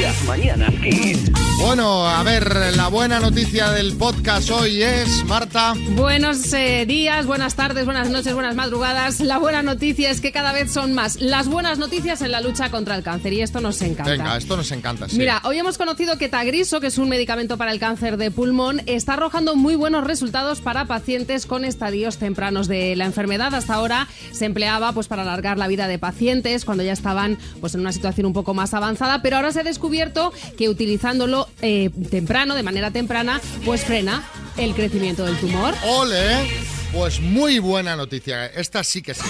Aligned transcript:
Las 0.00 0.24
mañanas 0.24 0.72
Kiss. 0.82 1.30
Bueno, 1.58 2.06
a 2.06 2.22
ver, 2.22 2.54
la 2.76 2.88
buena 2.88 3.18
noticia 3.18 3.70
del 3.70 3.94
podcast 3.96 4.50
hoy 4.50 4.82
es, 4.82 5.24
Marta. 5.24 5.74
Buenos 5.96 6.52
eh, 6.52 6.84
días, 6.86 7.26
buenas 7.26 7.56
tardes, 7.56 7.84
buenas 7.84 8.10
noches, 8.10 8.34
buenas 8.34 8.54
madrugadas. 8.54 9.20
La 9.20 9.38
buena 9.38 9.62
noticia 9.62 10.10
es 10.10 10.20
que 10.20 10.32
cada 10.32 10.52
vez 10.52 10.70
son 10.72 10.92
más 10.92 11.20
las 11.20 11.48
buenas 11.48 11.78
noticias 11.78 12.22
en 12.22 12.30
la 12.30 12.40
lucha 12.40 12.70
contra 12.70 12.94
el 12.94 13.02
cáncer 13.02 13.32
y 13.32 13.40
esto 13.40 13.60
nos 13.60 13.80
encanta. 13.82 14.12
Venga, 14.12 14.36
esto 14.36 14.56
nos 14.56 14.70
encanta, 14.70 15.08
sí. 15.08 15.18
Mira, 15.18 15.40
hoy 15.44 15.58
hemos 15.58 15.76
conocido 15.76 16.18
que 16.18 16.28
Tagriso, 16.28 16.80
que 16.80 16.86
es 16.88 16.98
un 16.98 17.08
medicamento 17.08 17.56
para 17.56 17.72
el 17.72 17.80
cáncer 17.80 18.16
de 18.16 18.30
pulmón, 18.30 18.82
está 18.86 19.14
arrojando 19.14 19.56
muy 19.56 19.74
buenos 19.74 20.04
resultados 20.04 20.60
para 20.60 20.84
pacientes 20.84 21.46
con 21.46 21.64
estadios 21.64 22.18
tempranos 22.18 22.68
de 22.68 22.96
la 22.96 23.06
enfermedad. 23.06 23.54
Hasta 23.54 23.74
ahora 23.74 24.08
se 24.30 24.44
empleaba 24.44 24.92
pues 24.92 25.08
para 25.08 25.22
alargar 25.22 25.58
la 25.58 25.68
vida 25.68 25.88
de 25.88 25.98
pacientes 25.98 26.64
cuando 26.64 26.84
ya 26.84 26.92
estaban 26.92 27.38
pues 27.60 27.74
en 27.74 27.80
una 27.80 27.92
situación 27.92 28.26
un 28.26 28.32
poco 28.32 28.54
más 28.54 28.72
avanzada, 28.74 29.22
pero 29.22 29.36
ahora 29.36 29.52
se 29.52 29.65
descubierto 29.66 30.32
que 30.56 30.68
utilizándolo 30.70 31.48
eh, 31.60 31.90
temprano, 32.10 32.54
de 32.54 32.62
manera 32.62 32.90
temprana, 32.90 33.40
pues 33.64 33.84
frena 33.84 34.24
el 34.56 34.74
crecimiento 34.74 35.24
del 35.24 35.36
tumor. 35.38 35.74
Ole, 35.84 36.48
pues 36.92 37.20
muy 37.20 37.58
buena 37.58 37.96
noticia. 37.96 38.46
Esta 38.46 38.82
sí 38.82 39.02
que 39.02 39.14
sí. 39.14 39.22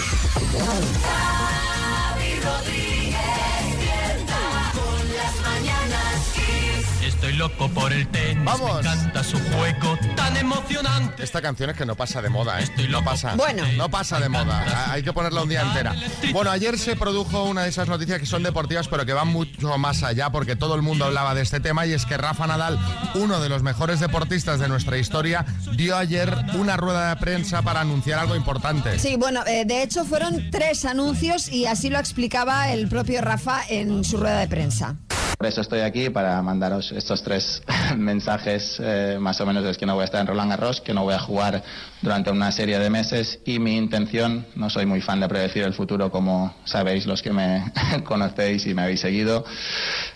Estoy 7.27 7.39
loco 7.41 7.69
por 7.71 7.93
el 7.93 8.07
tenis, 8.07 8.45
Vamos. 8.45 8.73
me 8.75 8.79
encanta 8.89 9.25
su 9.25 9.37
juego 9.37 9.98
tan 10.15 10.37
emocionante. 10.37 11.25
Esta 11.25 11.42
canción 11.42 11.70
es 11.70 11.77
que 11.77 11.84
no 11.84 11.97
pasa 11.97 12.23
de 12.23 12.28
moda, 12.28 12.61
¿eh? 12.61 12.62
Estoy 12.62 12.84
No 12.84 12.92
loco. 12.92 13.06
pasa. 13.06 13.34
Bueno. 13.34 13.64
No 13.77 13.91
pasa 13.91 14.20
de 14.20 14.28
moda. 14.28 14.92
Hay 14.92 15.03
que 15.03 15.12
ponerla 15.12 15.42
un 15.42 15.48
día 15.48 15.62
entera. 15.62 15.97
Bueno, 16.33 16.53
ayer 16.53 16.78
se 16.78 16.95
produjo 16.95 17.42
una 17.42 17.65
de 17.65 17.70
esas 17.70 17.89
noticias 17.89 18.20
que 18.20 18.27
son 18.27 18.45
deportivas, 18.45 18.87
pero 18.87 19.05
que 19.05 19.12
van 19.12 19.27
mucho 19.27 19.77
más 19.77 20.05
allá, 20.05 20.31
porque 20.31 20.55
todo 20.55 20.77
el 20.77 20.83
mundo 20.83 21.06
hablaba 21.06 21.34
de 21.34 21.42
este 21.42 21.59
tema, 21.59 21.84
y 21.84 21.95
es 21.95 22.06
que 22.06 22.17
Rafa 22.17 22.47
Nadal, 22.47 22.78
uno 23.17 23.41
de 23.41 23.48
los 23.48 23.65
mejores 23.65 23.98
deportistas 23.98 24.61
de 24.61 24.69
nuestra 24.69 24.97
historia, 24.97 25.45
dio 25.72 25.97
ayer 25.97 26.33
una 26.55 26.77
rueda 26.77 27.09
de 27.09 27.17
prensa 27.17 27.61
para 27.61 27.81
anunciar 27.81 28.20
algo 28.20 28.37
importante. 28.37 29.00
Sí, 29.00 29.17
bueno, 29.17 29.45
eh, 29.48 29.65
de 29.67 29.83
hecho 29.83 30.05
fueron 30.05 30.48
tres 30.53 30.84
anuncios 30.84 31.48
y 31.48 31.67
así 31.67 31.91
lo 31.91 31.98
explicaba 31.98 32.70
el 32.70 32.87
propio 32.87 33.20
Rafa 33.20 33.62
en 33.69 34.05
su 34.05 34.17
rueda 34.17 34.39
de 34.39 34.47
prensa. 34.47 34.95
Por 35.37 35.47
eso 35.47 35.61
estoy 35.61 35.81
aquí, 35.81 36.09
para 36.09 36.41
mandaros 36.41 36.92
estos 36.92 37.23
tres 37.23 37.62
mensajes, 37.97 38.79
eh, 38.81 39.19
más 39.20 39.39
o 39.41 39.47
menos 39.47 39.67
es 39.67 39.77
que 39.77 39.84
no 39.84 39.95
voy 39.95 40.03
a 40.03 40.05
estar 40.06 40.20
en 40.23 40.27
Roland 40.27 40.51
Garros, 40.51 40.81
que 40.81 40.95
no 40.95 41.05
voy 41.05 41.12
a 41.12 41.19
jugar 41.19 41.62
durante 42.01 42.31
una 42.31 42.51
serie 42.53 42.78
de 42.78 42.89
meses 42.89 43.41
y 43.45 43.59
mi 43.59 43.77
intención, 43.77 44.47
no 44.55 44.70
soy 44.70 44.87
muy 44.87 45.03
fan 45.03 45.20
de 45.20 45.28
predecir 45.28 45.65
el 45.65 45.75
futuro 45.75 46.11
como 46.11 46.55
sabéis 46.65 47.06
los 47.06 47.20
que 47.20 47.33
me 47.33 47.70
conocéis 48.05 48.67
y 48.67 48.73
me 48.73 48.83
habéis 48.83 49.01
seguido, 49.01 49.45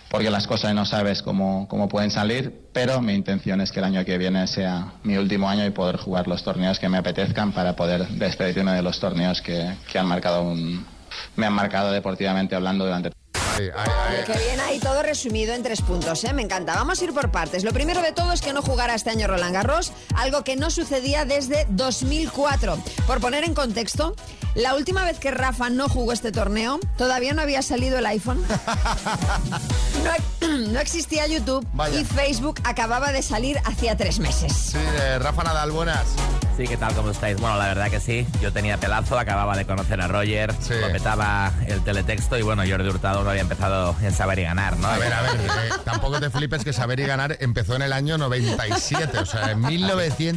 porque 0.09 0.31
las 0.31 0.47
cosas 0.47 0.73
no 0.73 0.85
sabes 0.85 1.21
cómo, 1.21 1.67
cómo 1.67 1.87
pueden 1.87 2.09
salir, 2.09 2.69
pero 2.73 2.99
mi 2.99 3.13
intención 3.13 3.61
es 3.61 3.71
que 3.71 3.79
el 3.79 3.85
año 3.85 4.03
que 4.03 4.17
viene 4.17 4.47
sea 4.47 4.93
mi 5.03 5.17
último 5.17 5.47
año 5.47 5.65
y 5.67 5.69
poder 5.69 5.97
jugar 5.97 6.27
los 6.27 6.43
torneos 6.43 6.79
que 6.79 6.89
me 6.89 6.97
apetezcan 6.97 7.51
para 7.51 7.75
poder 7.75 8.07
despedirme 8.07 8.71
de 8.71 8.81
los 8.81 8.99
torneos 8.99 9.39
que, 9.41 9.75
que 9.91 9.99
han 9.99 10.07
marcado 10.07 10.41
un, 10.41 10.83
me 11.35 11.45
han 11.45 11.53
marcado 11.53 11.91
deportivamente 11.91 12.55
hablando 12.55 12.85
durante 12.85 13.11
Ay, 13.57 13.69
ay. 13.75 14.23
Que 14.25 14.37
viene 14.37 14.61
ahí 14.61 14.79
todo 14.79 15.01
resumido 15.03 15.53
en 15.53 15.63
tres 15.63 15.81
puntos, 15.81 16.23
¿eh? 16.23 16.33
Me 16.33 16.41
encanta. 16.41 16.75
Vamos 16.75 17.01
a 17.01 17.03
ir 17.05 17.13
por 17.13 17.31
partes. 17.31 17.63
Lo 17.63 17.73
primero 17.73 18.01
de 18.01 18.11
todo 18.11 18.31
es 18.33 18.41
que 18.41 18.53
no 18.53 18.61
jugara 18.61 18.95
este 18.95 19.09
año 19.09 19.27
Roland 19.27 19.53
Garros, 19.53 19.91
algo 20.15 20.43
que 20.43 20.55
no 20.55 20.69
sucedía 20.69 21.25
desde 21.25 21.65
2004. 21.69 22.77
Por 23.07 23.19
poner 23.19 23.43
en 23.43 23.53
contexto, 23.53 24.15
la 24.55 24.75
última 24.75 25.03
vez 25.03 25.19
que 25.19 25.31
Rafa 25.31 25.69
no 25.69 25.89
jugó 25.89 26.13
este 26.13 26.31
torneo, 26.31 26.79
todavía 26.97 27.33
no 27.33 27.41
había 27.41 27.61
salido 27.61 27.99
el 27.99 28.05
iPhone. 28.05 28.43
No, 30.03 30.47
no 30.71 30.79
existía 30.79 31.27
YouTube 31.27 31.65
Vaya. 31.73 31.99
y 31.99 32.05
Facebook 32.05 32.59
acababa 32.63 33.11
de 33.11 33.21
salir 33.21 33.57
hacía 33.65 33.95
tres 33.97 34.19
meses. 34.19 34.51
Sí, 34.53 34.77
eh, 34.77 35.19
Rafa 35.19 35.43
Nadal, 35.43 35.71
buenas. 35.71 36.05
Sí, 36.57 36.67
¿qué 36.67 36.75
tal? 36.75 36.93
¿Cómo 36.93 37.09
estáis? 37.11 37.37
Bueno, 37.39 37.57
la 37.57 37.65
verdad 37.67 37.89
que 37.89 37.99
sí. 38.01 38.27
Yo 38.41 38.51
tenía 38.51 38.77
pelazo, 38.77 39.17
acababa 39.17 39.55
de 39.55 39.65
conocer 39.65 40.01
a 40.01 40.07
Roger, 40.07 40.53
Sí. 40.59 40.73
lo 40.79 40.91
petaba 40.91 41.51
el 41.65 41.81
teletexto 41.83 42.37
y 42.37 42.41
bueno, 42.41 42.63
Jordi 42.67 42.89
Hurtado 42.89 43.23
no 43.23 43.29
había 43.29 43.41
empezado 43.41 43.95
en 44.01 44.13
saber 44.13 44.39
y 44.39 44.43
ganar, 44.43 44.77
¿no? 44.77 44.87
A 44.87 44.97
ver, 44.97 45.13
a 45.13 45.21
ver, 45.21 45.35
eh, 45.39 45.47
tampoco 45.85 46.19
te 46.19 46.29
flipes 46.29 46.63
que 46.63 46.73
saber 46.73 46.99
y 46.99 47.05
ganar 47.05 47.37
empezó 47.39 47.75
en 47.75 47.83
el 47.83 47.93
año 47.93 48.17
97, 48.17 49.17
o 49.17 49.25
sea, 49.25 49.51
en 49.51 49.61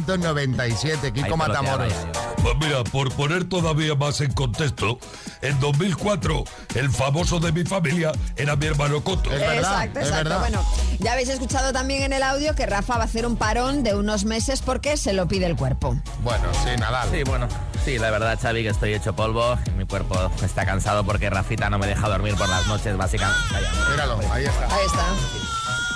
1997, 0.05 1.07
Ahí 1.07 1.11
Kiko 1.11 1.35
Matamoros. 1.37 1.93
Pues 2.41 2.55
mira, 2.61 2.83
por 2.85 3.11
poner 3.13 3.43
todavía 3.49 3.95
más 3.95 4.21
en 4.21 4.31
contexto, 4.31 4.99
en 5.41 5.59
2004 5.59 6.43
el 6.75 6.89
famoso 6.91 7.39
de 7.39 7.51
mi 7.51 7.65
familia 7.65 8.11
era 8.37 8.55
mi 8.55 8.67
hermano 8.67 9.03
Coto. 9.03 9.31
Es 9.33 9.39
verdad, 9.41 9.54
exacto, 9.59 9.99
es 9.99 10.07
exacto. 10.07 10.29
verdad. 10.29 10.39
Bueno, 10.39 10.65
ya 10.99 11.13
habéis 11.13 11.29
escuchado 11.29 11.73
también 11.73 12.03
en 12.03 12.13
el 12.13 12.23
audio 12.23 12.55
que 12.55 12.65
Rafa 12.65 12.97
va 12.97 13.03
a 13.03 13.05
hacer 13.05 13.25
un 13.25 13.35
parón 13.37 13.83
de 13.83 13.95
unos 13.95 14.25
meses 14.25 14.61
porque 14.61 14.97
se 14.97 15.13
lo 15.13 15.27
pide 15.27 15.45
el 15.45 15.55
cuerpo. 15.55 15.95
Bueno, 16.23 16.45
sí, 16.63 16.69
Nadal. 16.79 17.09
Sí, 17.11 17.23
bueno, 17.23 17.47
sí, 17.83 17.97
la 17.97 18.11
verdad, 18.11 18.37
Xavi, 18.41 18.63
que 18.63 18.69
estoy 18.69 18.93
hecho 18.93 19.15
polvo. 19.15 19.57
y 19.67 19.71
Mi 19.71 19.85
cuerpo 19.85 20.31
está 20.43 20.65
cansado 20.65 21.03
porque 21.03 21.29
Rafita 21.29 21.69
no 21.69 21.79
me 21.79 21.87
deja 21.87 22.07
dormir 22.07 22.35
por 22.35 22.49
las 22.49 22.65
noches, 22.67 22.95
básicamente. 22.97 23.43
Míralo, 23.91 24.19
ahí 24.31 24.45
está. 24.45 24.75
Ahí 24.75 24.85
está. 24.85 25.54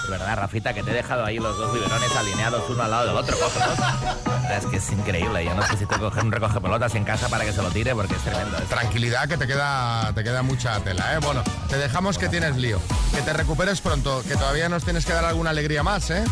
Verdad, 0.09 0.37
Rafita, 0.37 0.73
que 0.73 0.83
te 0.83 0.91
he 0.91 0.93
dejado 0.93 1.25
ahí 1.25 1.37
los 1.39 1.57
dos 1.57 1.73
biberones 1.73 2.15
alineados 2.15 2.63
uno 2.69 2.83
al 2.83 2.91
lado 2.91 3.07
del 3.07 3.15
otro. 3.17 3.35
Es 4.49 4.65
que 4.65 4.77
es 4.77 4.91
increíble. 4.91 5.45
Yo 5.45 5.53
no 5.53 5.61
sé 5.67 5.77
si 5.77 5.85
que 5.85 5.97
coger 5.99 6.23
un 6.23 6.31
recoge 6.31 6.59
pelotas 6.59 6.95
en 6.95 7.03
casa 7.03 7.29
para 7.29 7.45
que 7.45 7.53
se 7.53 7.61
lo 7.61 7.69
tire 7.69 7.93
porque 7.93 8.15
es 8.15 8.21
tremendo. 8.21 8.57
Es- 8.57 8.67
Tranquilidad 8.67 9.27
que 9.29 9.37
te 9.37 9.45
queda, 9.45 10.11
te 10.15 10.23
queda 10.23 10.41
mucha 10.41 10.79
tela, 10.79 11.13
¿eh? 11.13 11.19
Bueno, 11.19 11.43
te 11.69 11.77
dejamos 11.77 12.17
que 12.17 12.29
tienes 12.29 12.57
lío. 12.57 12.79
Que 13.13 13.21
te 13.21 13.31
recuperes 13.33 13.79
pronto, 13.79 14.23
que 14.27 14.35
todavía 14.35 14.67
nos 14.67 14.83
tienes 14.83 15.05
que 15.05 15.13
dar 15.13 15.23
alguna 15.25 15.51
alegría 15.51 15.83
más, 15.83 16.09
¿eh? 16.09 16.23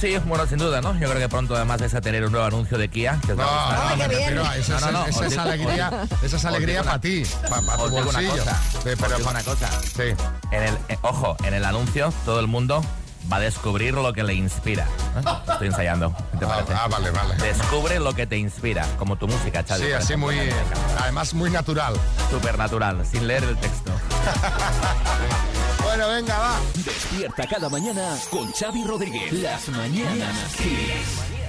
Sí, 0.00 0.18
bueno, 0.26 0.44
sin 0.48 0.58
duda, 0.58 0.80
¿no? 0.80 0.92
Yo 0.94 1.08
creo 1.08 1.20
que 1.20 1.28
pronto 1.28 1.54
además 1.54 1.80
vais 1.80 1.94
a 1.94 2.00
tener 2.00 2.24
un 2.24 2.32
nuevo 2.32 2.46
anuncio 2.48 2.76
de 2.76 2.88
Kia. 2.90 3.20
Que 3.24 3.32
os 3.34 3.38
va 3.38 3.92
a 3.92 3.96
No, 3.96 4.44
a 4.44 4.56
esa, 4.56 4.80
No, 4.80 4.86
no, 4.86 4.92
no, 4.92 5.06
esa 5.06 5.20
os 5.20 5.26
es 5.32 5.38
alegría, 5.38 5.90
esa 6.20 6.36
es 6.36 6.44
alegría 6.44 6.82
para 6.82 7.00
ti, 7.00 7.22
para 7.48 7.62
tu 7.76 7.82
Os 7.84 7.92
una 7.92 8.02
bolsillo. 8.02 8.30
cosa. 8.32 8.60
Sí, 8.72 8.76
Os 8.78 8.82
pero 8.84 9.16
digo 9.16 9.24
pa- 9.24 9.30
una 9.30 9.42
cosa. 9.44 9.70
Sí. 9.80 10.02
En 10.50 10.62
el, 10.64 10.74
eh, 10.88 10.98
ojo, 11.02 11.36
en 11.44 11.54
el 11.54 11.64
anuncio 11.64 12.12
todo 12.24 12.40
el 12.40 12.48
mundo 12.48 12.84
va 13.30 13.36
a 13.36 13.40
descubrir 13.40 13.94
lo 13.94 14.12
que 14.12 14.22
le 14.22 14.34
inspira. 14.34 14.84
¿eh? 15.16 15.22
Estoy 15.52 15.66
ensayando. 15.68 16.14
¿Qué 16.32 16.38
te 16.38 16.44
Ah, 16.44 16.48
parece? 16.48 16.74
ah, 16.74 16.88
vale, 16.88 17.10
vale. 17.10 17.34
Descubre 17.36 17.98
lo 18.00 18.14
que 18.14 18.26
te 18.26 18.36
inspira, 18.36 18.86
como 18.98 19.16
tu 19.16 19.26
música, 19.28 19.62
Xavi. 19.66 19.84
Sí, 19.86 19.92
así 19.92 20.16
muy, 20.16 20.36
además 21.00 21.34
muy 21.34 21.50
natural. 21.50 21.94
Supernatural, 22.30 23.04
sin 23.10 23.26
leer 23.26 23.44
el 23.44 23.56
texto. 23.58 23.90
Bueno, 25.84 26.08
venga, 26.08 26.38
va. 26.38 26.54
Despierta 26.74 27.46
cada 27.46 27.68
mañana 27.68 28.16
con 28.30 28.50
Xavi 28.52 28.82
Rodríguez. 28.84 29.30
Las 29.32 29.68
mañanas 29.68 30.54
Kiss. 30.56 31.41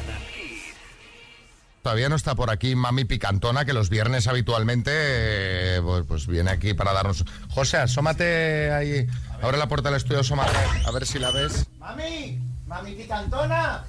Todavía 1.83 2.07
no 2.07 2.16
está 2.16 2.33
por 2.33 2.49
aquí 2.49 2.75
Mami 2.75 3.03
Picantona, 3.03 3.66
que 3.66 3.73
los 3.73 3.89
viernes 3.89 4.27
habitualmente 4.27 4.89
eh, 4.94 5.81
pues, 5.83 6.05
pues 6.07 6.27
viene 6.27 6.49
aquí 6.49 6.73
para 6.73 6.94
darnos... 6.94 7.25
José, 7.49 7.75
asómate 7.75 8.71
ahí, 8.71 9.05
abre 9.41 9.57
la 9.57 9.67
puerta 9.67 9.89
del 9.89 9.97
estudio, 9.97 10.21
asómate, 10.21 10.57
a 10.85 10.91
ver 10.91 11.05
si 11.05 11.19
la 11.19 11.31
ves. 11.31 11.66
¡Mami! 11.79 12.39
¡Mami 12.67 12.95
picantona! 12.95 13.83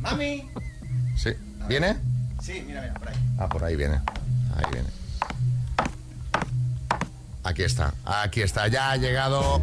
¡Mami! 0.00 0.50
Sí, 1.16 1.30
¿viene? 1.66 1.96
Sí, 2.42 2.62
mira, 2.66 2.82
mira, 2.82 2.92
por 2.92 3.08
ahí. 3.08 3.16
Ah, 3.38 3.48
por 3.48 3.64
ahí 3.64 3.74
viene, 3.74 4.02
ahí 4.56 4.70
viene. 4.70 4.88
Aquí 7.42 7.62
está, 7.62 7.94
aquí 8.04 8.42
está, 8.42 8.68
ya 8.68 8.90
ha 8.90 8.96
llegado 8.98 9.60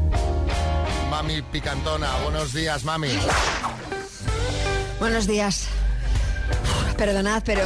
Mami 1.12 1.44
Picantona. 1.44 2.10
Buenos 2.24 2.54
días, 2.54 2.84
Mami. 2.84 3.10
Buenos 5.00 5.28
días. 5.28 5.68
Perdonad, 6.96 7.44
pero 7.46 7.62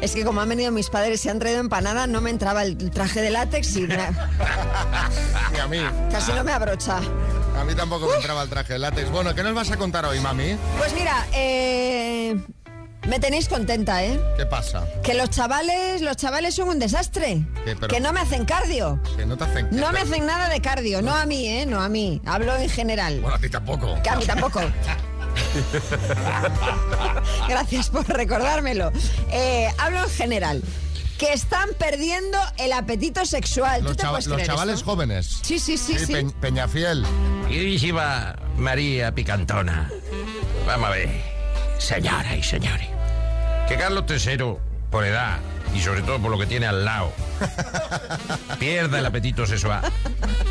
es 0.00 0.12
que 0.12 0.24
como 0.24 0.40
han 0.40 0.48
venido 0.48 0.70
mis 0.72 0.88
padres 0.90 1.20
y 1.20 1.22
se 1.24 1.30
han 1.30 1.38
traído 1.38 1.60
empanada, 1.60 2.06
no 2.06 2.20
me 2.20 2.30
entraba 2.30 2.62
el 2.62 2.90
traje 2.90 3.20
de 3.20 3.30
látex 3.30 3.76
y 3.76 3.82
me- 3.82 3.96
Ni 5.52 5.58
a 5.58 5.66
mí, 5.68 5.78
casi 6.10 6.32
no 6.32 6.42
me 6.44 6.52
abrocha. 6.52 6.98
a 6.98 7.64
mí 7.64 7.74
tampoco 7.74 8.06
me 8.08 8.16
entraba 8.16 8.42
el 8.42 8.48
traje 8.48 8.74
de 8.74 8.78
látex. 8.80 9.10
Bueno, 9.10 9.34
¿qué 9.34 9.42
nos 9.42 9.54
vas 9.54 9.70
a 9.70 9.76
contar 9.76 10.04
hoy, 10.06 10.18
Mami? 10.20 10.56
Pues 10.78 10.92
mira, 10.94 11.26
eh, 11.32 12.36
me 13.06 13.18
tenéis 13.20 13.48
contenta, 13.48 14.02
¿eh? 14.04 14.18
¿Qué 14.36 14.46
pasa? 14.46 14.84
Que 15.02 15.14
los 15.14 15.30
chavales, 15.30 16.00
los 16.02 16.16
chavales 16.16 16.54
son 16.54 16.68
un 16.68 16.78
desastre. 16.78 17.44
¿Qué, 17.64 17.76
pero- 17.76 17.88
Que 17.88 18.00
no 18.00 18.12
me 18.12 18.20
hacen 18.20 18.44
cardio. 18.44 19.00
Que 19.16 19.26
no 19.26 19.36
te 19.36 19.44
hacen... 19.44 19.68
No 19.70 19.92
me 19.92 20.00
hacen 20.00 20.26
nada 20.26 20.48
de 20.48 20.60
cardio, 20.60 21.02
no 21.02 21.14
a 21.14 21.26
mí, 21.26 21.46
¿eh? 21.48 21.66
No 21.66 21.80
a 21.80 21.88
mí. 21.88 22.20
Hablo 22.26 22.56
en 22.56 22.68
general. 22.70 23.20
Bueno, 23.20 23.36
a 23.36 23.38
ti 23.38 23.48
tampoco. 23.50 24.00
Que 24.02 24.10
a 24.10 24.16
mí 24.16 24.24
tampoco. 24.24 24.60
Gracias 27.48 27.90
por 27.90 28.06
recordármelo. 28.08 28.92
Eh, 29.30 29.68
hablo 29.78 30.04
en 30.04 30.10
general. 30.10 30.62
Que 31.18 31.32
están 31.34 31.68
perdiendo 31.78 32.38
el 32.56 32.72
apetito 32.72 33.26
sexual. 33.26 33.82
Los, 33.82 33.92
¿Tú 33.92 33.96
te 33.96 34.02
chava- 34.04 34.10
puedes 34.12 34.26
los 34.26 34.34
creer 34.36 34.46
chavales 34.48 34.74
esto? 34.76 34.90
jóvenes. 34.90 35.40
Sí, 35.42 35.58
sí, 35.58 35.76
sí, 35.76 35.98
sí. 35.98 36.12
Pe- 36.12 36.30
Peñafiel. 36.40 37.04
Queridísima 37.46 38.36
María 38.56 39.12
Picantona, 39.14 39.90
vamos 40.66 40.86
a 40.88 40.92
ver, 40.92 41.10
señoras 41.78 42.36
y 42.38 42.42
señores, 42.44 42.86
que 43.68 43.76
Carlos 43.76 44.04
III, 44.08 44.54
por 44.90 45.04
edad, 45.04 45.38
y 45.74 45.80
sobre 45.80 46.02
todo 46.02 46.20
por 46.20 46.30
lo 46.30 46.38
que 46.38 46.46
tiene 46.46 46.66
al 46.66 46.84
lado. 46.84 47.12
Pierda 48.60 49.00
el 49.00 49.06
apetito 49.06 49.44
sexual. 49.46 49.82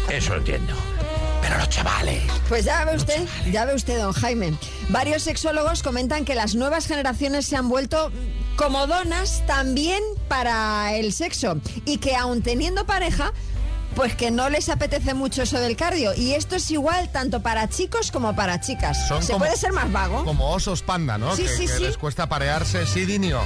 Eso 0.09 0.35
entiendo. 0.35 0.73
Pero 1.49 1.61
los 1.61 1.69
chavales. 1.69 2.21
Pues 2.47 2.63
ya 2.65 2.85
ve 2.85 2.95
usted, 2.95 3.27
ya 3.51 3.65
ve 3.65 3.73
usted, 3.73 3.97
don 3.99 4.13
Jaime. 4.13 4.53
Varios 4.89 5.23
sexólogos 5.23 5.81
comentan 5.81 6.23
que 6.23 6.35
las 6.35 6.53
nuevas 6.53 6.85
generaciones 6.85 7.47
se 7.47 7.55
han 7.55 7.69
vuelto 7.69 8.11
comodonas 8.55 9.43
también 9.47 10.03
para 10.27 10.93
el 10.93 11.11
sexo 11.11 11.59
y 11.85 11.97
que 11.97 12.15
aun 12.15 12.43
teniendo 12.43 12.85
pareja, 12.85 13.33
pues 13.95 14.13
que 14.15 14.29
no 14.29 14.49
les 14.49 14.69
apetece 14.69 15.15
mucho 15.15 15.41
eso 15.41 15.59
del 15.59 15.75
cardio. 15.75 16.13
Y 16.13 16.33
esto 16.33 16.55
es 16.55 16.69
igual 16.69 17.09
tanto 17.11 17.41
para 17.41 17.67
chicos 17.67 18.11
como 18.11 18.35
para 18.35 18.61
chicas. 18.61 19.07
Son 19.07 19.23
¿Se 19.23 19.33
como- 19.33 19.45
puede 19.45 19.57
ser 19.57 19.73
más 19.73 19.91
vago? 19.91 20.23
Como 20.25 20.51
osos 20.51 20.83
panda, 20.83 21.17
¿no? 21.17 21.35
Sí, 21.35 21.41
que, 21.43 21.49
sí, 21.49 21.65
que 21.65 21.77
sí. 21.77 21.81
les 21.83 21.97
cuesta 21.97 22.29
parearse. 22.29 22.85
Sí, 22.85 23.05
Dinio. 23.05 23.41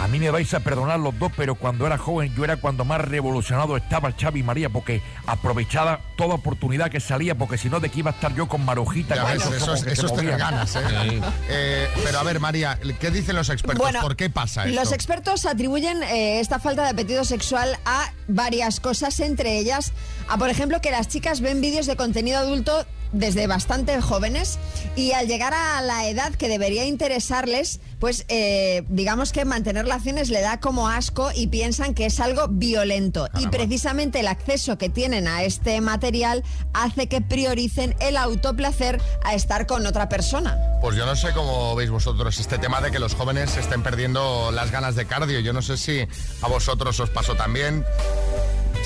A 0.00 0.08
mí 0.08 0.18
me 0.18 0.30
vais 0.30 0.52
a 0.52 0.60
perdonar 0.60 0.98
los 1.00 1.18
dos, 1.18 1.32
pero 1.36 1.54
cuando 1.54 1.86
era 1.86 1.96
joven 1.96 2.34
yo 2.36 2.44
era 2.44 2.56
cuando 2.56 2.84
más 2.84 3.00
revolucionado 3.00 3.76
estaba 3.76 4.12
Xavi 4.12 4.42
María, 4.42 4.68
porque 4.68 5.00
aprovechaba 5.26 6.00
toda 6.16 6.34
oportunidad 6.34 6.90
que 6.90 7.00
salía, 7.00 7.36
porque 7.36 7.56
si 7.58 7.70
no, 7.70 7.80
¿de 7.80 7.88
qué 7.88 8.00
iba 8.00 8.10
a 8.10 8.14
estar 8.14 8.34
yo 8.34 8.46
con 8.48 8.64
Marojita? 8.64 9.14
Ya 9.14 9.34
eso 9.34 9.54
es, 9.54 9.62
eso 9.62 10.06
es 10.06 10.14
tener 10.14 10.32
movían? 10.32 10.38
ganas, 10.38 10.76
¿eh? 10.76 11.20
Eh, 11.48 11.88
Pero 12.04 12.18
a 12.18 12.22
ver, 12.22 12.40
María, 12.40 12.78
¿qué 13.00 13.10
dicen 13.10 13.36
los 13.36 13.48
expertos? 13.48 13.78
Bueno, 13.78 14.00
¿Por 14.00 14.16
qué 14.16 14.28
pasa 14.28 14.66
esto? 14.66 14.78
Los 14.78 14.92
expertos 14.92 15.46
atribuyen 15.46 16.02
eh, 16.02 16.40
esta 16.40 16.58
falta 16.58 16.82
de 16.82 16.90
apetito 16.90 17.24
sexual 17.24 17.78
a 17.86 18.12
varias 18.28 18.80
cosas, 18.80 19.20
entre 19.20 19.58
ellas 19.58 19.92
a, 20.28 20.36
por 20.38 20.50
ejemplo, 20.50 20.80
que 20.80 20.90
las 20.90 21.08
chicas 21.08 21.40
ven 21.40 21.60
vídeos 21.60 21.86
de 21.86 21.96
contenido 21.96 22.38
adulto 22.38 22.84
desde 23.14 23.46
bastante 23.46 24.00
jóvenes 24.00 24.58
y 24.96 25.12
al 25.12 25.26
llegar 25.26 25.54
a 25.54 25.80
la 25.82 26.08
edad 26.08 26.34
que 26.34 26.48
debería 26.48 26.84
interesarles, 26.84 27.80
pues 27.98 28.26
eh, 28.28 28.84
digamos 28.88 29.32
que 29.32 29.44
mantener 29.44 29.84
relaciones 29.84 30.28
le 30.28 30.40
da 30.40 30.60
como 30.60 30.88
asco 30.88 31.30
y 31.34 31.46
piensan 31.46 31.94
que 31.94 32.06
es 32.06 32.20
algo 32.20 32.48
violento. 32.48 33.28
Y 33.38 33.46
precisamente 33.48 34.20
el 34.20 34.28
acceso 34.28 34.76
que 34.76 34.88
tienen 34.88 35.28
a 35.28 35.42
este 35.42 35.80
material 35.80 36.44
hace 36.72 37.06
que 37.06 37.20
prioricen 37.20 37.96
el 38.00 38.16
autoplacer 38.16 39.00
a 39.24 39.34
estar 39.34 39.66
con 39.66 39.86
otra 39.86 40.08
persona. 40.08 40.58
Pues 40.80 40.96
yo 40.96 41.06
no 41.06 41.16
sé 41.16 41.32
cómo 41.32 41.74
veis 41.74 41.90
vosotros 41.90 42.38
este 42.38 42.58
tema 42.58 42.80
de 42.80 42.90
que 42.90 42.98
los 42.98 43.14
jóvenes 43.14 43.56
estén 43.56 43.82
perdiendo 43.82 44.50
las 44.50 44.70
ganas 44.70 44.94
de 44.96 45.06
cardio. 45.06 45.40
Yo 45.40 45.52
no 45.52 45.62
sé 45.62 45.76
si 45.76 46.06
a 46.42 46.48
vosotros 46.48 46.98
os 47.00 47.10
pasó 47.10 47.34
también, 47.34 47.84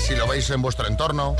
si 0.05 0.15
lo 0.15 0.27
veis 0.27 0.49
en 0.49 0.61
vuestro 0.61 0.87
entorno, 0.87 1.35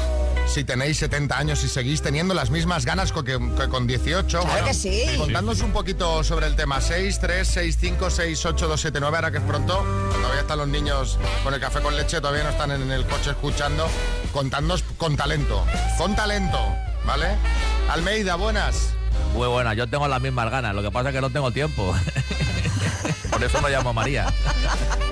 si 0.47 0.63
tenéis 0.63 0.97
70 0.97 1.37
años 1.37 1.63
y 1.63 1.67
seguís 1.69 2.01
teniendo 2.01 2.33
las 2.33 2.49
mismas 2.49 2.85
ganas 2.85 3.11
que, 3.11 3.23
que 3.23 3.69
con 3.69 3.85
18. 3.87 4.39
Claro 4.41 4.65
que 4.65 4.73
sí. 4.73 5.15
Contadnos 5.17 5.61
un 5.61 5.71
poquito 5.71 6.23
sobre 6.23 6.47
el 6.47 6.55
tema. 6.55 6.81
6, 6.81 7.19
3, 7.19 7.47
6, 7.47 7.77
5, 7.79 8.09
6, 8.09 8.45
8, 8.45 8.67
2, 8.67 8.81
7, 8.81 8.97
9. 8.99 9.17
Ahora 9.17 9.31
que 9.31 9.37
es 9.37 9.43
pronto, 9.43 9.83
todavía 10.11 10.41
están 10.41 10.57
los 10.57 10.67
niños 10.67 11.17
con 11.43 11.53
el 11.53 11.59
café 11.59 11.81
con 11.81 11.95
leche, 11.95 12.19
todavía 12.19 12.43
no 12.43 12.49
están 12.49 12.71
en 12.71 12.91
el 12.91 13.05
coche 13.05 13.31
escuchando. 13.31 13.87
Contadnos 14.33 14.83
con 14.97 15.15
talento, 15.15 15.63
con 15.97 16.15
talento, 16.15 16.59
¿vale? 17.05 17.27
Almeida, 17.89 18.35
buenas. 18.35 18.93
Muy 19.33 19.47
buena, 19.47 19.73
yo 19.75 19.87
tengo 19.87 20.07
las 20.07 20.21
mismas 20.21 20.49
ganas, 20.49 20.73
lo 20.73 20.81
que 20.81 20.89
pasa 20.91 21.09
es 21.09 21.15
que 21.15 21.21
no 21.21 21.29
tengo 21.29 21.51
tiempo. 21.51 21.95
Por 23.31 23.43
eso 23.43 23.61
me 23.61 23.69
llamo 23.69 23.93
María. 23.93 24.25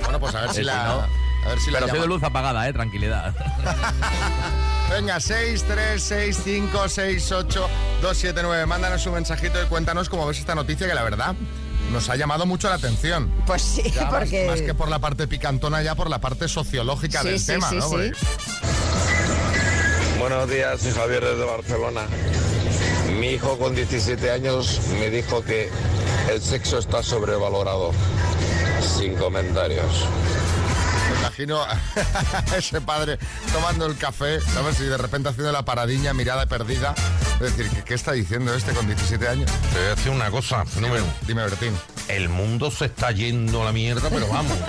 Bueno, 0.02 0.18
pues 0.18 0.34
a 0.34 0.40
ver 0.42 0.52
si 0.52 0.60
Eh, 0.60 0.64
la... 0.64 0.84
no. 0.84 1.27
A 1.44 1.48
ver 1.50 1.60
si 1.60 1.70
la 1.70 1.78
Pero 1.80 1.90
soy 1.92 2.00
de 2.00 2.06
luz 2.06 2.22
apagada, 2.22 2.68
eh, 2.68 2.72
tranquilidad. 2.72 3.34
Venga, 4.90 5.20
6, 5.20 5.64
3, 5.68 6.02
6, 6.02 6.40
5, 6.44 6.88
6, 6.88 7.32
8, 7.32 7.68
2, 8.02 8.16
7, 8.16 8.40
9. 8.42 8.66
Mándanos 8.66 9.06
un 9.06 9.14
mensajito 9.14 9.62
y 9.62 9.66
cuéntanos 9.66 10.08
cómo 10.08 10.26
ves 10.26 10.38
esta 10.38 10.54
noticia 10.54 10.86
que 10.86 10.94
la 10.94 11.02
verdad 11.02 11.34
nos 11.92 12.08
ha 12.10 12.16
llamado 12.16 12.46
mucho 12.46 12.68
la 12.68 12.74
atención. 12.76 13.30
Pues 13.46 13.62
sí, 13.62 13.82
Ya 13.94 14.02
más- 14.10 14.20
porque... 14.20 14.46
Más, 14.46 14.62
que 14.62 14.74
por 14.74 14.88
la 14.88 14.98
parte 14.98 15.26
picantona, 15.28 15.82
ya 15.82 15.94
por 15.94 16.08
la 16.10 16.18
parte 16.20 16.48
sociológica 16.48 17.22
Sí, 17.22 17.28
del 17.28 17.38
sí, 17.40 17.46
tema, 17.46 17.68
sí, 17.70 17.76
¿no? 17.76 17.82
sí. 17.82 17.88
Porque- 17.90 18.12
Buenos 20.18 20.50
días, 20.50 20.80
soy 20.80 20.92
Javier 20.92 21.24
desde 21.24 21.44
Barcelona. 21.44 22.02
Mi 23.20 23.28
hijo 23.32 23.58
con 23.58 23.74
17 23.74 24.30
años 24.30 24.80
me 24.98 25.10
dijo 25.10 25.42
que 25.44 25.70
el 26.30 26.40
sexo 26.42 26.78
está 26.78 27.02
sobrevalorado. 27.02 27.92
Sin 28.98 29.14
comentarios. 29.16 30.04
Imagino 31.38 31.62
a 31.62 32.56
ese 32.56 32.80
padre 32.80 33.16
tomando 33.52 33.86
el 33.86 33.96
café, 33.96 34.40
¿sabes? 34.40 34.80
Y 34.80 34.84
de 34.86 34.98
repente 34.98 35.28
haciendo 35.28 35.52
la 35.52 35.64
paradiña, 35.64 36.12
mirada 36.12 36.46
perdida. 36.46 36.96
Es 37.34 37.56
decir, 37.56 37.70
¿qué, 37.70 37.84
qué 37.84 37.94
está 37.94 38.10
diciendo 38.10 38.52
este 38.52 38.72
con 38.72 38.88
17 38.88 39.28
años? 39.28 39.48
Te 39.72 39.78
voy 39.78 39.86
a 39.86 39.94
decir 39.94 40.10
una 40.10 40.32
cosa, 40.32 40.64
fenómeno. 40.66 41.04
Dime, 41.28 41.42
Bertín. 41.44 41.72
El 42.08 42.28
mundo 42.28 42.72
se 42.72 42.86
está 42.86 43.12
yendo 43.12 43.62
a 43.62 43.66
la 43.66 43.72
mierda, 43.72 44.10
pero 44.10 44.26
vamos. 44.28 44.58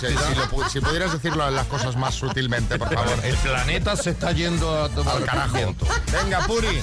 Si, 0.00 0.06
si 0.06 0.12
lo 0.36 0.44
pu- 0.48 0.68
si 0.68 0.80
pudieras 0.80 1.12
decirlo 1.12 1.50
las 1.50 1.66
cosas 1.66 1.96
más 1.96 2.14
sutilmente, 2.14 2.78
por 2.78 2.92
favor. 2.94 3.18
El 3.24 3.34
planeta 3.38 3.96
se 3.96 4.10
está 4.10 4.30
yendo 4.32 4.84
a 4.84 4.88
tomar 4.90 5.16
Al 5.16 5.24
carajo. 5.24 5.74
Venga, 6.12 6.40
Puri. 6.46 6.78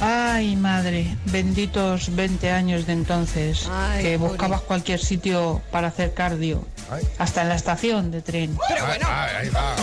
Ay, 0.00 0.56
madre, 0.56 1.16
benditos 1.26 2.14
20 2.14 2.50
años 2.50 2.86
de 2.86 2.92
entonces, 2.94 3.68
Ay, 3.70 4.02
que 4.02 4.18
pobre. 4.18 4.30
buscabas 4.30 4.60
cualquier 4.62 5.00
sitio 5.00 5.60
para 5.72 5.88
hacer 5.88 6.14
cardio, 6.14 6.66
Ay. 6.90 7.06
hasta 7.18 7.42
en 7.42 7.48
la 7.48 7.54
estación 7.54 8.10
de 8.10 8.22
tren. 8.22 8.58
Ay, 8.68 9.00
ay, 9.04 9.36
ahí 9.36 9.48
va. 9.50 9.74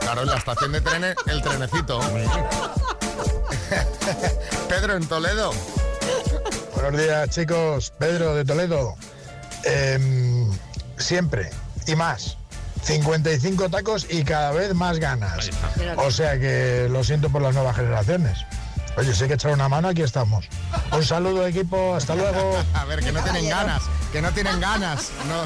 Claro, 0.00 0.22
en 0.22 0.28
la 0.28 0.36
estación 0.36 0.72
de 0.72 0.80
trenes, 0.80 1.16
el 1.26 1.42
trenecito. 1.42 2.00
Pedro, 4.68 4.96
en 4.96 5.06
Toledo. 5.06 5.52
Buenos 6.74 7.00
días, 7.00 7.30
chicos. 7.30 7.92
Pedro 7.98 8.34
de 8.34 8.44
Toledo. 8.44 8.94
Em, 9.64 10.50
siempre 10.98 11.50
y 11.86 11.94
más. 11.94 12.36
55 12.82 13.68
tacos 13.68 14.06
y 14.10 14.24
cada 14.24 14.50
vez 14.50 14.74
más 14.74 14.98
ganas. 14.98 15.50
O 15.96 16.10
sea 16.10 16.38
que 16.38 16.88
lo 16.90 17.04
siento 17.04 17.30
por 17.30 17.40
las 17.40 17.54
nuevas 17.54 17.76
generaciones. 17.76 18.38
Oye, 18.96 19.14
si 19.14 19.22
hay 19.22 19.28
que 19.28 19.34
echar 19.34 19.52
una 19.52 19.68
mano, 19.68 19.88
aquí 19.88 20.02
estamos. 20.02 20.46
Un 20.92 21.02
saludo, 21.02 21.46
equipo. 21.46 21.94
Hasta 21.94 22.14
luego. 22.14 22.62
A 22.74 22.84
ver, 22.84 23.00
que 23.00 23.10
no 23.10 23.22
tienen 23.22 23.48
ganas, 23.48 23.82
que 24.12 24.20
no 24.20 24.30
tienen 24.32 24.60
ganas. 24.60 25.10
No, 25.28 25.44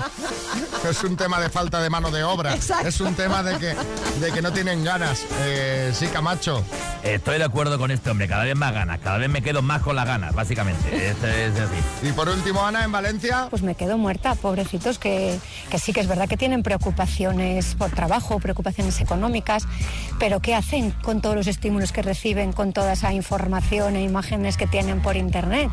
no 0.82 0.90
es 0.90 1.04
un 1.04 1.16
tema 1.16 1.38
de 1.38 1.48
falta 1.48 1.80
de 1.80 1.88
mano 1.88 2.10
de 2.10 2.24
obra. 2.24 2.54
Exacto. 2.54 2.88
Es 2.88 3.00
un 3.00 3.14
tema 3.14 3.44
de 3.44 3.56
que, 3.58 3.76
de 4.20 4.32
que 4.32 4.42
no 4.42 4.52
tienen 4.52 4.82
ganas. 4.82 5.24
Eh, 5.42 5.92
sí, 5.94 6.08
Camacho. 6.08 6.64
Estoy 7.04 7.38
de 7.38 7.44
acuerdo 7.44 7.78
con 7.78 7.92
este 7.92 8.10
hombre, 8.10 8.26
cada 8.26 8.42
vez 8.42 8.56
más 8.56 8.72
ganas, 8.72 8.98
cada 8.98 9.18
vez 9.18 9.30
me 9.30 9.40
quedo 9.40 9.62
más 9.62 9.80
con 9.80 9.94
las 9.94 10.06
ganas, 10.06 10.34
básicamente. 10.34 11.10
Esto 11.10 11.28
es 11.28 11.54
así. 11.56 12.08
Y 12.08 12.10
por 12.10 12.28
último, 12.28 12.66
Ana, 12.66 12.82
en 12.82 12.90
Valencia. 12.90 13.46
Pues 13.48 13.62
me 13.62 13.76
quedo 13.76 13.96
muerta, 13.96 14.34
pobrecitos, 14.34 14.98
que, 14.98 15.38
que 15.70 15.78
sí 15.78 15.92
que 15.92 16.00
es 16.00 16.08
verdad 16.08 16.28
que 16.28 16.36
tienen 16.36 16.64
preocupaciones 16.64 17.76
por 17.76 17.90
trabajo, 17.90 18.40
preocupaciones 18.40 19.00
económicas, 19.00 19.62
pero 20.18 20.40
¿qué 20.40 20.56
hacen 20.56 20.90
con 20.90 21.20
todos 21.20 21.36
los 21.36 21.46
estímulos 21.46 21.92
que 21.92 22.02
reciben, 22.02 22.52
con 22.52 22.72
toda 22.72 22.94
esa 22.94 23.12
información 23.12 23.35
e 23.96 24.02
imágenes 24.02 24.56
que 24.56 24.66
tienen 24.66 25.00
por 25.00 25.16
Internet? 25.16 25.70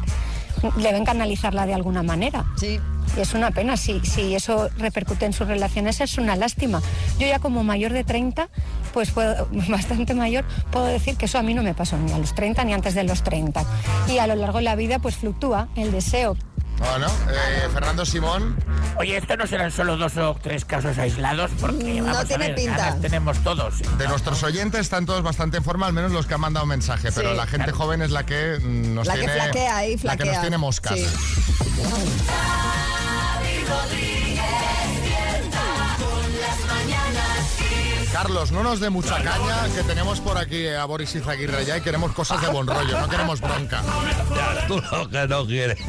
Deben 0.77 1.03
canalizarla 1.03 1.65
de 1.65 1.73
alguna 1.73 2.03
manera. 2.03 2.45
Sí. 2.57 2.79
Y 3.17 3.19
es 3.19 3.33
una 3.33 3.51
pena, 3.51 3.77
si, 3.77 3.99
si 4.01 4.33
eso 4.33 4.69
repercute 4.77 5.25
en 5.25 5.33
sus 5.33 5.47
relaciones 5.47 6.01
es 6.01 6.17
una 6.17 6.35
lástima. 6.35 6.81
Yo 7.19 7.27
ya 7.27 7.39
como 7.39 7.63
mayor 7.63 7.91
de 7.93 8.03
30, 8.03 8.49
pues 8.93 9.11
puedo, 9.11 9.47
bastante 9.69 10.13
mayor, 10.13 10.45
puedo 10.71 10.85
decir 10.85 11.17
que 11.17 11.25
eso 11.25 11.37
a 11.37 11.43
mí 11.43 11.53
no 11.53 11.63
me 11.63 11.73
pasó 11.73 11.97
ni 11.97 12.11
a 12.11 12.17
los 12.17 12.33
30 12.33 12.63
ni 12.63 12.73
antes 12.73 12.95
de 12.95 13.03
los 13.03 13.23
30. 13.23 13.63
Y 14.07 14.17
a 14.17 14.27
lo 14.27 14.35
largo 14.35 14.59
de 14.59 14.63
la 14.63 14.75
vida 14.75 14.99
pues 14.99 15.17
fluctúa 15.17 15.67
el 15.75 15.91
deseo, 15.91 16.37
Bueno, 16.89 17.07
eh, 17.31 17.67
Fernando 17.73 18.05
Simón. 18.05 18.55
Oye, 18.97 19.17
¿esto 19.17 19.35
no 19.37 19.47
serán 19.47 19.71
solo 19.71 19.97
dos 19.97 20.15
o 20.17 20.35
tres 20.41 20.65
casos 20.65 20.97
aislados? 20.97 21.49
Porque 21.59 22.01
No 22.01 22.05
vamos 22.05 22.27
tiene 22.27 22.45
a 22.45 22.47
ver, 22.49 22.55
pinta. 22.55 22.77
ganas 22.77 23.01
tenemos 23.01 23.37
todos. 23.43 23.75
De 23.97 24.07
nuestros 24.07 24.43
oyentes 24.43 24.81
están 24.81 25.05
todos 25.05 25.23
bastante 25.23 25.57
en 25.57 25.63
forma, 25.63 25.87
al 25.87 25.93
menos 25.93 26.11
los 26.11 26.27
que 26.27 26.35
han 26.35 26.41
mandado 26.41 26.65
mensaje, 26.65 27.11
pero 27.11 27.31
Sí. 27.31 27.37
la 27.37 27.47
gente 27.47 27.71
joven 27.71 28.01
es 28.01 28.11
la 28.11 28.25
que 28.25 28.59
nos 28.61 29.07
La 29.07 29.13
que 29.13 29.19
tiene. 29.21 29.33
flaquea 29.33 29.77
ahí, 29.77 29.97
La 30.03 30.17
que 30.17 30.25
nos 30.25 30.41
tiene 30.41 30.57
moscas. 30.57 30.99
Sí. 30.99 31.07
Carlos, 38.13 38.51
no 38.51 38.61
nos 38.61 38.79
dé 38.79 38.89
mucha 38.91 39.15
caña, 39.23 39.67
que 39.75 39.81
tenemos 39.83 40.19
por 40.19 40.37
aquí 40.37 40.67
a 40.67 40.85
Boris 40.85 41.15
Izaguirre 41.15 41.65
ya 41.65 41.77
y 41.77 41.81
queremos 41.81 42.11
cosas 42.13 42.39
de 42.41 42.47
buen 42.47 42.67
rollo, 42.67 42.99
no 43.01 43.09
queremos 43.09 43.41
bronca. 43.41 43.81
Tú 44.67 44.79
lo 44.91 45.09
que 45.09 45.27
no 45.27 45.45
quieres 45.47 45.79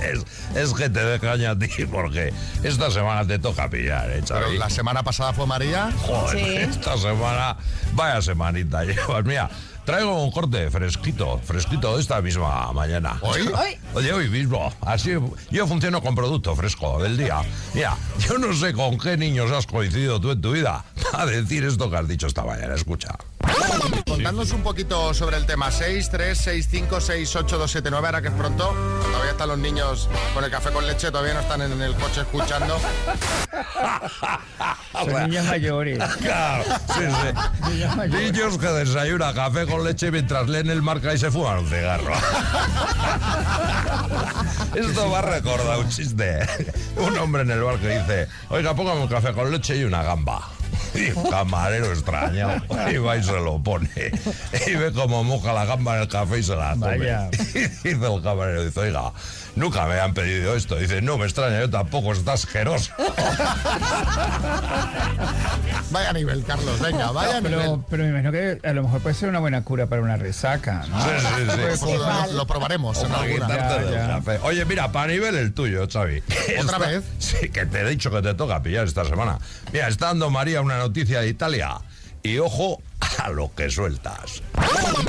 es 0.54 0.72
que 0.72 0.88
te 0.88 1.04
dé 1.04 1.20
caña 1.20 1.50
a 1.50 1.58
ti, 1.58 1.68
porque 1.90 2.32
esta 2.62 2.90
semana 2.90 3.26
te 3.26 3.38
toca 3.38 3.68
pillar, 3.68 4.10
¿eh, 4.10 4.22
Pero 4.26 4.50
la 4.52 4.70
semana 4.70 5.02
pasada 5.02 5.34
fue 5.34 5.46
María. 5.46 5.90
Joder, 6.00 6.38
Sí. 6.38 6.56
esta 6.56 6.96
semana, 6.96 7.56
vaya 7.92 8.22
semanita 8.22 8.84
llevas. 8.84 9.24
Mira, 9.24 9.50
traigo 9.84 10.22
un 10.22 10.30
corte 10.30 10.70
fresquito, 10.70 11.38
fresquito 11.38 11.94
de 11.94 12.00
esta 12.00 12.20
misma 12.20 12.72
mañana. 12.72 13.18
¿Hoy? 13.20 13.42
Hoy. 13.54 13.76
Oye, 13.94 14.12
hoy 14.12 14.28
mismo. 14.28 14.72
Así, 14.80 15.12
yo 15.50 15.66
funciono 15.66 16.02
con 16.02 16.14
producto 16.14 16.54
fresco 16.56 17.02
del 17.02 17.16
día. 17.16 17.42
Mira, 17.74 17.96
yo 18.18 18.38
no 18.38 18.52
sé 18.52 18.72
con 18.72 18.98
qué 18.98 19.16
niños 19.16 19.50
has 19.52 19.66
coincidido 19.66 20.20
tú 20.20 20.30
en 20.30 20.40
tu 20.40 20.52
vida 20.52 20.84
a 21.12 21.26
decir 21.26 21.64
esto 21.64 21.90
que 21.90 21.96
has 21.96 22.08
dicho 22.08 22.26
esta 22.26 22.44
mañana. 22.44 22.74
Escucha. 22.74 23.16
Contadnos 24.06 24.52
un 24.52 24.62
poquito 24.62 25.12
sobre 25.12 25.36
el 25.36 25.44
tema 25.46 25.70
6, 25.70 26.08
3, 26.10 26.38
6, 26.38 26.68
5, 26.70 27.00
6, 27.00 27.36
8, 27.36 27.58
2, 27.58 27.70
7, 27.70 27.90
9, 27.90 28.06
ahora 28.06 28.22
que 28.22 28.28
es 28.28 28.34
pronto. 28.34 28.74
Todavía 29.02 29.32
están 29.32 29.48
los 29.48 29.58
niños 29.58 30.08
con 30.32 30.44
el 30.44 30.50
café 30.50 30.70
con 30.70 30.86
leche, 30.86 31.10
todavía 31.10 31.34
no 31.34 31.40
están 31.40 31.60
en 31.62 31.80
el 31.80 31.94
coche 31.94 32.22
escuchando. 32.22 32.78
Son 34.92 35.28
niños 35.28 35.44
mayores. 35.46 35.98
Claro, 36.24 36.64
sí, 36.94 37.02
sí. 37.02 37.32
Niños 38.08 38.56
que 38.58 38.68
desayunan 38.68 39.34
café 39.34 39.66
con 39.66 39.84
leche 39.84 40.10
mientras 40.10 40.48
leen 40.48 40.70
el 40.70 40.80
marca 40.80 41.12
y 41.12 41.18
se 41.18 41.30
fuman 41.30 41.58
un 41.58 41.68
cigarro. 41.68 42.14
Esto 44.74 45.10
va 45.10 45.18
a 45.18 45.22
recordar 45.22 45.78
un 45.78 45.88
chiste. 45.88 46.40
Un 46.96 47.16
hombre 47.18 47.42
en 47.42 47.50
el 47.50 47.62
bar 47.62 47.78
que 47.78 47.98
dice, 47.98 48.28
oiga, 48.48 48.74
póngame 48.74 49.02
un 49.02 49.08
café 49.08 49.32
con 49.32 49.50
leche 49.50 49.76
y 49.76 49.84
una 49.84 50.02
gamba. 50.02 50.48
Y 50.94 51.10
un 51.10 51.30
camarero 51.30 51.86
extraño. 51.86 52.62
Y 52.90 52.96
va 52.96 53.16
y 53.16 53.22
se 53.22 53.32
lo 53.32 53.62
pone. 53.62 53.88
Y 54.66 54.74
ve 54.74 54.92
cómo 54.92 55.24
moja 55.24 55.52
la 55.52 55.64
gamba 55.64 55.96
en 55.96 56.02
el 56.02 56.08
café 56.08 56.38
y 56.38 56.42
se 56.42 56.56
la 56.56 56.72
come. 56.72 56.98
Vaya. 56.98 57.30
Y 57.84 57.88
dice 57.88 58.14
el 58.14 58.22
camarero, 58.22 58.64
dice, 58.64 58.80
oiga, 58.80 59.12
nunca 59.56 59.86
me 59.86 59.98
han 60.00 60.14
pedido 60.14 60.54
esto. 60.56 60.76
Dice, 60.76 61.00
no 61.02 61.18
me 61.18 61.24
extraña, 61.24 61.60
yo 61.60 61.70
tampoco, 61.70 62.12
está 62.12 62.32
asqueroso. 62.34 62.92
Vaya 65.90 66.12
nivel, 66.12 66.42
Carlos, 66.44 66.80
venga, 66.80 67.10
vaya 67.12 67.40
pero, 67.42 67.60
nivel. 67.62 67.80
pero 67.88 68.02
me 68.04 68.08
imagino 68.10 68.32
que 68.32 68.58
a 68.66 68.72
lo 68.72 68.82
mejor 68.82 69.00
puede 69.00 69.14
ser 69.14 69.28
una 69.28 69.38
buena 69.38 69.62
cura 69.62 69.86
para 69.86 70.02
una 70.02 70.16
resaca, 70.16 70.84
¿no? 70.88 71.00
Sí, 71.04 71.10
sí, 71.20 71.26
sí. 71.50 71.56
Pues 71.60 71.82
lo, 71.82 71.96
lo- 71.98 72.32
lo 72.32 72.46
probaremos 72.46 73.02
en 73.04 73.12
alguna. 73.12 73.48
Ya, 73.48 74.20
ya. 74.26 74.40
Oye, 74.42 74.64
mira, 74.64 74.90
para 74.90 75.08
nivel 75.12 75.36
el 75.36 75.52
tuyo, 75.54 75.86
Xavi. 75.90 76.22
¿Otra 76.60 76.78
vez? 76.78 77.04
Sí, 77.18 77.48
que 77.50 77.66
te 77.66 77.82
he 77.82 77.88
dicho 77.88 78.10
que 78.10 78.22
te 78.22 78.34
toca 78.34 78.60
pillar 78.62 78.86
esta 78.86 79.04
semana. 79.04 79.38
Mira, 79.72 79.88
está 79.88 80.06
dando 80.06 80.30
María 80.30 80.60
una 80.62 80.78
noticia 80.78 81.20
de 81.20 81.28
Italia. 81.28 81.76
Y 82.22 82.38
ojo 82.38 82.82
a 83.18 83.28
lo 83.30 83.54
que 83.54 83.70
sueltas. 83.70 84.42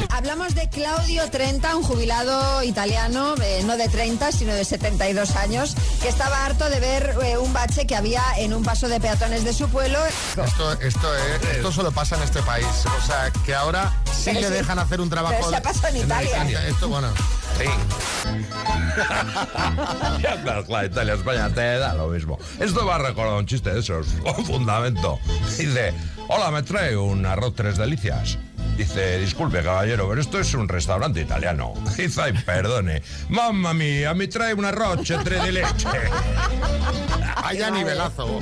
Hablamos 0.10 0.56
de 0.56 0.70
Claudio 0.70 1.30
Trenta, 1.30 1.76
un 1.76 1.84
jubilado 1.84 2.64
italiano, 2.64 3.36
eh, 3.42 3.62
no 3.66 3.78
de 3.78 3.88
30, 3.90 4.32
sino 4.32 4.54
de 4.54 4.64
72 4.66 5.36
años, 5.36 5.76
que 6.02 6.08
estaba 6.10 6.46
harto 6.46 6.70
de 6.70 6.80
ver 6.80 7.16
eh, 7.24 7.38
un 7.38 7.52
bache 7.54 7.86
que 7.86 7.96
había 7.96 8.24
en 8.38 8.54
un 8.54 8.64
paso 8.64 8.88
de 8.88 9.00
peatones 9.00 9.44
de 9.44 9.54
su 9.54 9.68
pueblo. 9.70 10.00
Esto, 10.06 10.72
esto, 10.82 11.16
es- 11.16 11.50
esto 11.58 11.72
solo 11.72 11.92
pasa 11.92 12.16
en 12.18 12.24
este 12.24 12.42
país. 12.44 12.66
O 13.02 13.06
sea, 13.06 13.32
que 13.46 13.54
ahora 13.56 13.94
sí 14.06 14.26
Pero 14.26 14.42
le 14.42 14.48
sí. 14.48 14.54
dejan 14.54 14.80
hacer 14.80 15.02
un 15.02 15.10
trabajo. 15.10 15.36
Pero 15.38 15.50
se 15.50 15.56
ha 15.58 15.62
pasado 15.62 15.88
en 15.96 15.98
Italia. 16.06 16.68
Esto, 16.68 16.88
bueno. 16.90 17.10
Ya, 20.22 20.42
claro, 20.42 20.86
Italia, 20.86 21.14
España, 21.14 21.50
te 21.50 21.78
da 21.78 21.94
lo 21.94 22.08
mismo. 22.08 22.38
Esto 22.60 22.86
va 22.86 22.96
a 22.96 23.00
recordar 23.00 23.34
un 23.34 23.46
chiste 23.46 23.74
de 23.74 23.80
esos, 23.80 24.08
con 24.24 24.46
fundamento. 24.46 25.20
Dice, 25.58 25.94
hola, 26.28 26.52
me 26.52 26.64
trae 26.64 26.96
un 26.96 27.26
arroz 27.26 27.54
tres 27.56 27.78
delicias. 27.78 28.38
Dice, 28.78 29.20
disculpe, 29.20 29.64
caballero, 29.64 30.10
pero 30.10 30.20
esto 30.20 30.40
es 30.40 30.54
un 30.54 30.68
restaurante 30.68 31.22
italiano. 31.22 31.74
Dice, 31.98 32.22
ay, 32.22 32.34
perdone. 32.34 33.02
Mamma 33.30 33.74
mía, 33.74 34.14
me 34.14 34.28
trae 34.28 34.54
un 34.54 34.66
arroz 34.66 35.00
tres 35.24 35.44
de 35.44 35.52
leche. 35.52 35.88
Vaya 37.42 37.70
nivelazo. 37.70 38.40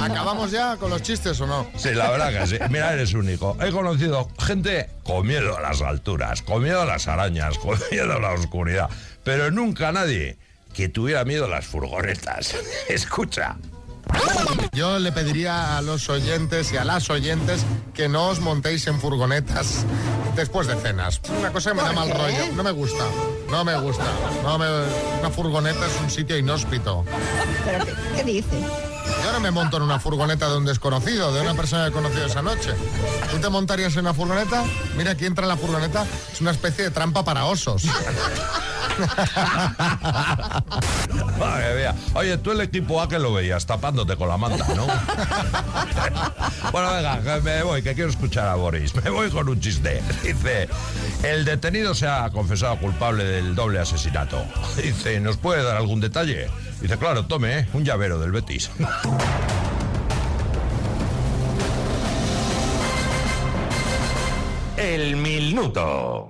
¿Acabamos 0.00 0.52
ya 0.52 0.76
con 0.76 0.88
los 0.88 1.02
chistes 1.02 1.40
o 1.40 1.46
no? 1.46 1.66
Sí, 1.76 1.90
la 1.92 2.10
verdad 2.10 2.32
que 2.32 2.46
sí. 2.46 2.56
Mira, 2.70 2.92
eres 2.92 3.12
único. 3.12 3.56
He 3.60 3.72
conocido 3.72 4.30
gente 4.38 4.88
con 5.02 5.26
miedo 5.26 5.56
a 5.56 5.60
las 5.60 5.82
alturas, 5.82 6.40
con 6.42 6.62
miedo 6.62 6.82
a 6.82 6.84
las 6.86 7.08
arañas, 7.08 7.58
con 7.62 7.78
miedo 7.90 8.12
a 8.12 8.20
la 8.20 8.32
oscuridad, 8.32 8.88
pero 9.22 9.50
nunca 9.50 9.92
nadie 9.92 10.38
que 10.72 10.88
tuviera 10.88 11.24
miedo 11.24 11.46
a 11.46 11.48
las 11.48 11.66
furgonetas. 11.66 12.54
Escucha. 12.88 13.56
Yo 14.72 14.98
le 14.98 15.12
pediría 15.12 15.76
a 15.78 15.82
los 15.82 16.08
oyentes 16.08 16.72
y 16.72 16.76
a 16.76 16.84
las 16.84 17.08
oyentes 17.10 17.64
que 17.94 18.08
no 18.08 18.28
os 18.28 18.40
montéis 18.40 18.86
en 18.86 19.00
furgonetas 19.00 19.84
después 20.36 20.66
de 20.66 20.74
cenas. 20.76 21.20
Una 21.38 21.52
cosa 21.52 21.70
que 21.70 21.76
me 21.76 21.82
da 21.82 21.88
¿Por 21.88 21.96
mal 21.96 22.10
rollo. 22.10 22.52
No 22.56 22.62
me 22.64 22.70
gusta. 22.72 23.04
No 23.50 23.64
me 23.64 23.78
gusta. 23.78 24.04
No 24.42 24.58
me- 24.58 24.66
Una 25.20 25.30
furgoneta 25.30 25.86
es 25.86 26.00
un 26.02 26.10
sitio 26.10 26.36
inhóspito. 26.36 27.04
¿Pero 27.64 27.84
qué, 27.84 27.92
qué 28.16 28.24
dice? 28.24 28.66
Yo 29.22 29.32
no 29.32 29.40
me 29.40 29.50
monto 29.50 29.76
en 29.76 29.82
una 29.82 29.98
furgoneta 29.98 30.48
de 30.48 30.58
un 30.58 30.64
desconocido, 30.64 31.32
de 31.32 31.40
una 31.40 31.54
persona 31.54 31.84
que 31.84 31.90
he 31.90 31.92
conocido 31.92 32.26
esa 32.26 32.42
noche. 32.42 32.70
¿Tú 33.30 33.38
te 33.38 33.48
montarías 33.48 33.94
en 33.94 34.00
una 34.00 34.14
furgoneta? 34.14 34.64
Mira, 34.96 35.12
aquí 35.12 35.26
entra 35.26 35.44
en 35.44 35.48
la 35.48 35.56
furgoneta. 35.56 36.06
Es 36.32 36.40
una 36.40 36.50
especie 36.50 36.84
de 36.84 36.90
trampa 36.90 37.24
para 37.24 37.44
osos. 37.46 37.84
Madre 41.38 41.76
mía. 41.76 41.94
Oye, 42.14 42.38
tú 42.38 42.52
el 42.52 42.60
equipo 42.60 43.02
A 43.02 43.08
que 43.08 43.18
lo 43.18 43.32
veías 43.32 43.66
tapándote 43.66 44.16
con 44.16 44.28
la 44.28 44.36
manta, 44.36 44.66
¿no? 44.74 44.86
bueno, 46.72 46.92
venga, 46.92 47.20
que 47.22 47.40
me 47.42 47.62
voy, 47.62 47.82
que 47.82 47.94
quiero 47.94 48.10
escuchar 48.10 48.48
a 48.48 48.54
Boris. 48.54 48.94
Me 48.94 49.10
voy 49.10 49.30
con 49.30 49.48
un 49.48 49.60
chiste. 49.60 50.02
Dice, 50.22 50.68
el 51.22 51.44
detenido 51.44 51.94
se 51.94 52.06
ha 52.06 52.30
confesado 52.30 52.78
culpable 52.78 53.24
del 53.24 53.54
doble 53.54 53.80
asesinato. 53.80 54.44
Dice, 54.76 55.20
¿nos 55.20 55.36
puede 55.36 55.62
dar 55.62 55.76
algún 55.76 56.00
detalle? 56.00 56.48
Dice, 56.80 56.98
claro, 56.98 57.26
tome, 57.26 57.60
¿eh? 57.60 57.66
un 57.72 57.84
llavero 57.84 58.18
del 58.18 58.32
Betis. 58.32 58.70
El 64.76 65.16
minuto. 65.16 66.28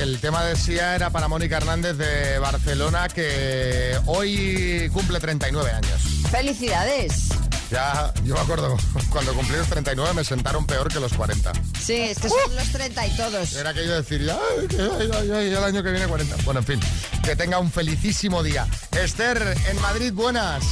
El 0.00 0.18
tema 0.20 0.44
de 0.44 0.56
Sia 0.56 0.94
era 0.94 1.10
para 1.10 1.28
Mónica 1.28 1.58
Hernández 1.58 1.98
de 1.98 2.38
Barcelona, 2.38 3.08
que 3.08 3.98
hoy 4.06 4.88
cumple 4.92 5.20
39 5.20 5.70
años. 5.70 6.00
¡Felicidades! 6.30 7.28
Ya, 7.70 8.12
yo 8.24 8.34
me 8.34 8.40
acuerdo, 8.40 8.76
cuando 9.10 9.32
cumplí 9.32 9.56
los 9.56 9.68
39 9.68 10.12
me 10.14 10.24
sentaron 10.24 10.66
peor 10.66 10.92
que 10.92 10.98
los 10.98 11.12
40. 11.12 11.52
Sí, 11.78 11.94
es 11.94 12.18
que 12.18 12.28
son 12.28 12.56
los 12.56 12.72
30 12.72 13.06
y 13.06 13.16
todos. 13.16 13.54
Era 13.54 13.70
aquello 13.70 13.90
de 13.90 13.96
decir, 13.98 14.24
ya, 14.24 14.36
ay, 14.58 15.10
ay, 15.12 15.30
ay, 15.32 15.48
el 15.52 15.64
año 15.64 15.82
que 15.82 15.90
viene 15.90 16.06
40. 16.06 16.36
Bueno, 16.44 16.60
en 16.60 16.66
fin, 16.66 16.80
que 17.22 17.36
tenga 17.36 17.58
un 17.58 17.70
felicísimo 17.70 18.42
día. 18.42 18.66
Esther, 18.90 19.56
en 19.68 19.80
Madrid, 19.80 20.12
buenas. 20.12 20.64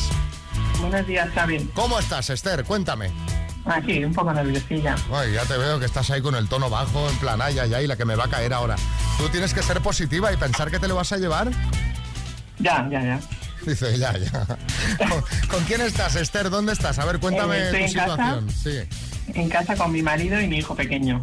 Buenos 0.80 1.06
días, 1.06 1.28
Xavi. 1.34 1.70
¿Cómo 1.74 1.98
estás, 2.00 2.30
Esther? 2.30 2.64
Cuéntame. 2.64 3.12
Aquí, 3.64 4.02
un 4.02 4.12
poco 4.12 4.32
nerviosilla. 4.32 4.96
Ay, 5.12 5.32
ya 5.32 5.44
te 5.44 5.56
veo 5.56 5.78
que 5.78 5.86
estás 5.86 6.10
ahí 6.10 6.20
con 6.20 6.34
el 6.34 6.48
tono 6.48 6.68
bajo, 6.68 7.08
en 7.08 7.16
plan, 7.18 7.40
ay, 7.40 7.58
ay, 7.58 7.74
ay, 7.74 7.86
la 7.86 7.96
que 7.96 8.04
me 8.04 8.16
va 8.16 8.24
a 8.24 8.28
caer 8.28 8.52
ahora. 8.52 8.76
Tú 9.18 9.28
tienes 9.28 9.54
que 9.54 9.62
ser 9.62 9.80
positiva 9.82 10.32
y 10.32 10.36
pensar 10.36 10.70
que 10.70 10.78
te 10.78 10.88
lo 10.88 10.96
vas 10.96 11.12
a 11.12 11.18
llevar. 11.18 11.50
Ya, 12.58 12.88
ya, 12.90 13.02
ya. 13.02 13.20
Dice, 13.66 13.98
ya, 13.98 14.16
ya. 14.16 14.44
¿Con, 15.08 15.24
con 15.48 15.64
quién 15.66 15.80
estás, 15.80 16.16
Esther? 16.16 16.50
¿Dónde 16.50 16.72
estás? 16.72 16.98
A 16.98 17.04
ver, 17.04 17.18
cuéntame 17.20 17.56
Eh, 17.56 17.64
estoy 17.66 17.80
tu 17.80 17.86
en 17.86 17.92
casa. 17.94 18.10
situación. 18.40 18.50
Sí. 18.50 19.32
En 19.34 19.48
casa 19.48 19.76
con 19.76 19.92
mi 19.92 20.02
marido 20.02 20.40
y 20.40 20.46
mi 20.48 20.58
hijo 20.58 20.74
pequeño. 20.74 21.20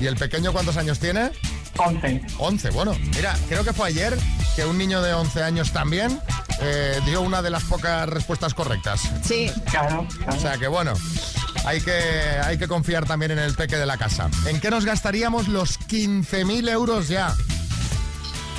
¿Y 0.00 0.06
el 0.06 0.16
pequeño 0.16 0.52
cuántos 0.52 0.76
años 0.76 0.98
tiene? 1.00 1.30
11. 1.76 2.22
11, 2.38 2.70
bueno. 2.70 2.96
Mira, 3.16 3.36
creo 3.48 3.64
que 3.64 3.72
fue 3.72 3.88
ayer 3.88 4.16
que 4.56 4.64
un 4.64 4.78
niño 4.78 5.02
de 5.02 5.12
11 5.12 5.42
años 5.42 5.72
también 5.72 6.20
eh, 6.60 7.00
dio 7.06 7.20
una 7.20 7.42
de 7.42 7.50
las 7.50 7.64
pocas 7.64 8.08
respuestas 8.08 8.54
correctas. 8.54 9.02
Sí. 9.24 9.50
Claro, 9.70 10.06
O 10.28 10.40
sea 10.40 10.56
que 10.58 10.66
bueno, 10.68 10.92
hay 11.64 11.80
que, 11.80 11.92
hay 12.44 12.58
que 12.58 12.68
confiar 12.68 13.06
también 13.06 13.32
en 13.32 13.38
el 13.38 13.54
peque 13.54 13.76
de 13.76 13.86
la 13.86 13.96
casa. 13.96 14.28
¿En 14.46 14.60
qué 14.60 14.70
nos 14.70 14.84
gastaríamos 14.84 15.48
los 15.48 15.78
15.000 15.80 16.68
euros 16.70 17.08
ya? 17.08 17.34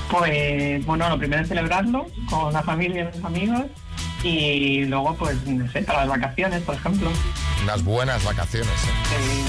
Pues, 0.09 0.85
bueno, 0.85 1.09
lo 1.09 1.17
primero 1.19 1.41
es 1.43 1.47
celebrarlo 1.47 2.07
con 2.29 2.51
la 2.53 2.63
familia 2.63 3.01
y 3.03 3.15
los 3.17 3.25
amigos. 3.25 3.63
Y 4.23 4.85
luego, 4.85 5.15
pues, 5.15 5.41
no 5.45 5.71
sé, 5.71 5.83
para 5.83 5.99
las 6.05 6.09
vacaciones, 6.19 6.61
por 6.63 6.75
ejemplo. 6.75 7.11
Unas 7.63 7.83
buenas 7.83 8.23
vacaciones. 8.23 8.69
¿eh? 8.69 9.45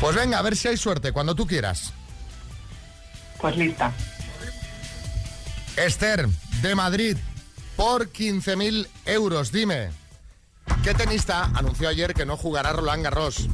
Pues 0.00 0.14
venga, 0.14 0.38
a 0.38 0.42
ver 0.42 0.56
si 0.56 0.68
hay 0.68 0.76
suerte, 0.76 1.12
cuando 1.12 1.34
tú 1.34 1.46
quieras. 1.46 1.92
pues 3.40 3.56
lista. 3.56 3.90
Esther, 5.76 6.26
de 6.62 6.74
Madrid, 6.74 7.16
por 7.76 8.10
15.000 8.10 8.86
euros, 9.06 9.52
dime. 9.52 9.90
¿Qué 10.82 10.94
tenista 10.94 11.44
anunció 11.54 11.88
ayer 11.88 12.14
que 12.14 12.24
no 12.26 12.36
jugará 12.36 12.72
Roland 12.72 13.04
Garros? 13.04 13.48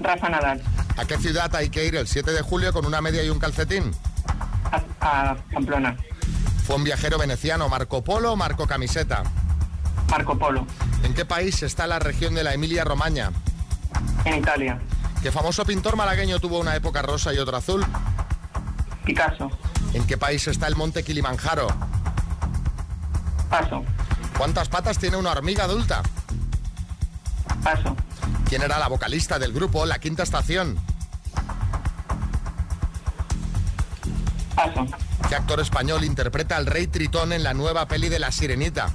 Rafa 0.00 0.30
Nadal, 0.30 0.62
¿A 0.96 1.04
qué 1.04 1.18
ciudad 1.18 1.54
hay 1.54 1.68
que 1.68 1.84
ir 1.84 1.96
el 1.96 2.08
7 2.08 2.30
de 2.32 2.40
julio 2.40 2.72
con 2.72 2.86
una 2.86 3.00
media 3.02 3.22
y 3.22 3.28
un 3.28 3.38
calcetín? 3.38 3.92
A 5.00 5.36
Pamplona, 5.52 5.96
¿Fue 6.66 6.76
un 6.76 6.84
viajero 6.84 7.18
veneciano 7.18 7.68
Marco 7.68 8.02
Polo 8.04 8.32
o 8.32 8.36
Marco 8.36 8.66
Camiseta? 8.66 9.22
Marco 10.10 10.38
Polo, 10.38 10.66
¿En 11.02 11.14
qué 11.14 11.24
país 11.24 11.62
está 11.62 11.86
la 11.86 11.98
región 11.98 12.34
de 12.34 12.44
la 12.44 12.54
Emilia-Romagna? 12.54 13.32
en 14.24 14.34
Italia, 14.36 14.78
¿Qué 15.22 15.30
famoso 15.32 15.64
pintor 15.64 15.96
malagueño 15.96 16.38
tuvo 16.40 16.58
una 16.60 16.74
época 16.76 17.02
rosa 17.02 17.32
y 17.34 17.38
otra 17.38 17.58
azul? 17.58 17.84
Picasso, 19.04 19.50
¿En 19.94 20.06
qué 20.06 20.16
país 20.16 20.46
está 20.48 20.66
el 20.66 20.76
monte 20.76 21.02
Kilimanjaro? 21.02 21.66
Paso, 23.48 23.84
¿Cuántas 24.38 24.68
patas 24.68 24.98
tiene 24.98 25.16
una 25.16 25.32
hormiga 25.32 25.64
adulta? 25.64 26.02
Paso, 27.64 27.96
¿Quién 28.48 28.62
era 28.62 28.78
la 28.78 28.88
vocalista 28.88 29.38
del 29.38 29.52
grupo 29.52 29.84
La 29.86 29.98
Quinta 29.98 30.22
Estación? 30.22 30.78
Paso, 34.60 34.86
¿Qué 35.26 35.34
actor 35.36 35.58
español 35.60 36.04
interpreta 36.04 36.58
al 36.58 36.66
rey 36.66 36.86
Tritón 36.86 37.32
en 37.32 37.42
la 37.42 37.54
nueva 37.54 37.88
peli 37.88 38.10
de 38.10 38.18
La 38.18 38.30
Sirenita? 38.30 38.90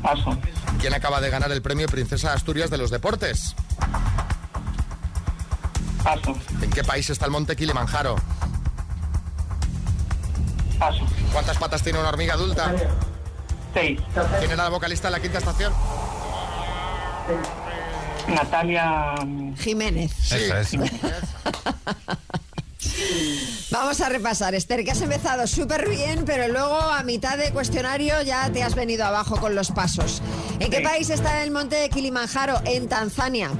Paso, 0.00 0.38
¿Quién 0.80 0.94
acaba 0.94 1.20
de 1.20 1.30
ganar 1.30 1.50
el 1.50 1.60
premio 1.60 1.88
Princesa 1.88 2.28
de 2.28 2.34
Asturias 2.36 2.70
de 2.70 2.78
los 2.78 2.92
Deportes? 2.92 3.56
Paso. 6.04 6.36
¿En 6.62 6.70
qué 6.70 6.84
país 6.84 7.10
está 7.10 7.24
el 7.24 7.32
monte 7.32 7.56
Kilimanjaro? 7.56 8.14
Paso. 10.78 11.04
¿Cuántas 11.32 11.58
patas 11.58 11.82
tiene 11.82 11.98
una 11.98 12.10
hormiga 12.10 12.34
adulta? 12.34 12.72
Seis. 13.74 14.00
¿Quién 14.38 14.52
era 14.52 14.62
la 14.62 14.70
vocalista 14.70 15.08
de 15.08 15.12
la 15.12 15.20
quinta 15.20 15.38
estación? 15.38 15.72
Natalia... 18.28 19.14
Jiménez. 19.58 20.32
Eso 20.32 20.56
es. 20.56 20.70
Vamos 23.70 24.00
a 24.00 24.08
repasar, 24.08 24.54
Esther, 24.54 24.84
que 24.84 24.90
has 24.90 25.00
empezado 25.00 25.46
súper 25.46 25.88
bien, 25.88 26.24
pero 26.24 26.48
luego 26.48 26.76
a 26.76 27.02
mitad 27.02 27.36
de 27.38 27.50
cuestionario 27.52 28.20
ya 28.22 28.50
te 28.50 28.62
has 28.62 28.74
venido 28.74 29.04
abajo 29.04 29.36
con 29.38 29.54
los 29.54 29.70
pasos. 29.70 30.22
¿En 30.58 30.70
qué 30.70 30.78
Sí. 30.78 30.82
país 30.82 31.10
está 31.10 31.42
el 31.42 31.50
monte 31.50 31.76
de 31.76 31.88
Kilimanjaro? 31.90 32.60
En 32.64 32.88
Tanzania. 32.88 33.50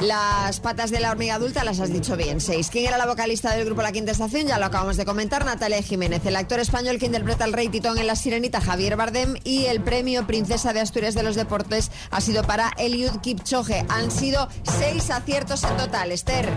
Las 0.00 0.58
patas 0.60 0.90
de 0.90 0.98
la 0.98 1.12
hormiga 1.12 1.36
adulta 1.36 1.62
las 1.62 1.78
has 1.78 1.92
dicho 1.92 2.16
bien, 2.16 2.40
seis. 2.40 2.68
¿Quién 2.70 2.86
era 2.86 2.98
la 2.98 3.06
vocalista 3.06 3.54
del 3.54 3.64
grupo 3.64 3.80
La 3.80 3.92
Quinta 3.92 4.10
Estación? 4.10 4.46
Ya 4.46 4.58
lo 4.58 4.66
acabamos 4.66 4.96
de 4.96 5.04
comentar, 5.04 5.44
Natalia 5.44 5.80
Jiménez. 5.82 6.26
El 6.26 6.34
actor 6.36 6.58
español 6.58 6.98
que 6.98 7.06
interpreta 7.06 7.44
al 7.44 7.52
rey 7.52 7.68
Titón 7.68 7.96
en 7.98 8.08
La 8.08 8.16
Sirenita, 8.16 8.60
Javier 8.60 8.96
Bardem. 8.96 9.36
Y 9.44 9.66
el 9.66 9.80
premio 9.82 10.26
Princesa 10.26 10.72
de 10.72 10.80
Asturias 10.80 11.14
de 11.14 11.22
los 11.22 11.36
Deportes 11.36 11.90
ha 12.10 12.20
sido 12.20 12.42
para 12.42 12.72
Eliud 12.76 13.20
Kipchoge. 13.22 13.86
Han 13.88 14.10
sido 14.10 14.48
seis 14.78 15.10
aciertos 15.10 15.62
en 15.62 15.76
total, 15.76 16.10
Esther. 16.10 16.48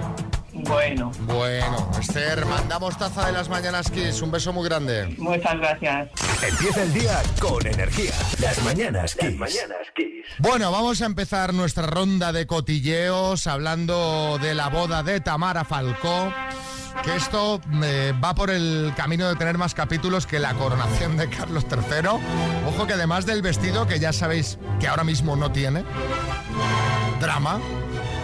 Bueno. 0.63 1.11
Bueno, 1.21 1.91
Esther, 1.99 2.45
mandamos 2.45 2.97
taza 2.97 3.27
de 3.27 3.33
las 3.33 3.49
mañanas 3.49 3.91
Kiss. 3.91 4.21
Un 4.21 4.31
beso 4.31 4.51
muy 4.53 4.67
grande. 4.67 5.15
Muchas 5.17 5.57
gracias. 5.57 6.09
Empieza 6.41 6.83
el 6.83 6.93
día 6.93 7.21
con 7.39 7.65
energía. 7.65 8.11
Las 8.39 8.63
mañanas 8.63 9.15
Kiss. 9.15 9.37
Bueno, 10.39 10.71
vamos 10.71 11.01
a 11.01 11.05
empezar 11.05 11.53
nuestra 11.53 11.85
ronda 11.85 12.31
de 12.31 12.47
cotilleos 12.47 13.47
hablando 13.47 14.37
de 14.41 14.55
la 14.55 14.69
boda 14.69 15.03
de 15.03 15.21
Tamara 15.21 15.63
Falcó. 15.63 16.33
Que 17.03 17.15
esto 17.15 17.61
eh, 17.83 18.11
va 18.23 18.33
por 18.33 18.49
el 18.49 18.91
camino 18.95 19.29
de 19.29 19.35
tener 19.35 19.57
más 19.57 19.75
capítulos 19.75 20.25
que 20.25 20.39
la 20.39 20.55
coronación 20.55 21.15
de 21.15 21.29
Carlos 21.29 21.65
III. 21.69 22.09
Ojo 22.67 22.87
que 22.87 22.93
además 22.93 23.27
del 23.27 23.43
vestido, 23.43 23.85
que 23.85 23.99
ya 23.99 24.11
sabéis 24.11 24.57
que 24.79 24.87
ahora 24.87 25.03
mismo 25.03 25.35
no 25.35 25.51
tiene, 25.51 25.83
drama, 27.21 27.59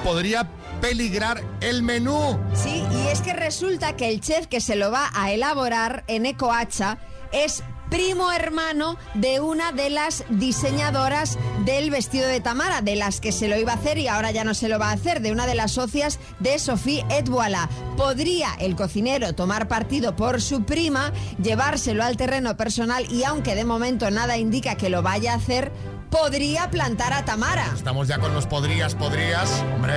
podría 0.03 0.49
peligrar 0.83 1.41
el 1.61 1.81
menú. 1.81 2.37
Sí, 2.53 2.83
y 2.91 3.07
es 3.07 3.21
que 3.21 3.31
resulta 3.31 3.95
que 3.95 4.09
el 4.09 4.19
chef 4.19 4.47
que 4.47 4.59
se 4.59 4.75
lo 4.75 4.91
va 4.91 5.11
a 5.13 5.31
elaborar 5.31 6.03
en 6.07 6.25
Ecoacha 6.25 6.97
es 7.31 7.63
primo 7.89 8.33
hermano 8.33 8.97
de 9.13 9.39
una 9.39 9.71
de 9.71 9.89
las 9.89 10.25
diseñadoras 10.27 11.37
del 11.63 11.89
vestido 11.89 12.27
de 12.27 12.41
Tamara, 12.41 12.81
de 12.81 12.97
las 12.97 13.21
que 13.21 13.31
se 13.31 13.47
lo 13.47 13.57
iba 13.57 13.71
a 13.71 13.75
hacer 13.75 13.97
y 13.97 14.09
ahora 14.09 14.31
ya 14.31 14.43
no 14.43 14.53
se 14.53 14.67
lo 14.67 14.77
va 14.77 14.89
a 14.89 14.93
hacer, 14.93 15.21
de 15.21 15.31
una 15.31 15.47
de 15.47 15.55
las 15.55 15.71
socias 15.71 16.19
de 16.39 16.59
Sophie 16.59 17.05
Edwala. 17.09 17.69
¿Podría 17.95 18.49
el 18.59 18.75
cocinero 18.75 19.33
tomar 19.33 19.69
partido 19.69 20.17
por 20.17 20.41
su 20.41 20.63
prima, 20.63 21.13
llevárselo 21.41 22.03
al 22.03 22.17
terreno 22.17 22.57
personal 22.57 23.05
y 23.09 23.23
aunque 23.23 23.55
de 23.55 23.63
momento 23.63 24.11
nada 24.11 24.37
indica 24.37 24.75
que 24.75 24.89
lo 24.89 25.01
vaya 25.01 25.31
a 25.31 25.37
hacer, 25.37 25.71
podría 26.13 26.69
plantar 26.69 27.11
a 27.11 27.25
Tamara? 27.25 27.71
Estamos 27.75 28.07
ya 28.07 28.19
con 28.19 28.35
los 28.35 28.45
podrías, 28.45 28.93
podrías. 28.93 29.49
Hombre, 29.73 29.93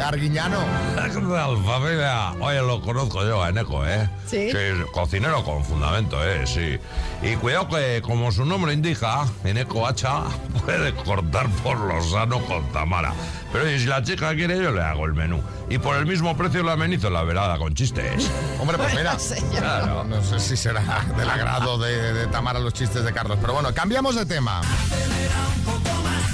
Arguiñano. 0.00 0.58
¿Qué 0.94 1.20
tal, 1.20 1.64
familia? 1.64 2.32
Oye, 2.40 2.62
lo 2.62 2.80
conozco 2.80 3.24
yo, 3.24 3.42
a 3.42 3.48
Eneco, 3.48 3.84
¿eh? 3.84 4.08
¿Sí? 4.26 4.50
cocinero 4.92 5.44
con 5.44 5.64
fundamento, 5.64 6.24
¿eh? 6.24 6.46
Sí. 6.46 6.78
Y 7.22 7.34
cuidado 7.36 7.68
que, 7.68 8.00
como 8.00 8.30
su 8.30 8.44
nombre 8.44 8.72
indica, 8.72 9.26
Eneco 9.42 9.86
Hacha 9.88 10.22
puede 10.64 10.94
cortar 10.94 11.48
por 11.64 11.78
lo 11.78 12.00
sano 12.02 12.38
con 12.44 12.64
Tamara. 12.72 13.12
Pero 13.52 13.64
oye, 13.64 13.78
si 13.80 13.86
la 13.86 14.02
chica 14.02 14.34
quiere, 14.34 14.62
yo 14.62 14.70
le 14.70 14.80
hago 14.82 15.06
el 15.06 15.14
menú. 15.14 15.42
Y 15.68 15.78
por 15.78 15.96
el 15.96 16.06
mismo 16.06 16.36
precio 16.36 16.62
la 16.62 16.72
amenizo 16.72 17.10
la 17.10 17.22
velada 17.24 17.58
con 17.58 17.74
chistes. 17.74 18.30
Hombre, 18.60 18.76
pues 18.78 18.94
mira, 18.96 19.16
Claro. 19.58 20.04
no 20.04 20.22
sé 20.22 20.38
si 20.38 20.56
será 20.56 21.04
del 21.16 21.28
agrado 21.28 21.78
de, 21.78 22.12
de 22.12 22.26
Tamara 22.28 22.60
los 22.60 22.72
chistes 22.74 23.04
de 23.04 23.12
Carlos. 23.12 23.38
Pero 23.40 23.52
bueno, 23.54 23.72
cambiamos 23.74 24.14
de 24.14 24.24
tema. 24.26 24.60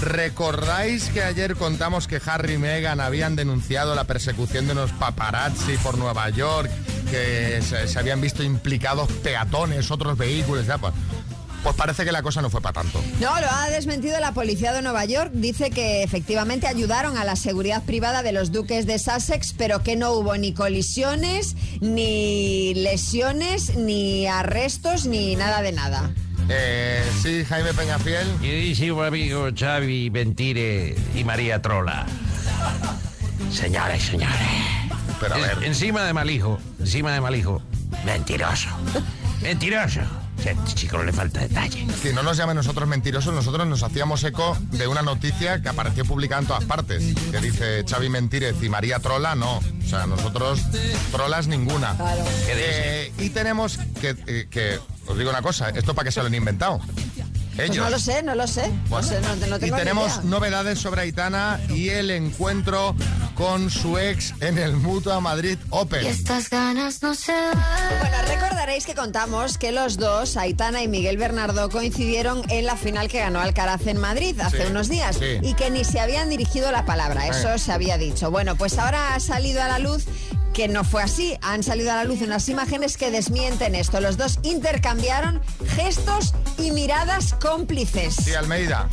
¿Recordáis 0.02 1.08
que 1.08 1.22
ayer 1.22 1.56
contamos 1.56 2.06
que 2.06 2.20
Harry 2.26 2.54
y 2.54 2.58
Meghan 2.58 3.00
habían 3.00 3.34
denunciado 3.34 3.94
la 3.94 4.04
persecución 4.04 4.66
de 4.66 4.72
unos 4.72 4.92
paparazzi 4.92 5.76
por 5.78 5.96
Nueva 5.96 6.28
York, 6.30 6.70
que 7.10 7.60
se, 7.62 7.88
se 7.88 7.98
habían 7.98 8.20
visto 8.20 8.42
implicados 8.42 9.10
peatones, 9.22 9.90
otros 9.90 10.16
vehículos? 10.18 10.66
Ya, 10.66 10.76
pues, 10.78 10.92
pues 11.66 11.74
parece 11.74 12.04
que 12.04 12.12
la 12.12 12.22
cosa 12.22 12.40
no 12.42 12.48
fue 12.48 12.60
para 12.60 12.80
tanto. 12.80 13.02
No, 13.18 13.40
lo 13.40 13.50
ha 13.50 13.68
desmentido 13.70 14.20
la 14.20 14.30
policía 14.30 14.72
de 14.72 14.82
Nueva 14.82 15.04
York. 15.04 15.32
Dice 15.32 15.70
que 15.70 16.04
efectivamente 16.04 16.68
ayudaron 16.68 17.18
a 17.18 17.24
la 17.24 17.34
seguridad 17.34 17.82
privada 17.82 18.22
de 18.22 18.30
los 18.30 18.52
duques 18.52 18.86
de 18.86 19.00
Sussex, 19.00 19.52
pero 19.52 19.82
que 19.82 19.96
no 19.96 20.12
hubo 20.12 20.36
ni 20.36 20.54
colisiones, 20.54 21.56
ni 21.80 22.72
lesiones, 22.74 23.74
ni 23.74 24.28
arrestos, 24.28 25.06
ni 25.06 25.34
nada 25.34 25.60
de 25.60 25.72
nada. 25.72 26.12
Eh, 26.48 27.02
sí, 27.20 27.44
Jaime 27.44 27.74
Peñafiel. 27.74 28.28
Queridísimo 28.40 29.02
amigo 29.02 29.48
Xavi 29.52 30.08
Mentire 30.10 30.94
y 31.16 31.24
María 31.24 31.60
Trola. 31.60 32.06
Señores, 33.50 34.04
señores. 34.04 34.36
Pero 35.18 35.34
a 35.34 35.38
ver. 35.38 35.64
encima 35.64 36.04
de 36.04 36.12
Malijo, 36.12 36.60
encima 36.78 37.10
de 37.10 37.20
Malijo. 37.20 37.60
Mentiroso. 38.04 38.68
Mentiroso. 39.42 40.02
Este 40.38 40.74
chico 40.74 40.98
no 40.98 41.04
le 41.04 41.12
falta 41.12 41.40
detalle. 41.40 41.86
Que 42.02 42.12
no 42.12 42.22
nos 42.22 42.36
llamen 42.36 42.56
nosotros 42.56 42.88
mentirosos, 42.88 43.34
nosotros 43.34 43.66
nos 43.66 43.82
hacíamos 43.82 44.22
eco 44.24 44.56
de 44.70 44.86
una 44.86 45.02
noticia 45.02 45.60
que 45.60 45.68
apareció 45.68 46.04
publicada 46.04 46.42
en 46.42 46.46
todas 46.46 46.64
partes, 46.64 47.14
que 47.30 47.38
dice 47.38 47.84
Xavi 47.88 48.08
Mentírez 48.08 48.56
y 48.62 48.68
María 48.68 48.98
Trola, 49.00 49.34
no. 49.34 49.58
O 49.58 49.88
sea, 49.88 50.06
nosotros 50.06 50.60
trolas 51.10 51.48
ninguna. 51.48 51.96
Eh, 52.48 53.12
y 53.18 53.30
tenemos 53.30 53.78
que, 54.00 54.16
eh, 54.26 54.46
que, 54.50 54.78
os 55.06 55.18
digo 55.18 55.30
una 55.30 55.42
cosa, 55.42 55.70
esto 55.70 55.94
para 55.94 56.06
que 56.06 56.12
se 56.12 56.20
lo 56.20 56.26
han 56.26 56.34
inventado. 56.34 56.80
Pues 57.56 57.74
no 57.76 57.88
lo 57.90 57.98
sé, 57.98 58.22
no 58.22 58.34
lo 58.34 58.46
sé. 58.46 58.70
No 58.90 59.02
sé, 59.02 59.20
no, 59.20 59.34
no 59.46 59.56
y 59.56 59.60
tengo 59.60 59.76
tenemos 59.76 60.12
idea. 60.12 60.20
novedades 60.24 60.78
sobre 60.78 61.02
Aitana 61.02 61.58
y 61.70 61.88
el 61.88 62.10
encuentro 62.10 62.94
con 63.34 63.70
su 63.70 63.98
ex 63.98 64.34
en 64.40 64.58
el 64.58 64.72
Mutua 64.76 65.20
Madrid 65.20 65.58
Open. 65.70 66.04
estas 66.06 66.48
ganas 66.48 67.02
no 67.02 67.14
se 67.14 67.32
Bueno, 67.32 68.16
recordaréis 68.28 68.86
que 68.86 68.94
contamos 68.94 69.58
que 69.58 69.72
los 69.72 69.96
dos, 69.98 70.36
Aitana 70.36 70.82
y 70.82 70.88
Miguel 70.88 71.16
Bernardo, 71.18 71.68
coincidieron 71.68 72.42
en 72.50 72.64
la 72.66 72.76
final 72.76 73.08
que 73.08 73.18
ganó 73.18 73.40
Alcaraz 73.40 73.86
en 73.86 73.98
Madrid 73.98 74.38
hace 74.40 74.62
Sí, 74.64 74.70
unos 74.70 74.88
días 74.88 75.16
sí. 75.16 75.38
y 75.42 75.54
que 75.54 75.70
ni 75.70 75.84
se 75.84 76.00
habían 76.00 76.28
dirigido 76.30 76.70
la 76.72 76.84
palabra, 76.86 77.26
eso 77.26 77.52
Eh. 77.54 77.58
se 77.58 77.72
había 77.72 77.98
dicho. 77.98 78.30
Bueno, 78.30 78.56
pues 78.56 78.78
ahora 78.78 79.14
ha 79.14 79.20
salido 79.20 79.62
a 79.62 79.68
la 79.68 79.78
luz 79.78 80.04
que 80.56 80.68
no 80.68 80.84
fue 80.84 81.02
así. 81.02 81.36
Han 81.42 81.62
salido 81.62 81.92
a 81.92 81.96
la 81.96 82.04
luz 82.04 82.22
unas 82.22 82.48
imágenes 82.48 82.96
que 82.96 83.10
desmienten 83.10 83.74
esto. 83.74 84.00
Los 84.00 84.16
dos 84.16 84.38
intercambiaron 84.42 85.42
gestos 85.76 86.32
y 86.56 86.70
miradas 86.70 87.34
cómplices. 87.34 88.14
Sí, 88.14 88.32
Almeida. 88.34 88.88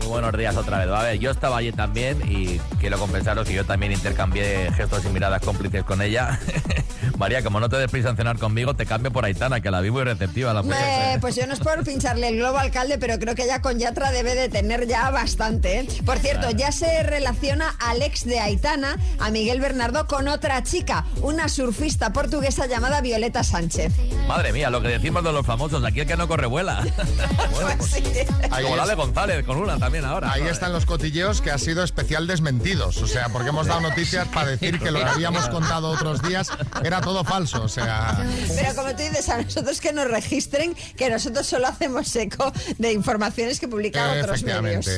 Muy 0.00 0.08
buenos 0.08 0.36
días 0.36 0.54
otra 0.58 0.84
vez. 0.84 0.88
A 0.88 1.02
ver, 1.02 1.18
yo 1.18 1.30
estaba 1.30 1.56
allí 1.56 1.72
también 1.72 2.20
y 2.30 2.58
quiero 2.80 2.98
confesaros 2.98 3.48
que 3.48 3.54
yo 3.54 3.64
también 3.64 3.92
intercambié 3.92 4.70
gestos 4.74 5.06
y 5.06 5.08
miradas 5.08 5.40
cómplices 5.40 5.84
con 5.84 6.02
ella. 6.02 6.38
María, 7.16 7.42
como 7.42 7.60
no 7.60 7.68
te 7.68 7.76
des 7.76 7.90
prisa 7.90 8.10
en 8.10 8.16
cenar 8.16 8.38
conmigo, 8.38 8.74
te 8.74 8.86
cambio 8.86 9.10
por 9.10 9.24
Aitana, 9.24 9.60
que 9.60 9.70
la 9.70 9.80
vi 9.80 9.90
muy 9.90 10.04
receptiva 10.04 10.52
la 10.52 10.62
mujer. 10.62 10.78
Eh, 10.80 11.18
pues 11.20 11.34
yo 11.36 11.46
no 11.46 11.54
es 11.54 11.60
por 11.60 11.82
pincharle 11.84 12.28
el 12.28 12.36
globo 12.36 12.58
al 12.58 12.66
alcalde, 12.66 12.98
pero 12.98 13.18
creo 13.18 13.34
que 13.34 13.46
ya 13.46 13.60
con 13.62 13.78
Yatra 13.78 14.10
debe 14.10 14.34
de 14.34 14.48
tener 14.48 14.86
ya 14.86 15.10
bastante. 15.10 15.80
¿eh? 15.80 15.88
Por 16.04 16.18
cierto, 16.18 16.50
ya 16.50 16.72
se 16.72 17.02
relaciona 17.02 17.74
al 17.78 18.02
ex 18.02 18.24
de 18.24 18.40
Aitana, 18.40 18.96
a 19.18 19.30
Miguel 19.30 19.60
Bernardo, 19.60 20.06
con 20.06 20.28
otra 20.28 20.62
chica, 20.62 21.04
una 21.22 21.48
surfista 21.48 22.12
portuguesa 22.12 22.66
llamada 22.66 23.00
Violeta 23.00 23.44
Sánchez. 23.44 23.92
Madre 24.28 24.52
mía, 24.52 24.70
lo 24.70 24.82
que 24.82 24.88
decimos 24.88 25.24
de 25.24 25.32
los 25.32 25.46
famosos, 25.46 25.84
aquí 25.84 26.00
el 26.00 26.06
que 26.06 26.16
no 26.16 26.28
corre 26.28 26.46
vuela. 26.46 26.82
Ahí 28.50 28.64
Como 28.64 28.76
la 28.76 28.82
es. 28.82 28.88
de 28.88 28.94
González, 28.94 29.44
con 29.46 29.56
una 29.58 29.78
también 29.78 30.04
ahora. 30.04 30.32
Ahí 30.32 30.42
están 30.42 30.72
los 30.72 30.86
cotilleos 30.86 31.40
que 31.40 31.50
ha 31.50 31.58
sido 31.58 31.82
especial 31.82 32.26
desmentidos. 32.26 32.98
O 32.98 33.06
sea, 33.06 33.28
porque 33.28 33.48
hemos 33.50 33.66
dado 33.66 33.80
noticias 33.80 34.28
para 34.28 34.48
decir 34.48 34.78
que 34.78 34.90
lo 34.90 34.98
que 35.00 35.04
habíamos 35.06 35.48
contado 35.48 35.90
otros 35.90 36.22
días 36.22 36.50
era 36.84 37.00
todo 37.06 37.22
falso. 37.22 37.62
O 37.62 37.68
sea, 37.68 38.18
Pero 38.48 38.74
como 38.74 38.90
tú 38.90 39.02
dices, 39.04 39.28
a 39.28 39.40
nosotros 39.40 39.80
que 39.80 39.92
nos 39.92 40.10
registren, 40.10 40.74
que 40.96 41.08
nosotros 41.08 41.46
solo 41.46 41.68
hacemos 41.68 42.14
eco 42.16 42.52
de 42.78 42.92
informaciones 42.92 43.60
que 43.60 43.68
publican 43.68 44.18
otros 44.18 44.42
medios. 44.42 44.88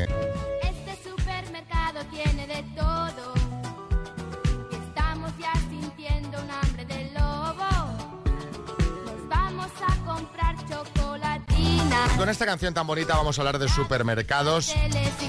Con 12.17 12.29
esta 12.29 12.47
canción 12.47 12.75
tan 12.75 12.87
bonita 12.87 13.17
vamos 13.17 13.39
a 13.39 13.43
hablar 13.43 13.59
de 13.59 13.69
supermercados. 13.69 14.75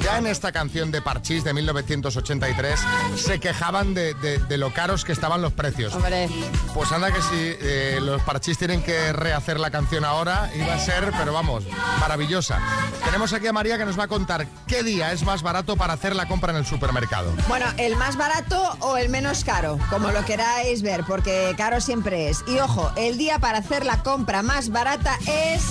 Ya 0.04 0.18
en 0.18 0.26
esta 0.28 0.52
canción 0.52 0.90
de 0.92 1.02
Parchís 1.02 1.44
de 1.44 1.54
1983 1.54 2.80
se 3.16 3.40
quejaban 3.40 3.94
de, 3.94 4.14
de- 4.16 4.40
de 4.40 4.58
lo 4.58 4.74
caros 4.74 5.06
que 5.06 5.12
estaban 5.12 5.42
los 5.42 5.54
precios. 5.54 5.94
Hombre. 5.94 6.28
Pues 6.74 6.92
anda 6.92 7.12
que 7.12 7.22
si 7.22 7.28
eh, 7.62 8.00
los 8.02 8.22
Parchís 8.24 8.58
tienen 8.58 8.82
que 8.82 9.14
rehacer 9.14 9.60
la 9.60 9.70
canción 9.70 10.04
ahora, 10.04 10.50
iba 10.56 10.74
a 10.74 10.80
ser, 10.80 11.12
pero 11.18 11.32
vamos, 11.32 11.64
maravillosa. 12.00 12.60
Tenemos 13.06 13.34
aquí 13.34 13.48
a 13.48 13.54
María 13.54 13.78
que 13.78 13.86
nos 13.86 13.98
va 14.00 14.06
a 14.06 14.08
contar 14.08 14.48
qué 14.68 14.82
día 14.84 15.12
es 15.12 15.24
más 15.24 15.44
barato 15.44 15.76
para 15.78 15.94
hacer 15.94 16.16
la 16.16 16.28
compra 16.28 16.52
en 16.52 16.58
el 16.58 16.66
supermercado. 16.66 17.32
Bueno, 17.48 17.66
el 17.78 17.96
más 17.98 18.18
barato 18.18 18.76
o 18.80 18.98
el 18.98 19.10
menos 19.10 19.44
caro, 19.44 19.78
como 19.92 20.10
lo 20.12 20.26
queráis 20.26 20.82
ver, 20.82 21.04
porque 21.06 21.54
caro 21.56 21.82
siempre 21.82 22.30
es. 22.30 22.44
Y 22.48 22.58
ojo, 22.60 22.92
el 22.96 23.18
día 23.18 23.38
para 23.40 23.60
hacer 23.60 23.86
la 23.86 24.02
compra 24.02 24.42
más 24.42 24.70
barata 24.70 25.18
es... 25.28 25.62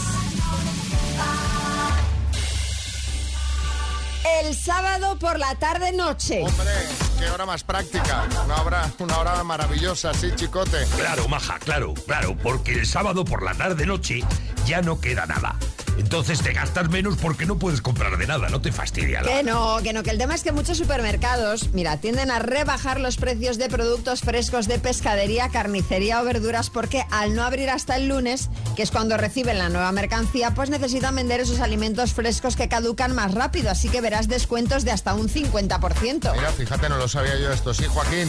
El 4.25 4.55
sábado 4.55 5.19
por 5.19 5.39
la 5.39 5.55
tarde-noche. 5.55 6.43
Hombre, 6.43 6.71
qué 7.19 7.31
hora 7.31 7.47
más 7.47 7.65
práctica. 7.65 8.27
Una 8.45 8.63
hora, 8.63 8.91
una 8.99 9.19
hora 9.19 9.45
maravillosa, 9.45 10.13
sí, 10.15 10.31
chicote. 10.35 10.85
Claro, 10.97 11.29
maja, 11.29 11.59
claro, 11.59 11.95
claro, 12.07 12.37
porque 12.43 12.73
el 12.73 12.87
sábado 12.87 13.25
por 13.25 13.43
la 13.43 13.55
tarde-noche 13.55 14.21
ya 14.67 14.83
no 14.83 15.01
queda 15.01 15.27
nada. 15.27 15.57
Entonces 15.99 16.41
te 16.41 16.53
gastas 16.53 16.89
menos 16.89 17.17
porque 17.17 17.45
no 17.45 17.59
puedes 17.59 17.83
comprar 17.83 18.17
de 18.17 18.27
nada, 18.27 18.49
no 18.49 18.61
te 18.61 18.73
fastidia. 18.73 19.23
Que 19.23 19.43
no, 19.43 19.79
que 19.83 19.93
no, 19.93 20.03
que 20.03 20.11
el 20.11 20.19
tema 20.19 20.35
es 20.35 20.43
que 20.43 20.53
muchos 20.53 20.79
supermercados, 20.79 21.73
mira, 21.73 21.99
tienden 21.99 22.31
a 22.31 22.39
rebajar 22.39 23.01
los 23.01 23.17
precios 23.17 23.59
de 23.59 23.69
productos 23.69 24.21
frescos 24.21 24.69
de 24.69 24.79
pescadería, 24.79 25.49
carnicería 25.49 26.23
o 26.23 26.25
verduras 26.25 26.71
porque 26.71 27.05
al 27.11 27.35
no 27.35 27.43
abrir 27.43 27.71
hasta 27.71 27.97
el 27.97 28.09
lunes, 28.09 28.49
que 28.77 28.83
es 28.83 28.91
cuando 28.91 29.17
reciben 29.17 29.59
la 29.59 29.69
nueva 29.69 29.91
mercancía, 29.93 30.55
pues 30.55 30.71
necesitan 30.71 31.17
vender 31.17 31.41
esos 31.41 31.61
alimentos 31.61 32.13
frescos 32.13 32.57
que 32.57 32.69
caducan 32.69 33.15
más 33.15 33.35
rápido, 33.35 33.71
así 33.71 33.89
que 33.89 34.01
verás 34.01 34.29
descuentos 34.29 34.85
de 34.85 34.93
hasta 34.93 35.15
un 35.15 35.29
50%. 35.29 36.33
Mira, 36.33 36.53
fíjate, 36.53 36.89
no 36.89 36.97
lo 36.97 37.09
sabía 37.09 37.37
yo 37.39 37.53
esto. 37.53 37.75
Sí, 37.75 37.85
Joaquín. 37.89 38.29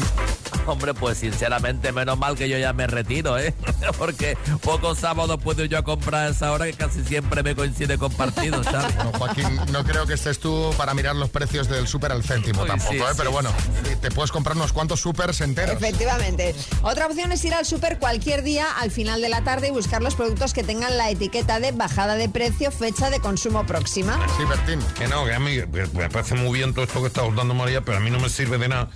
Hombre, 0.69 0.93
pues 0.93 1.17
sinceramente, 1.17 1.91
menos 1.91 2.17
mal 2.19 2.35
que 2.35 2.47
yo 2.47 2.57
ya 2.57 2.73
me 2.73 2.85
retiro, 2.85 3.39
¿eh? 3.39 3.55
Porque 3.97 4.37
pocos 4.61 4.99
sábados 4.99 5.39
puedo 5.43 5.65
yo 5.65 5.83
comprar 5.83 6.27
a 6.27 6.29
esa 6.29 6.51
hora 6.51 6.65
que 6.65 6.73
casi 6.73 7.03
siempre 7.03 7.41
me 7.41 7.55
coincide 7.55 7.97
con 7.97 8.11
partidos, 8.13 8.65
¿sabes? 8.65 8.95
No, 9.03 9.11
Joaquín, 9.17 9.59
no 9.71 9.83
creo 9.83 10.05
que 10.05 10.13
estés 10.13 10.39
tú 10.39 10.71
para 10.77 10.93
mirar 10.93 11.15
los 11.15 11.29
precios 11.29 11.69
del 11.69 11.87
súper 11.87 12.11
al 12.11 12.23
céntimo 12.23 12.61
Uy, 12.61 12.67
tampoco, 12.67 12.91
sí, 12.91 12.97
¿eh? 12.97 13.03
sí, 13.09 13.15
Pero 13.17 13.31
bueno, 13.31 13.49
te 14.01 14.11
puedes 14.11 14.31
comprar 14.31 14.55
unos 14.55 14.73
cuantos 14.73 14.99
supers 14.99 15.41
enteros. 15.41 15.75
Efectivamente. 15.75 16.53
Otra 16.83 17.07
opción 17.07 17.31
es 17.31 17.43
ir 17.45 17.53
al 17.53 17.65
súper 17.65 17.97
cualquier 17.97 18.43
día 18.43 18.67
al 18.77 18.91
final 18.91 19.21
de 19.21 19.29
la 19.29 19.43
tarde 19.43 19.69
y 19.69 19.71
buscar 19.71 20.03
los 20.03 20.15
productos 20.15 20.53
que 20.53 20.63
tengan 20.63 20.97
la 20.97 21.09
etiqueta 21.09 21.59
de 21.59 21.71
bajada 21.71 22.15
de 22.15 22.29
precio, 22.29 22.71
fecha 22.71 23.09
de 23.09 23.19
consumo 23.19 23.65
próxima. 23.65 24.19
Sí, 24.37 24.43
Bertín. 24.45 24.79
Que 24.97 25.07
no, 25.07 25.25
que 25.25 25.33
a 25.33 25.39
mí 25.39 25.57
me 25.93 26.09
parece 26.09 26.35
muy 26.35 26.59
bien 26.59 26.73
todo 26.73 26.85
esto 26.85 27.01
que 27.01 27.07
está 27.07 27.23
dando 27.31 27.53
María, 27.53 27.81
pero 27.81 27.97
a 27.97 28.01
mí 28.01 28.11
no 28.11 28.19
me 28.19 28.29
sirve 28.29 28.57
de 28.57 28.67
nada. 28.69 28.89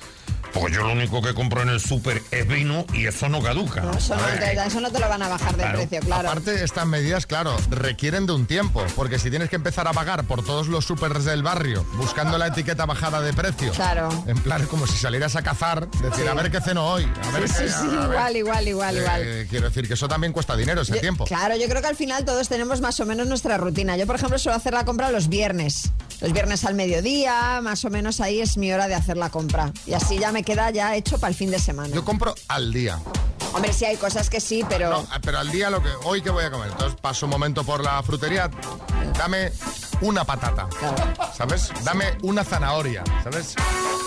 Porque 0.53 0.73
yo 0.75 0.83
lo 0.83 0.91
único 0.93 1.21
que 1.21 1.33
compro 1.33 1.61
en 1.63 1.69
el 1.69 1.79
súper 1.79 2.21
es 2.31 2.47
vino 2.47 2.85
y 2.93 3.07
eso 3.07 3.27
no 3.27 3.41
caduca. 3.41 3.83
Eso 3.97 4.15
no, 4.15 4.21
te, 4.39 4.53
eso 4.67 4.79
no 4.81 4.91
te 4.91 4.99
lo 4.99 5.09
van 5.09 5.21
a 5.23 5.27
bajar 5.27 5.51
de 5.57 5.63
Claro. 5.63 5.79
precio, 5.79 5.99
claro. 6.01 6.29
Aparte, 6.29 6.63
estas 6.63 6.85
medidas, 6.85 7.25
claro, 7.25 7.55
requieren 7.69 8.25
de 8.27 8.33
un 8.33 8.45
tiempo, 8.45 8.85
porque 8.95 9.17
si 9.19 9.29
tienes 9.29 9.49
que 9.49 9.55
empezar 9.55 9.87
a 9.87 9.93
pagar 9.93 10.25
por 10.25 10.45
todos 10.45 10.67
los 10.67 10.85
supers 10.85 11.25
del 11.25 11.41
barrio, 11.43 11.85
buscando 11.95 12.37
la 12.37 12.47
etiqueta 12.47 12.85
bajada 12.85 13.21
de 13.21 13.33
precio, 13.33 13.71
Claro. 13.71 14.09
en 14.27 14.37
plan 14.39 14.65
como 14.67 14.85
si 14.85 14.97
salieras 14.97 15.35
a 15.35 15.41
cazar, 15.41 15.89
decir, 15.89 16.23
Sí. 16.23 16.27
a 16.27 16.33
ver 16.35 16.51
qué 16.51 16.61
ceno 16.61 16.85
hoy, 16.85 17.03
a 17.23 17.31
ver 17.31 17.49
Sí, 17.49 17.55
qué- 17.57 17.69
sí, 17.69 17.73
sí, 17.81 17.87
a 17.97 18.07
ver. 18.07 18.09
igual, 18.11 18.37
igual, 18.37 18.67
igual, 18.67 18.97
Eh, 18.97 18.99
igual. 19.01 19.47
Quiero 19.49 19.65
decir 19.69 19.87
que 19.87 19.95
eso 19.95 20.07
también 20.07 20.33
cuesta 20.33 20.55
dinero, 20.55 20.81
ese 20.81 20.93
Yo- 20.95 21.01
tiempo. 21.01 21.25
Claro, 21.25 21.55
yo 21.57 21.67
creo 21.67 21.81
que 21.81 21.87
al 21.87 21.95
final 21.95 22.25
todos 22.25 22.47
tenemos 22.47 22.79
más 22.79 22.99
o 22.99 23.05
menos 23.05 23.27
nuestra 23.27 23.57
rutina. 23.57 23.97
Yo, 23.97 24.05
por 24.05 24.17
ejemplo, 24.17 24.37
suelo 24.37 24.55
hacer 24.57 24.73
la 24.73 24.85
compra 24.85 25.09
los 25.11 25.29
viernes. 25.29 25.91
Los 26.23 26.31
viernes 26.31 26.63
al 26.63 26.73
mediodía, 26.73 27.59
más 27.61 27.83
o 27.83 27.89
menos 27.89 28.21
ahí 28.21 28.39
es 28.39 28.55
mi 28.57 28.71
hora 28.71 28.87
de 28.87 28.95
hacer 28.95 29.17
la 29.17 29.29
compra. 29.29 29.73
Y 29.85 29.93
así 29.93 30.17
ya 30.17 30.31
me 30.31 30.41
queda 30.43 30.71
ya 30.71 30.95
hecho 30.95 31.17
para 31.19 31.29
el 31.29 31.35
fin 31.35 31.51
de 31.51 31.59
semana. 31.59 31.93
Yo 31.93 32.05
compro 32.05 32.33
al 32.47 32.71
día. 32.71 32.97
Hombre, 33.53 33.73
sí 33.73 33.83
hay 33.85 33.97
cosas 33.97 34.29
que 34.29 34.39
sí, 34.39 34.63
pero... 34.69 34.89
No, 34.89 35.05
pero 35.21 35.37
al 35.39 35.51
día 35.51 35.69
lo 35.69 35.83
que 35.83 35.89
hoy 36.05 36.21
que 36.21 36.29
voy 36.29 36.45
a 36.45 36.49
comer. 36.49 36.69
Entonces 36.71 36.97
paso 36.99 37.25
un 37.25 37.31
momento 37.31 37.65
por 37.65 37.83
la 37.83 38.01
frutería, 38.01 38.49
dame 39.17 39.51
una 40.01 40.23
patata, 40.23 40.67
¿sabes? 41.37 41.69
Dame 41.83 42.17
una 42.23 42.43
zanahoria, 42.43 43.03
¿sabes? 43.23 43.53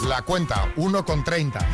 La 0.08 0.22
cuenta, 0.22 0.74
1,30. 0.76 1.64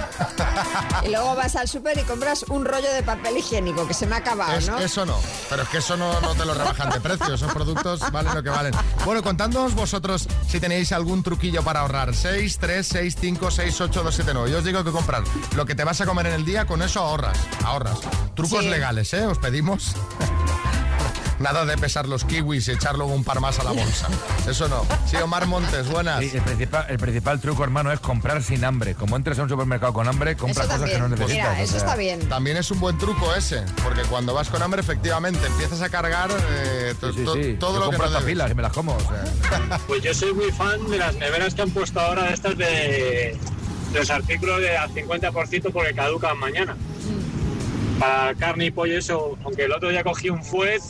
Y 1.06 1.08
luego 1.08 1.34
vas 1.34 1.56
al 1.56 1.66
súper 1.66 1.98
y 1.98 2.02
compras 2.02 2.44
un 2.50 2.64
rollo 2.64 2.92
de 2.92 3.02
papel 3.02 3.38
higiénico, 3.38 3.86
que 3.88 3.94
se 3.94 4.06
me 4.06 4.14
ha 4.16 4.18
acabado, 4.18 4.52
Es- 4.52 4.68
¿no? 4.68 4.78
Eso 4.78 5.06
no, 5.06 5.16
pero 5.48 5.62
es 5.62 5.68
que 5.70 5.78
eso 5.78 5.96
no, 5.96 6.20
no 6.20 6.34
te 6.34 6.44
lo 6.44 6.52
rebajan 6.54 6.90
de 6.90 7.00
precio, 7.00 7.34
esos 7.34 7.52
productos 7.52 8.00
valen 8.12 8.34
lo 8.34 8.42
que 8.42 8.50
valen. 8.50 8.74
Bueno, 9.06 9.22
contándonos 9.22 9.74
vosotros 9.74 10.28
si 10.48 10.60
tenéis 10.60 10.92
algún 10.92 11.22
truquillo 11.22 11.62
para 11.62 11.80
ahorrar. 11.80 12.14
6, 12.14 12.58
3, 12.58 12.86
6, 12.86 13.16
5, 13.20 13.50
6, 13.50 13.80
8, 13.80 14.02
2, 14.02 14.14
7, 14.14 14.30
9. 14.34 14.50
Yo 14.50 14.58
os 14.58 14.64
digo 14.64 14.84
que 14.84 14.90
comprar 14.90 15.22
lo 15.56 15.64
que 15.66 15.74
te 15.74 15.84
vas 15.84 16.00
a 16.00 16.06
comer 16.06 16.26
en 16.26 16.34
el 16.34 16.44
día, 16.44 16.66
con 16.66 16.82
eso 16.82 17.00
ahorras, 17.00 17.38
ahorras. 17.64 17.98
Trucos 18.34 18.60
Sí. 18.64 18.68
legales, 18.70 19.12
¿eh? 19.14 19.26
Os 19.26 19.38
pedimos. 19.38 19.94
Nada 21.42 21.64
de 21.66 21.76
pesar 21.76 22.06
los 22.06 22.24
kiwis 22.24 22.68
y 22.68 22.70
echar 22.72 22.96
luego 22.96 23.12
un 23.12 23.24
par 23.24 23.40
más 23.40 23.58
a 23.58 23.64
la 23.64 23.72
bolsa. 23.72 24.06
Eso 24.48 24.68
no. 24.68 24.86
Sí, 25.06 25.16
Omar 25.16 25.46
Montes, 25.46 25.88
buenas. 25.88 26.20
Sí, 26.20 26.30
el, 26.34 26.40
principal, 26.42 26.86
el 26.88 26.98
principal 26.98 27.40
truco, 27.40 27.64
hermano, 27.64 27.90
es 27.90 27.98
comprar 28.00 28.42
sin 28.42 28.64
hambre. 28.64 28.94
Como 28.94 29.16
entres 29.16 29.38
a 29.38 29.42
un 29.42 29.48
supermercado 29.48 29.92
con 29.92 30.06
hambre, 30.06 30.36
compras 30.36 30.66
Eso 30.66 30.74
cosas 30.76 30.88
que 30.88 30.96
también. 30.96 31.10
no 31.10 31.16
necesitas. 31.16 31.48
Mira, 31.50 31.60
o 31.60 31.64
eso 31.64 31.72
sea. 31.72 31.78
está 31.80 31.96
bien. 31.96 32.28
También 32.28 32.56
es 32.56 32.70
un 32.70 32.78
buen 32.80 32.96
truco 32.96 33.34
ese, 33.34 33.64
porque 33.82 34.02
cuando 34.02 34.34
vas 34.34 34.48
con 34.50 34.62
hambre, 34.62 34.80
efectivamente, 34.80 35.44
empiezas 35.46 35.82
a 35.82 35.88
cargar 35.88 36.30
eh, 36.30 36.94
to- 37.00 37.12
Sí, 37.12 37.24
to- 37.24 37.34
sí. 37.34 37.56
todo 37.58 37.74
Yo 37.74 37.78
lo 37.80 37.90
que 37.90 37.96
compro 37.96 37.98
no 37.98 38.04
hasta 38.04 38.18
debes. 38.20 38.32
pilas 38.34 38.50
y 38.50 38.54
me 38.54 38.62
las 38.62 38.72
como. 38.72 38.94
o 38.94 39.00
sea. 39.00 39.78
Pues 39.88 40.02
yo 40.02 40.14
soy 40.14 40.32
muy 40.34 40.50
fan 40.52 40.88
de 40.88 40.98
las 40.98 41.14
neveras 41.16 41.54
que 41.54 41.62
han 41.62 41.70
puesto 41.70 41.98
ahora 42.00 42.22
de 42.24 42.34
estas 42.34 42.56
de, 42.56 42.66
de 43.92 43.98
los 43.98 44.10
artículos 44.10 44.60
de 44.60 44.76
al 44.76 44.90
50% 44.94 45.72
porque 45.72 45.92
caducan 45.92 46.38
mañana. 46.38 46.76
Para 47.98 48.34
carne 48.34 48.66
y 48.66 48.70
pollo 48.70 48.98
eso, 48.98 49.36
aunque 49.44 49.64
el 49.64 49.72
otro 49.72 49.88
día 49.90 50.02
cogí 50.02 50.28
un 50.30 50.42
fuet 50.44 50.80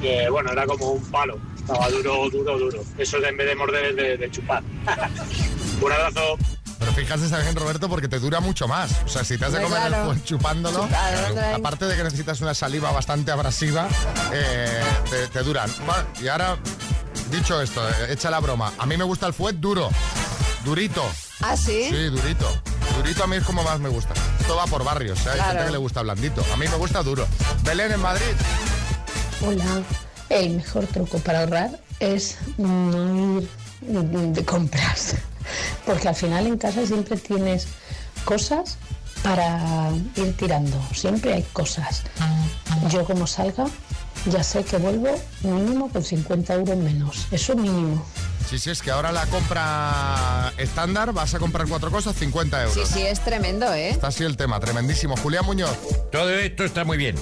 que 0.00 0.28
bueno, 0.30 0.52
era 0.52 0.66
como 0.66 0.92
un 0.92 1.04
palo. 1.10 1.38
Estaba 1.56 1.88
duro, 1.90 2.30
duro, 2.30 2.58
duro. 2.58 2.84
Eso 2.98 3.18
de 3.20 3.28
en 3.28 3.36
vez 3.36 3.46
de 3.48 3.54
morder 3.56 3.84
es 3.86 3.96
de, 3.96 4.16
de 4.16 4.30
chupar. 4.30 4.62
un 5.82 5.92
abrazo. 5.92 6.38
Pero 6.78 6.92
fíjate 6.92 7.28
también, 7.28 7.56
Roberto, 7.56 7.88
porque 7.88 8.06
te 8.06 8.18
dura 8.18 8.40
mucho 8.40 8.68
más. 8.68 8.90
O 9.04 9.08
sea, 9.08 9.24
si 9.24 9.38
te 9.38 9.46
has 9.46 9.52
de 9.52 9.58
Hombre, 9.64 9.74
comer 9.78 9.88
claro. 9.88 10.12
el 10.12 10.24
chupándolo, 10.24 10.86
Claro, 10.88 11.56
aparte 11.56 11.86
de 11.86 11.96
que 11.96 12.04
necesitas 12.04 12.40
una 12.42 12.52
saliva 12.54 12.92
bastante 12.92 13.30
abrasiva, 13.32 13.88
eh, 14.32 14.82
te, 15.10 15.26
te 15.28 15.42
duran. 15.42 15.70
Y 16.22 16.28
ahora, 16.28 16.56
dicho 17.30 17.60
esto, 17.62 17.86
eh, 17.88 17.92
echa 18.10 18.30
la 18.30 18.40
broma. 18.40 18.72
A 18.78 18.84
mí 18.86 18.96
me 18.98 19.04
gusta 19.04 19.26
el 19.26 19.32
fuet 19.32 19.56
duro, 19.56 19.88
durito. 20.64 21.02
¿Ah, 21.40 21.56
sí? 21.56 21.88
Sí, 21.90 22.04
durito. 22.10 22.46
Durito 22.98 23.24
a 23.24 23.26
mí 23.26 23.36
es 23.36 23.44
como 23.44 23.62
más 23.62 23.80
me 23.80 23.88
gusta. 23.88 24.12
Esto 24.40 24.54
va 24.56 24.66
por 24.66 24.84
barrios, 24.84 25.18
¿eh? 25.26 25.30
hay 25.30 25.36
Claro. 25.36 25.50
gente 25.52 25.64
que 25.66 25.72
le 25.72 25.78
gusta 25.78 26.02
blandito. 26.02 26.44
A 26.52 26.56
mí 26.58 26.66
me 26.68 26.76
gusta 26.76 27.02
duro. 27.02 27.26
Belén 27.64 27.90
en 27.92 28.00
Madrid. 28.00 28.24
Hola, 29.42 29.82
el 30.30 30.56
mejor 30.56 30.86
truco 30.86 31.18
para 31.18 31.40
ahorrar 31.40 31.78
es 32.00 32.38
no 32.56 33.40
ir 33.40 33.48
de 34.32 34.44
compras, 34.44 35.14
porque 35.86 36.08
al 36.08 36.14
final 36.14 36.46
en 36.46 36.56
casa 36.56 36.86
siempre 36.86 37.16
tienes 37.16 37.68
cosas 38.24 38.78
para 39.22 39.90
ir 40.16 40.36
tirando, 40.36 40.80
siempre 40.94 41.34
hay 41.34 41.42
cosas. 41.52 42.02
Yo 42.88 43.04
como 43.04 43.26
salga, 43.26 43.66
ya 44.30 44.42
sé 44.42 44.64
que 44.64 44.78
vuelvo 44.78 45.08
mínimo 45.42 45.90
con 45.90 46.02
50 46.02 46.54
euros 46.54 46.76
menos, 46.76 47.26
eso 47.30 47.54
mínimo. 47.54 48.04
Sí, 48.48 48.58
sí, 48.58 48.70
es 48.70 48.80
que 48.80 48.90
ahora 48.90 49.12
la 49.12 49.26
compra 49.26 50.52
estándar, 50.56 51.12
vas 51.12 51.34
a 51.34 51.38
comprar 51.38 51.68
cuatro 51.68 51.90
cosas, 51.90 52.16
50 52.16 52.62
euros. 52.62 52.88
Sí, 52.88 52.94
sí, 52.94 53.02
es 53.02 53.20
tremendo, 53.20 53.72
¿eh? 53.74 53.90
Está 53.90 54.06
así 54.06 54.24
el 54.24 54.36
tema, 54.36 54.60
tremendísimo. 54.60 55.16
Julián 55.16 55.44
Muñoz. 55.44 55.76
Todo 56.12 56.30
esto 56.30 56.64
está 56.64 56.84
muy 56.84 56.96
bien. 56.96 57.16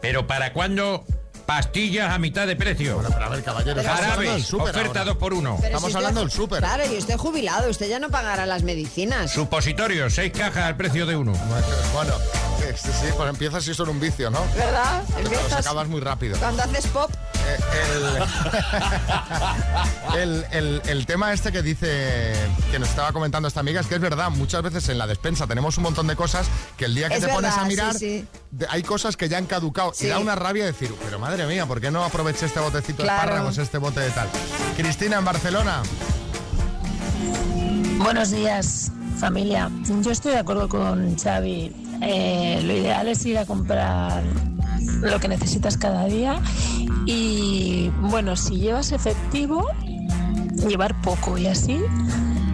Pero 0.00 0.26
¿para 0.26 0.54
cuándo 0.54 1.04
pastillas 1.46 2.10
a 2.12 2.18
mitad 2.18 2.46
de 2.46 2.56
precio? 2.56 3.00
a 3.00 3.28
ver, 3.28 3.42
caballero, 3.42 3.80
estamos 3.80 4.00
hablando 4.00 4.14
Jarabe, 4.14 4.30
del 4.32 4.44
súper 4.44 4.70
oferta 4.70 5.00
ahora. 5.00 5.04
2 5.04 5.16
por 5.16 5.34
1 5.34 5.58
Pero 5.60 5.78
si 5.80 5.86
usted- 5.86 6.58
Claro, 6.58 6.92
y 6.92 6.96
usted 6.98 7.16
jubilado, 7.16 7.70
usted 7.70 7.88
ya 7.88 7.98
no 7.98 8.10
pagará 8.10 8.46
las 8.46 8.62
medicinas. 8.62 9.30
Supositorios, 9.32 10.14
6 10.14 10.32
cajas 10.32 10.64
al 10.64 10.76
precio 10.76 11.06
de 11.06 11.16
uno. 11.16 11.32
Bueno, 11.92 12.12
sí, 12.76 12.88
sí, 12.88 12.90
sí, 13.00 13.06
pues 13.16 13.28
empiezas 13.30 13.66
y 13.68 13.74
son 13.74 13.88
un 13.88 14.00
vicio, 14.00 14.30
¿no? 14.30 14.40
¿Verdad? 14.56 15.02
Los 15.10 15.18
Empiezas- 15.32 15.52
acabas 15.66 15.88
muy 15.88 16.00
rápido. 16.00 16.36
Cuando 16.38 16.62
haces 16.62 16.86
pop, 16.88 17.10
El, 20.14 20.18
el- 20.20 20.46
el- 20.52 20.82
el 20.86 21.06
tema 21.06 21.32
este 21.32 21.52
que 21.52 21.62
dice, 21.62 22.32
que 22.70 22.78
nos 22.78 22.88
estaba 22.88 23.12
comentando 23.12 23.48
esta 23.48 23.60
amiga, 23.60 23.80
es 23.80 23.86
que 23.86 23.96
es 23.96 24.00
verdad, 24.00 24.30
muchas 24.30 24.62
veces 24.62 24.88
en 24.88 24.98
la 24.98 25.06
despensa 25.06 25.46
tenemos 25.46 25.76
un 25.76 25.82
montón 25.84 26.06
de 26.06 26.16
cosas 26.16 26.46
que 26.76 26.86
el 26.86 26.94
día 26.94 27.08
que 27.08 27.16
Es 27.16 27.20
te 27.26 27.28
pones 27.28 27.54
a 27.56 27.64
mirar, 27.64 27.92
sí, 27.92 27.98
sí. 28.20 28.28
de- 28.50 28.66
hay 28.70 28.82
cosas 28.82 29.16
que 29.16 29.28
ya 29.28 29.38
han 29.38 29.46
caducado 29.46 29.92
Sí. 29.94 30.06
y 30.06 30.08
da 30.08 30.18
una 30.18 30.34
rabia 30.34 30.64
decir, 30.64 30.94
pero 31.04 31.18
madre 31.18 31.46
mía, 31.46 31.66
¿por 31.66 31.80
qué 31.80 31.90
no 31.90 32.02
aproveché 32.04 32.46
este 32.46 32.60
botecito 32.60 33.02
Claro. 33.02 33.20
de 33.20 33.24
espárragos, 33.26 33.58
este 33.58 33.78
bote 33.78 34.00
de 34.00 34.10
tal? 34.10 34.28
Cristina, 34.76 35.18
en 35.18 35.24
Barcelona. 35.24 35.82
Buenos 37.98 38.30
días, 38.30 38.90
familia. 39.18 39.70
Yo 40.02 40.10
estoy 40.10 40.32
de 40.32 40.38
acuerdo 40.38 40.68
con 40.68 41.16
Xavi. 41.18 41.72
Eh, 42.02 42.60
lo 42.62 42.72
ideal 42.72 43.08
es 43.08 43.24
ir 43.26 43.38
a 43.38 43.46
comprar 43.46 44.22
lo 45.00 45.20
que 45.20 45.28
necesitas 45.28 45.76
cada 45.76 46.06
día. 46.06 46.40
Y 47.06 47.90
bueno, 48.00 48.36
si 48.36 48.56
llevas 48.56 48.92
efectivo, 48.92 49.66
llevar 50.66 51.00
poco 51.02 51.38
y 51.38 51.46
así 51.46 51.80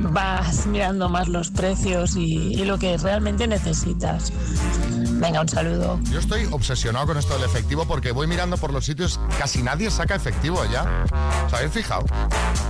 vas 0.02 0.66
mirando 0.66 1.08
más 1.08 1.28
los 1.28 1.50
precios 1.50 2.16
y, 2.16 2.54
y 2.54 2.64
lo 2.64 2.78
que 2.78 2.96
realmente 2.96 3.46
necesitas. 3.46 4.32
Venga, 5.20 5.42
un 5.42 5.48
saludo. 5.48 6.00
Yo 6.10 6.18
estoy 6.18 6.46
obsesionado 6.50 7.06
con 7.08 7.18
esto 7.18 7.34
del 7.34 7.44
efectivo 7.44 7.84
porque 7.84 8.10
voy 8.10 8.26
mirando 8.26 8.56
por 8.56 8.72
los 8.72 8.86
sitios, 8.86 9.20
casi 9.38 9.62
nadie 9.62 9.90
saca 9.90 10.14
efectivo 10.14 10.64
ya. 10.72 11.04
¿Os 11.46 11.52
habéis 11.52 11.72
fijado? 11.72 12.06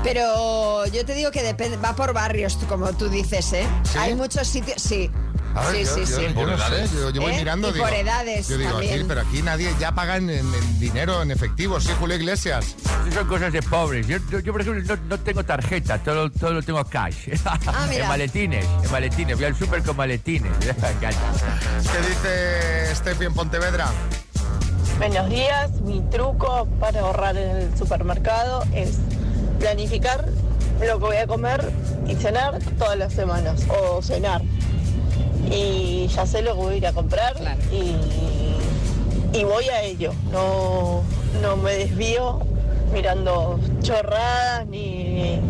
Pero 0.02 0.84
yo 0.86 1.04
te 1.04 1.14
digo 1.14 1.30
que 1.30 1.42
depende, 1.42 1.76
va 1.76 1.94
por 1.94 2.12
barrios, 2.12 2.58
como 2.68 2.92
tú 2.92 3.08
dices, 3.08 3.52
¿eh? 3.52 3.66
Hay 3.96 4.16
muchos 4.16 4.48
sitios, 4.48 4.82
sí. 4.82 5.08
A 5.54 5.66
ver, 5.70 5.76
sí, 5.76 5.84
yo, 5.84 5.94
sí, 5.94 6.00
yo- 6.00 6.06
sí. 6.18 6.34
yo 6.34 6.46
no 6.46 6.58
sé, 6.58 6.88
yo, 6.94 7.10
yo 7.10 7.20
voy 7.22 7.32
¿Eh? 7.32 7.38
mirando 7.38 7.70
Y 7.70 7.72
digo, 7.72 7.84
por 7.84 7.94
edades 7.94 8.46
yo 8.48 8.56
digo, 8.56 8.70
también. 8.70 8.94
aquí, 8.94 9.04
pero 9.08 9.20
aquí 9.22 9.42
nadie 9.42 9.74
ya 9.80 9.92
paga 9.92 10.16
en, 10.16 10.30
en- 10.30 10.54
en 10.54 10.78
dinero, 10.80 11.22
en 11.22 11.30
efectivo, 11.32 11.80
sí, 11.80 11.90
Julio 11.98 12.16
Iglesias. 12.16 12.76
Son 13.12 13.26
cosas 13.26 13.52
de 13.52 13.60
pobres. 13.62 14.06
Yo, 14.06 14.18
yo- 14.30 14.38
yo, 14.38 14.52
por 14.52 14.60
ejemplo, 14.60 14.96
no, 14.96 15.02
no 15.08 15.18
tengo 15.20 15.44
tarjeta, 15.44 15.98
todo, 15.98 16.30
todo 16.30 16.52
lo 16.52 16.62
tengo 16.62 16.84
cash. 16.84 17.28
Ah, 17.44 17.86
mira. 17.88 18.02
en 18.04 18.08
maletines, 18.08 18.64
en 18.84 18.90
maletines. 18.92 19.36
Voy 19.36 19.44
al 19.46 19.56
súper 19.56 19.82
con 19.82 19.96
maletines. 19.96 20.52
¿Qué 20.60 22.08
dice 22.08 22.94
Steffi 22.94 23.24
en 23.24 23.34
Pontevedra? 23.34 23.88
Buenos 24.98 25.28
días, 25.30 25.70
mi 25.80 26.00
truco 26.10 26.68
para 26.78 27.00
ahorrar 27.00 27.36
en 27.36 27.56
el 27.56 27.78
supermercado 27.78 28.64
es 28.74 28.98
planificar 29.58 30.26
lo 30.80 30.98
que 30.98 31.04
voy 31.04 31.16
a 31.16 31.26
comer 31.26 31.72
y 32.06 32.14
cenar 32.14 32.58
todas 32.78 32.96
las 32.98 33.12
semanas 33.12 33.62
o 33.68 34.00
cenar. 34.02 34.42
Y 35.50 36.06
ya 36.08 36.26
sé 36.26 36.42
lo 36.42 36.52
que 36.54 36.58
voy 36.62 36.74
a 36.74 36.76
ir 36.76 36.86
a 36.86 36.92
comprar 36.92 37.34
y, 37.72 39.36
y 39.38 39.44
voy 39.44 39.68
a 39.68 39.82
ello. 39.82 40.12
No, 40.30 41.02
no 41.42 41.56
me 41.56 41.72
desvío 41.72 42.40
mirando 42.92 43.58
chorradas 43.82 44.66
ni 44.66 45.40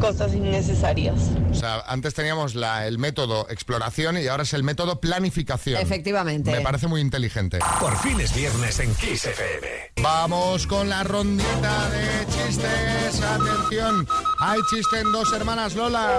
cosas 0.00 0.32
innecesarias. 0.34 1.16
O 1.50 1.54
sea, 1.54 1.80
antes 1.86 2.14
teníamos 2.14 2.54
la- 2.54 2.86
el 2.86 2.98
método 2.98 3.46
exploración 3.50 4.16
y 4.18 4.26
ahora 4.28 4.44
es 4.44 4.54
el 4.54 4.62
método 4.62 4.98
planificación. 5.00 5.80
Efectivamente. 5.80 6.50
Me 6.52 6.60
parece 6.62 6.86
muy 6.86 7.00
inteligente. 7.00 7.58
Por 7.80 7.96
fin 7.98 8.18
es 8.20 8.34
viernes 8.34 8.78
en 8.80 8.94
Kiss 8.94 9.26
FM. 9.26 9.68
Vamos 10.02 10.66
con 10.66 10.88
la 10.88 11.04
rondita 11.04 11.90
de 11.90 12.26
chistes. 12.32 13.20
Atención, 13.22 14.06
hay 14.40 14.60
chiste 14.70 15.00
en 15.00 15.12
dos 15.12 15.32
hermanas 15.34 15.74
Lola. 15.74 16.18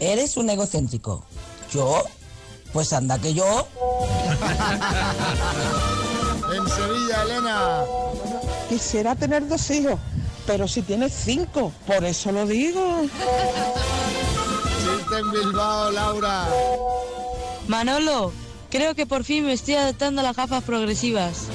Eres 0.00 0.36
un 0.36 0.48
egocéntrico. 0.48 1.24
¿Yo? 1.72 2.02
Pues 2.72 2.92
anda 2.92 3.18
que 3.18 3.34
yo. 3.34 3.66
En 6.54 6.66
Sevilla, 6.66 7.22
Elena. 7.24 7.82
Quisiera 8.70 9.14
tener 9.14 9.46
dos 9.46 9.70
hijos, 9.70 10.00
pero 10.46 10.66
si 10.66 10.80
tienes 10.80 11.12
cinco, 11.12 11.70
por 11.86 12.02
eso 12.04 12.32
lo 12.32 12.46
digo. 12.46 13.02
Chiste 14.78 15.18
en 15.18 15.30
Bilbao, 15.30 15.90
Laura. 15.90 16.48
Manolo, 17.66 18.32
creo 18.70 18.94
que 18.94 19.04
por 19.04 19.24
fin 19.24 19.44
me 19.44 19.52
estoy 19.52 19.74
adaptando 19.74 20.22
a 20.22 20.24
las 20.24 20.36
gafas 20.36 20.64
progresivas. 20.64 21.48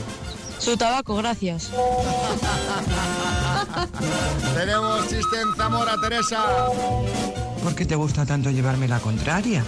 Su 0.59 0.77
tabaco, 0.77 1.15
gracias. 1.15 1.71
Tenemos 4.55 5.07
chiste 5.09 5.41
en 5.41 5.55
Zamora, 5.55 5.99
Teresa. 5.99 6.45
¿Por 7.63 7.75
qué 7.75 7.85
te 7.85 7.95
gusta 7.95 8.25
tanto 8.25 8.49
llevarme 8.51 8.89
la 8.89 8.99
contraria? 8.99 9.63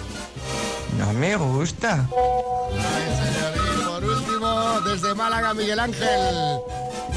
No 0.98 1.14
me 1.14 1.34
gusta. 1.36 2.06
Ay, 2.12 3.86
por 3.86 4.04
último, 4.04 4.80
desde 4.82 5.14
Málaga, 5.14 5.54
Miguel 5.54 5.80
Ángel. 5.80 6.58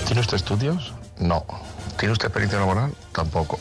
¿Tiene 0.06 0.22
usted 0.22 0.38
estudios? 0.38 0.94
No. 1.18 1.44
¿Tiene 1.98 2.14
usted 2.14 2.28
experiencia 2.28 2.60
laboral? 2.60 2.94
Tampoco. 3.12 3.60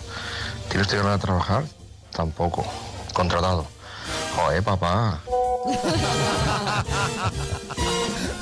¿Tiene 0.68 0.82
usted 0.82 0.98
ganas 0.98 1.20
de 1.20 1.26
trabajar? 1.26 1.64
Tampoco. 2.12 2.64
Contratado. 3.12 3.66
Joder, 4.36 4.62
papá. 4.62 5.20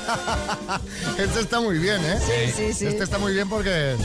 Este 1.17 1.39
está 1.39 1.59
muy 1.59 1.77
bien, 1.79 2.03
¿eh? 2.03 2.19
Sí, 2.19 2.51
sí, 2.55 2.73
sí. 2.73 2.87
Este 2.87 3.03
está 3.03 3.17
muy 3.17 3.33
bien 3.33 3.49
porque 3.49 3.95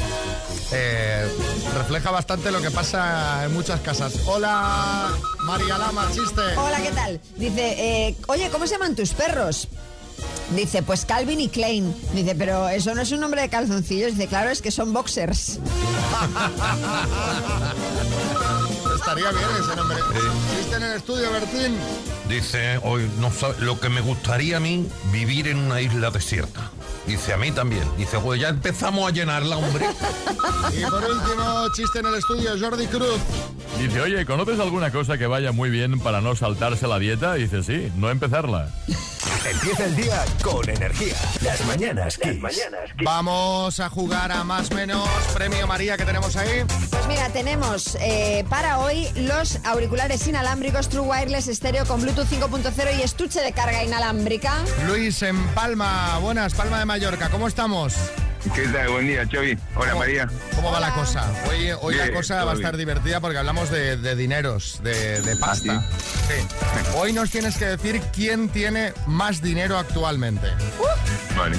eh, 0.73 1.29
refleja 1.77 2.11
bastante 2.11 2.51
lo 2.51 2.61
que 2.61 2.71
pasa 2.71 3.45
en 3.45 3.53
muchas 3.53 3.81
casas. 3.81 4.15
Hola, 4.27 5.11
María 5.41 5.79
Lama, 5.79 6.09
chiste. 6.13 6.41
Hola, 6.57 6.81
¿qué 6.81 6.91
tal? 6.91 7.21
Dice, 7.37 8.09
eh, 8.09 8.17
oye, 8.29 8.49
¿cómo 8.51 8.67
se 8.67 8.75
llaman 8.75 8.97
tus 8.97 9.13
perros? 9.13 9.69
Dice, 10.55 10.83
pues 10.83 11.05
Calvin 11.05 11.41
y 11.41 11.49
Klein. 11.49 11.95
Dice, 12.13 12.35
pero 12.35 12.69
eso 12.69 12.95
no 12.95 13.03
es 13.03 13.13
un 13.13 13.21
nombre 13.21 13.43
de 13.43 13.49
calzoncillos. 13.49 14.13
Dice, 14.13 14.29
claro, 14.29 14.51
es 14.51 14.61
que 14.61 14.71
son 14.71 14.93
boxers. 14.93 15.59
Estaría 18.95 19.31
bien 19.31 19.45
ese 19.61 19.77
nombre. 19.77 19.99
Chiste 20.57 20.77
en 20.77 20.83
el 20.83 20.93
estudio, 20.97 21.33
Bertín. 21.33 21.77
Dice, 22.29 22.79
hoy 22.83 23.11
no 23.19 23.31
sabe, 23.33 23.55
lo 23.61 23.81
que 23.81 23.89
me 23.89 24.01
gustaría 24.01 24.59
a 24.59 24.61
mí, 24.61 24.89
vivir 25.13 25.49
en 25.49 25.59
una 25.59 25.81
isla 25.81 26.11
desierta. 26.11 26.71
Dice, 27.07 27.33
a 27.33 27.37
mí 27.37 27.51
también. 27.51 27.85
Dice, 27.97 28.19
pues 28.19 28.41
ya 28.41 28.49
empezamos 28.49 29.09
a 29.09 29.13
llenarla, 29.13 29.57
hombre. 29.57 29.87
Y 30.73 30.83
por 30.85 31.05
último, 31.05 31.69
chiste 31.75 31.99
en 31.99 32.07
el 32.07 32.15
estudio, 32.15 32.53
Jordi 32.59 32.87
Cruz. 32.87 33.21
Dice, 33.79 34.01
oye, 34.01 34.25
¿conoces 34.25 34.61
alguna 34.61 34.91
cosa 34.91 35.19
que 35.19 35.27
vaya 35.27 35.53
muy 35.53 35.71
bien 35.71 35.99
para 35.99 36.21
no 36.21 36.37
saltarse 36.37 36.87
la 36.87 36.99
dieta? 36.99 37.35
Dice, 37.35 37.63
sí, 37.63 37.93
no 37.97 38.11
empezarla. 38.11 38.69
Empieza 39.45 39.85
el 39.87 39.97
día 39.97 40.25
con 40.43 40.69
energía. 40.69 41.17
Las 41.41 41.65
mañanas 41.67 42.17
Kiss. 42.17 42.41
Vamos 43.03 43.81
a 43.81 43.89
jugar 43.89 44.31
a 44.31 44.45
más 44.45 44.71
menos. 44.73 45.09
Premio 45.35 45.67
María 45.67 45.97
que 45.97 46.05
tenemos 46.05 46.37
ahí. 46.37 46.65
Pues 46.91 47.07
mira, 47.09 47.29
tenemos 47.31 47.97
eh, 48.01 48.45
para 48.49 48.79
hoy 48.79 49.09
los 49.17 49.59
auriculares 49.65 50.27
inalámbricos 50.29 50.89
True 50.89 51.07
Wireless 51.07 51.47
Stereo 51.47 51.85
con 51.87 52.01
Bluetooth 52.01 52.29
5.0 52.29 52.99
y 52.99 53.03
estuche 53.03 53.41
de 53.41 53.53
carga 53.53 53.83
inalámbrica. 53.83 54.59
Luis 54.87 55.23
en 55.23 55.43
Palma. 55.49 56.19
Buenas, 56.21 56.55
Palma 56.55 56.79
de 56.79 56.85
Mallorca. 56.93 57.31
¿Cómo 57.31 57.49
estamos? 57.49 57.95
¿Qué 58.55 58.69
tal? 58.69 58.91
Buen 58.91 59.07
día, 59.07 59.27
Chavi. 59.27 59.57
Hola, 59.77 59.95
María. 59.95 60.29
¿Cómo 60.55 60.71
va 60.71 60.79
la 60.79 60.93
cosa? 60.93 61.25
Hoy, 61.49 61.71
hoy 61.81 61.95
la 61.95 62.13
cosa 62.13 62.45
va 62.45 62.53
a 62.53 62.55
estar 62.55 62.77
bien. 62.77 62.87
divertida 62.87 63.19
porque 63.19 63.39
hablamos 63.39 63.71
de, 63.71 63.97
de 63.97 64.15
dineros, 64.15 64.79
de, 64.83 65.23
de 65.23 65.37
pasta. 65.37 65.81
Sí. 66.29 66.47
Hoy 66.95 67.15
nos 67.15 67.31
tienes 67.31 67.57
que 67.57 67.65
decir 67.65 68.03
quién 68.13 68.51
tiene 68.51 68.93
más 69.07 69.41
dinero 69.41 69.79
actualmente. 69.79 70.49
Vale. 71.35 71.57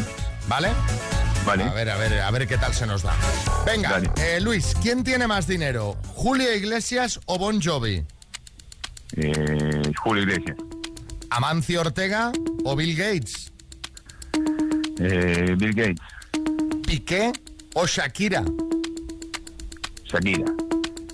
¿Vale? 0.48 0.69
Vale. 1.48 1.63
A 1.63 1.74
ver, 1.74 1.89
a 1.89 1.98
ver, 1.98 2.22
a 2.22 2.30
ver 2.30 2.48
qué 2.48 2.60
tal 2.60 2.76
se 2.76 2.86
nos 2.86 3.02
da. 3.02 3.15
Venga, 3.65 4.00
eh, 4.17 4.39
Luis, 4.39 4.76
¿quién 4.84 5.04
tiene 5.04 5.26
más 5.26 5.48
dinero? 5.48 5.98
¿Julio 6.13 6.54
Iglesias 6.54 7.19
o 7.26 7.39
Bon 7.39 7.60
Jovi? 7.60 8.06
Eh, 9.17 9.82
Julio 10.04 10.22
Iglesias. 10.26 10.58
¿Amancio 11.32 11.82
Ortega 11.82 12.32
o 12.65 12.76
Bill 12.76 12.96
Gates? 12.96 13.53
Eh, 14.99 15.56
Bill 15.58 15.73
Gates. 15.73 16.01
¿Piqué 16.86 17.32
o 17.75 17.86
Shakira? 17.86 18.43
Shakira. 20.06 20.45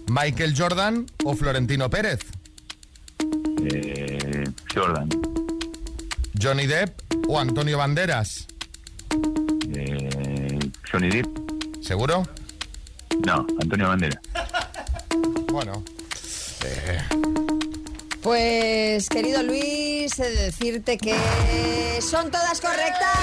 ¿Michael 0.07 0.53
Jordan 0.57 1.05
o 1.23 1.35
Florentino 1.35 1.89
Pérez? 1.89 2.19
Eh, 3.63 4.43
Jordan. 4.73 5.09
¿Johnny 6.41 6.67
Depp 6.67 6.99
o 7.27 7.39
Antonio 7.39 7.77
Banderas? 7.77 8.47
Eh, 9.73 10.59
Johnny 10.91 11.09
Depp. 11.09 11.27
¿Seguro? 11.81 12.23
No, 13.25 13.45
Antonio 13.61 13.87
Bandera. 13.89 14.21
Bueno. 15.51 15.83
eh, 16.65 16.99
Pues, 18.21 19.07
querido 19.07 19.43
Luis, 19.43 20.19
he 20.19 20.23
de 20.29 20.43
decirte 20.45 20.97
que 20.97 21.15
son 22.01 22.29
todas 22.31 22.59
correctas. 22.59 23.17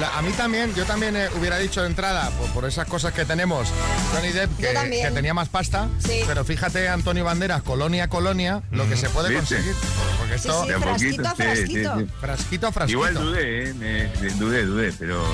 la- 0.00 0.18
a 0.18 0.20
mí 0.22 0.30
también, 0.32 0.74
yo 0.74 0.84
también 0.84 1.16
eh, 1.16 1.28
hubiera 1.38 1.56
dicho 1.58 1.80
de 1.80 1.86
entrada, 1.86 2.28
por, 2.32 2.50
por 2.50 2.64
esas 2.66 2.86
cosas 2.86 3.14
que 3.14 3.24
tenemos, 3.24 3.68
Johnny 4.12 4.30
Depp, 4.30 4.54
que, 4.58 4.66
también. 4.74 5.06
que 5.08 5.14
tenía 5.14 5.32
más 5.32 5.48
pasta, 5.48 5.88
Sí. 6.00 6.20
pero 6.26 6.44
fíjate, 6.44 6.88
Antonio 6.88 7.24
Banderas, 7.24 7.62
colonia 7.62 8.04
a 8.04 8.08
colonia, 8.08 8.62
lo 8.72 8.86
que 8.88 8.96
se 8.96 9.08
puede 9.08 9.30
¿Viste? 9.30 9.54
conseguir. 9.56 9.74
Porque 10.18 10.34
esto... 10.34 10.64
Sí, 10.64 10.68
sí, 10.72 10.80
frasquito 10.82 11.22
a 11.28 11.30
sí, 11.30 11.36
sí, 11.36 11.42
frasquito. 11.44 11.98
sí. 11.98 12.06
Frasquito 12.20 12.66
a 12.66 12.72
frasquito. 12.72 12.98
Igual 12.98 13.14
dudé, 13.14 13.70
eh, 13.70 13.74
me- 13.74 14.20
me- 14.20 14.34
dudé, 14.34 14.64
dudé, 14.64 14.92
pero 14.98 15.24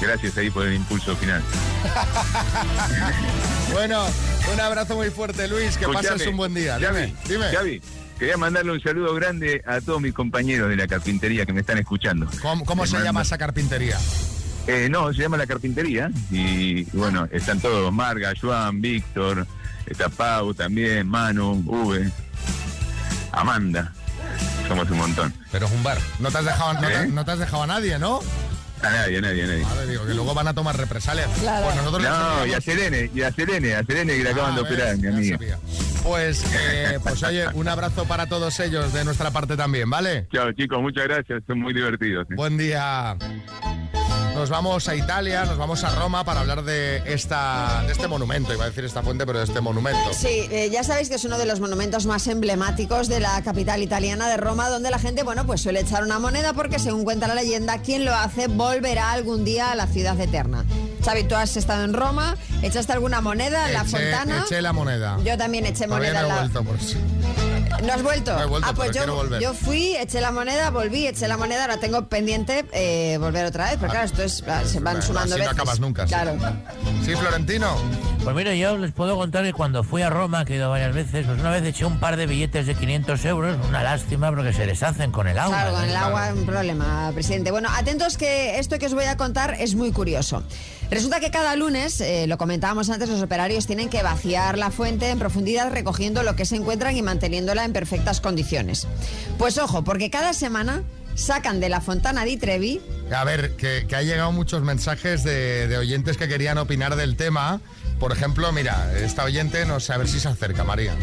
gracias 0.00 0.36
ahí 0.36 0.50
por 0.50 0.66
el 0.66 0.74
impulso 0.74 1.14
final. 1.16 1.42
Bueno, 3.72 4.04
un 4.52 4.60
abrazo 4.60 4.94
muy 4.96 5.10
fuerte, 5.10 5.48
Luis, 5.48 5.76
que 5.76 5.84
Escuchame, 5.84 6.08
pases 6.08 6.26
un 6.28 6.36
buen 6.36 6.54
día. 6.54 6.78
Dime, 6.78 7.14
dime. 7.26 7.46
Xavi, 7.46 7.80
quería 8.18 8.36
mandarle 8.36 8.72
un 8.72 8.80
saludo 8.82 9.14
grande 9.14 9.62
a 9.66 9.80
todos 9.80 10.00
mis 10.00 10.12
compañeros 10.12 10.68
de 10.68 10.76
la 10.76 10.86
carpintería 10.86 11.46
que 11.46 11.52
me 11.52 11.60
están 11.60 11.78
escuchando. 11.78 12.26
¿Cómo, 12.42 12.86
se 12.86 12.92
mando- 12.92 13.04
llama 13.06 13.22
esa 13.22 13.38
carpintería? 13.38 13.98
Eh, 14.66 14.88
no, 14.90 15.12
se 15.12 15.22
llama 15.22 15.36
La 15.38 15.46
Carpintería 15.48 16.08
y 16.30 16.84
bueno, 16.96 17.26
están 17.32 17.60
todos, 17.60 17.92
Marga, 17.92 18.32
Joan, 18.40 18.80
Víctor, 18.80 19.44
está 19.86 20.08
Pau 20.08 20.54
también, 20.54 21.08
Manu, 21.08 21.64
V, 21.66 22.08
Amanda. 23.32 23.92
somos 24.68 24.88
un 24.90 24.98
montón. 24.98 25.34
Pero 25.50 25.66
es 25.66 25.72
un 25.72 25.82
bar. 25.82 25.98
No 26.20 26.30
te 26.30 26.38
has 26.38 26.44
dejado, 26.44 26.74
no 26.74 26.80
te- 26.80 26.94
¿Eh? 26.94 27.06
no 27.08 27.24
te 27.24 27.30
has 27.32 27.38
dejado 27.40 27.62
a 27.64 27.66
nadie, 27.66 27.98
¿no? 27.98 28.20
A 28.82 28.90
nadie, 28.90 29.18
a 29.18 29.20
nadie, 29.20 29.44
a 29.44 29.46
nadie. 29.46 29.62
Madre, 29.64 29.86
digo, 29.86 30.06
que 30.06 30.14
luego 30.14 30.34
van 30.34 30.48
a 30.48 30.54
tomar 30.54 30.76
represalias. 30.76 31.28
Claro. 31.40 31.66
Bueno, 31.66 31.82
nosotros 31.82 32.08
No, 32.10 32.46
y 32.46 32.52
a 32.52 32.60
Selene, 32.60 33.10
y 33.14 33.22
a 33.22 33.32
Selene, 33.32 33.74
a 33.74 33.84
Selene 33.84 34.16
que 34.16 34.22
le 34.24 34.30
acaban 34.30 34.52
Ah, 34.52 34.56
de 34.56 34.60
operar, 34.62 34.96
mi 34.96 35.06
amiga. 35.08 35.36
sabía. 35.38 35.58
Pues, 36.02 36.44
eh, 36.52 36.98
pues 37.02 37.22
oye, 37.22 37.46
un 37.54 37.68
abrazo 37.68 38.04
para 38.06 38.26
todos 38.26 38.58
ellos 38.58 38.92
de 38.92 39.04
nuestra 39.04 39.30
parte 39.30 39.56
también, 39.56 39.88
¿vale? 39.88 40.26
Chao, 40.32 40.50
chicos, 40.52 40.80
muchas 40.82 41.04
gracias, 41.04 41.42
son 41.46 41.60
muy 41.60 41.72
divertidos. 41.72 42.26
¿eh? 42.30 42.34
Buen 42.34 42.58
día. 42.58 43.16
Nos 44.42 44.50
vamos 44.50 44.88
a 44.88 44.96
Italia, 44.96 45.44
nos 45.44 45.56
vamos 45.56 45.84
a 45.84 45.94
Roma 45.94 46.24
para 46.24 46.40
hablar 46.40 46.64
de 46.64 47.00
esta 47.06 47.84
de 47.86 47.92
este 47.92 48.08
monumento. 48.08 48.52
Iba 48.52 48.64
a 48.64 48.70
decir 48.70 48.84
esta 48.84 49.00
fuente, 49.00 49.24
pero 49.24 49.38
de 49.38 49.44
este 49.44 49.60
monumento. 49.60 50.12
Sí, 50.12 50.48
eh, 50.50 50.68
ya 50.68 50.82
sabéis 50.82 51.08
que 51.08 51.14
es 51.14 51.24
uno 51.24 51.38
de 51.38 51.46
los 51.46 51.60
monumentos 51.60 52.06
más 52.06 52.26
emblemáticos 52.26 53.06
de 53.06 53.20
la 53.20 53.40
capital 53.42 53.84
italiana 53.84 54.28
de 54.28 54.36
Roma, 54.36 54.68
donde 54.68 54.90
la 54.90 54.98
gente, 54.98 55.22
bueno, 55.22 55.46
pues 55.46 55.60
suele 55.60 55.78
echar 55.78 56.02
una 56.02 56.18
moneda 56.18 56.54
porque 56.54 56.80
según 56.80 57.04
cuenta 57.04 57.28
la 57.28 57.36
leyenda, 57.36 57.82
quien 57.82 58.04
lo 58.04 58.12
hace 58.12 58.48
volverá 58.48 59.12
algún 59.12 59.44
día 59.44 59.70
a 59.70 59.76
la 59.76 59.86
ciudad 59.86 60.18
eterna. 60.18 60.64
Xavi, 61.04 61.22
tú 61.22 61.36
has 61.36 61.56
estado 61.56 61.84
en 61.84 61.92
Roma, 61.92 62.36
¿echaste 62.62 62.92
alguna 62.92 63.20
moneda 63.20 63.68
en 63.68 63.74
la 63.74 63.84
fontana? 63.84 64.42
eché 64.44 64.60
la 64.60 64.72
moneda. 64.72 65.18
Yo 65.24 65.38
también 65.38 65.66
eché 65.66 65.86
moneda 65.86 66.20
en 66.20 66.28
la... 66.28 66.34
vuelto, 66.34 66.64
pues. 66.64 66.96
¿No 67.82 67.92
has 67.92 68.02
vuelto? 68.02 68.32
No 68.34 68.42
he 68.42 68.46
vuelto, 68.46 68.68
ah, 68.68 68.74
pues 68.74 68.90
pero 68.92 69.06
yo, 69.06 69.14
volver. 69.14 69.40
yo 69.42 69.54
fui, 69.54 69.96
eché 69.96 70.20
la 70.20 70.30
moneda, 70.30 70.70
volví, 70.70 71.06
eché 71.06 71.26
la 71.28 71.36
moneda, 71.36 71.62
ahora 71.62 71.78
tengo 71.78 72.06
pendiente 72.08 72.64
eh, 72.72 73.16
volver 73.18 73.46
otra 73.46 73.64
vez, 73.70 73.76
pero 73.80 73.90
claro, 73.90 74.06
esto 74.06 74.22
es, 74.22 74.42
ah, 74.46 74.62
se 74.64 74.80
van 74.80 74.98
Así 74.98 75.06
sumando 75.08 75.36
no 75.36 75.40
veces. 75.40 75.52
acabas 75.52 75.80
nunca. 75.80 76.04
Claro. 76.06 76.36
Sí, 77.04 77.14
Florentino. 77.16 77.76
Pues 78.24 78.36
mire, 78.36 78.56
yo 78.56 78.78
les 78.78 78.92
puedo 78.92 79.16
contar 79.16 79.44
que 79.44 79.52
cuando 79.52 79.82
fui 79.82 80.02
a 80.02 80.08
Roma, 80.08 80.44
que 80.44 80.52
he 80.52 80.56
ido 80.56 80.70
varias 80.70 80.94
veces, 80.94 81.26
pues 81.26 81.40
una 81.40 81.50
vez 81.50 81.64
eché 81.64 81.84
un 81.84 81.98
par 81.98 82.16
de 82.16 82.26
billetes 82.26 82.66
de 82.66 82.76
500 82.76 83.24
euros, 83.24 83.56
una 83.68 83.82
lástima 83.82 84.30
porque 84.30 84.52
se 84.52 84.64
deshacen 84.64 85.10
con 85.10 85.26
el 85.26 85.36
agua. 85.36 85.56
Claro, 85.56 85.74
con 85.74 85.84
el 85.84 85.96
agua 85.96 86.32
un 86.32 86.46
problema, 86.46 87.10
presidente. 87.14 87.50
Bueno, 87.50 87.68
atentos 87.74 88.16
que 88.16 88.60
esto 88.60 88.78
que 88.78 88.86
os 88.86 88.94
voy 88.94 89.06
a 89.06 89.16
contar 89.16 89.56
es 89.58 89.74
muy 89.74 89.90
curioso. 89.90 90.44
Resulta 90.88 91.18
que 91.18 91.32
cada 91.32 91.56
lunes, 91.56 92.00
eh, 92.00 92.28
lo 92.28 92.38
comentábamos 92.38 92.90
antes, 92.90 93.08
los 93.08 93.20
operarios 93.20 93.66
tienen 93.66 93.88
que 93.88 94.04
vaciar 94.04 94.56
la 94.56 94.70
fuente 94.70 95.10
en 95.10 95.18
profundidad 95.18 95.72
recogiendo 95.72 96.22
lo 96.22 96.36
que 96.36 96.44
se 96.44 96.54
encuentran 96.54 96.96
y 96.96 97.02
manteniéndola 97.02 97.64
en 97.64 97.72
perfectas 97.72 98.20
condiciones. 98.20 98.86
Pues 99.36 99.58
ojo, 99.58 99.82
porque 99.82 100.10
cada 100.10 100.32
semana 100.32 100.84
sacan 101.14 101.58
de 101.60 101.68
la 101.68 101.80
Fontana 101.80 102.24
di 102.24 102.36
Trevi 102.36 102.80
A 103.14 103.24
ver, 103.24 103.56
que, 103.56 103.84
que 103.86 103.96
ha 103.96 104.02
llegado 104.02 104.32
muchos 104.32 104.62
mensajes 104.62 105.24
de, 105.24 105.66
de 105.66 105.76
oyentes 105.76 106.16
que 106.16 106.28
querían 106.28 106.56
opinar 106.58 106.94
del 106.96 107.16
tema. 107.16 107.60
Por 108.02 108.10
ejemplo, 108.10 108.50
mira, 108.50 108.92
esta 108.98 109.22
oyente, 109.22 109.64
no 109.64 109.78
sé, 109.78 109.92
a 109.92 109.96
ver 109.96 110.08
si 110.08 110.18
se 110.18 110.26
acerca, 110.26 110.64
María. 110.64 110.96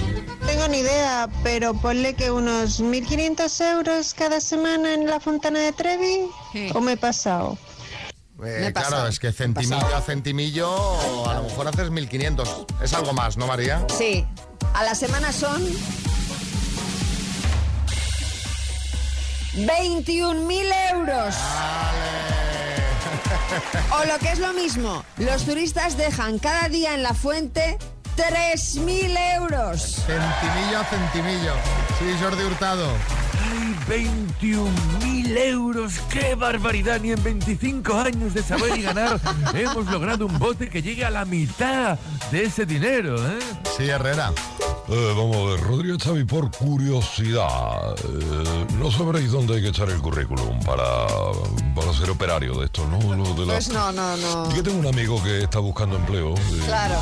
Tengo 0.45 0.67
ni 0.67 0.79
idea, 0.79 1.29
pero 1.43 1.73
ponle 1.73 2.13
que 2.13 2.29
unos 2.29 2.81
1.500 2.81 3.71
euros 3.71 4.13
cada 4.13 4.41
semana 4.41 4.93
en 4.95 5.07
la 5.07 5.21
Fontana 5.21 5.59
de 5.59 5.71
Trevi. 5.71 6.29
¿O 6.75 6.81
me 6.81 6.91
he 6.91 6.97
pasado? 6.97 7.57
Eh, 8.43 8.57
Me 8.59 8.73
claro, 8.73 9.07
es 9.07 9.17
que 9.17 9.31
centimillo 9.31 9.95
a 9.95 10.01
centimillo, 10.01 11.29
a 11.29 11.35
lo 11.35 11.43
mejor 11.43 11.69
haces 11.69 11.89
1500. 11.89 12.65
Es 12.83 12.93
algo 12.93 13.13
más, 13.13 13.38
¿no, 13.38 13.47
María? 13.47 13.85
Sí, 13.97 14.27
a 14.73 14.83
la 14.83 14.93
semana 14.93 15.31
son 15.31 15.65
21.000 19.55 20.91
euros. 20.91 21.35
O 23.91 24.06
lo 24.06 24.19
que 24.19 24.32
es 24.32 24.39
lo 24.39 24.54
mismo, 24.54 25.04
los 25.17 25.45
turistas 25.45 25.98
dejan 25.98 26.39
cada 26.39 26.69
día 26.69 26.93
en 26.93 27.04
la 27.04 27.13
fuente 27.13 27.78
3.000 28.19 29.17
euros. 29.38 29.82
Centimillo 30.05 30.79
a 30.79 30.84
centimillo. 30.84 31.53
Sí, 31.97 32.05
Jordi 32.21 32.43
Hurtado. 32.43 32.86
¡Ay, 33.49 34.03
21.000 34.41 35.38
euros! 35.38 35.93
¡Qué 36.10 36.36
barbaridad! 36.36 36.99
Ni 36.99 37.12
en 37.12 37.23
25 37.23 37.93
años 37.97 38.34
de 38.34 38.43
saber 38.43 38.77
y 38.77 38.82
ganar 38.82 39.21
hemos 39.55 39.86
logrado 39.89 40.25
un 40.25 40.38
bote 40.38 40.67
que 40.69 40.82
llegue 40.82 41.05
a 41.05 41.10
la 41.10 41.23
mitad 41.23 41.97
de 42.29 42.43
ese 42.43 42.65
dinero, 42.65 43.15
¿eh? 43.25 43.39
Sí, 43.77 43.88
Herrera. 43.89 44.34
Eh, 44.91 45.13
vamos 45.15 45.36
a 45.38 45.51
ver, 45.51 45.62
Rodrigo 45.62 45.97
Xavi, 46.03 46.23
por 46.25 46.49
curiosidad, 46.49 47.95
eh, 47.99 48.65
¿no 48.79 48.89
sabréis 48.91 49.32
dónde 49.32 49.55
hay 49.58 49.62
que 49.62 49.67
echar 49.67 49.88
el 49.91 50.01
currículum 50.01 50.60
para, 50.62 51.05
para 51.75 51.93
ser 51.93 52.10
operario 52.10 52.55
de 52.58 52.65
esto, 52.65 52.88
no? 52.88 52.99
Lo 53.15 53.34
de 53.36 53.45
la- 53.45 53.53
Pues 53.53 53.69
no, 53.69 53.91
no, 53.91 54.17
no. 54.17 54.49
Y 54.49 54.55
que 54.55 54.63
tengo 54.63 54.79
un 54.79 54.88
amigo 54.88 55.21
que 55.23 55.43
está 55.43 55.60
buscando 55.60 55.95
empleo. 55.95 56.34
eh, 56.34 56.62
Claro. 56.65 56.99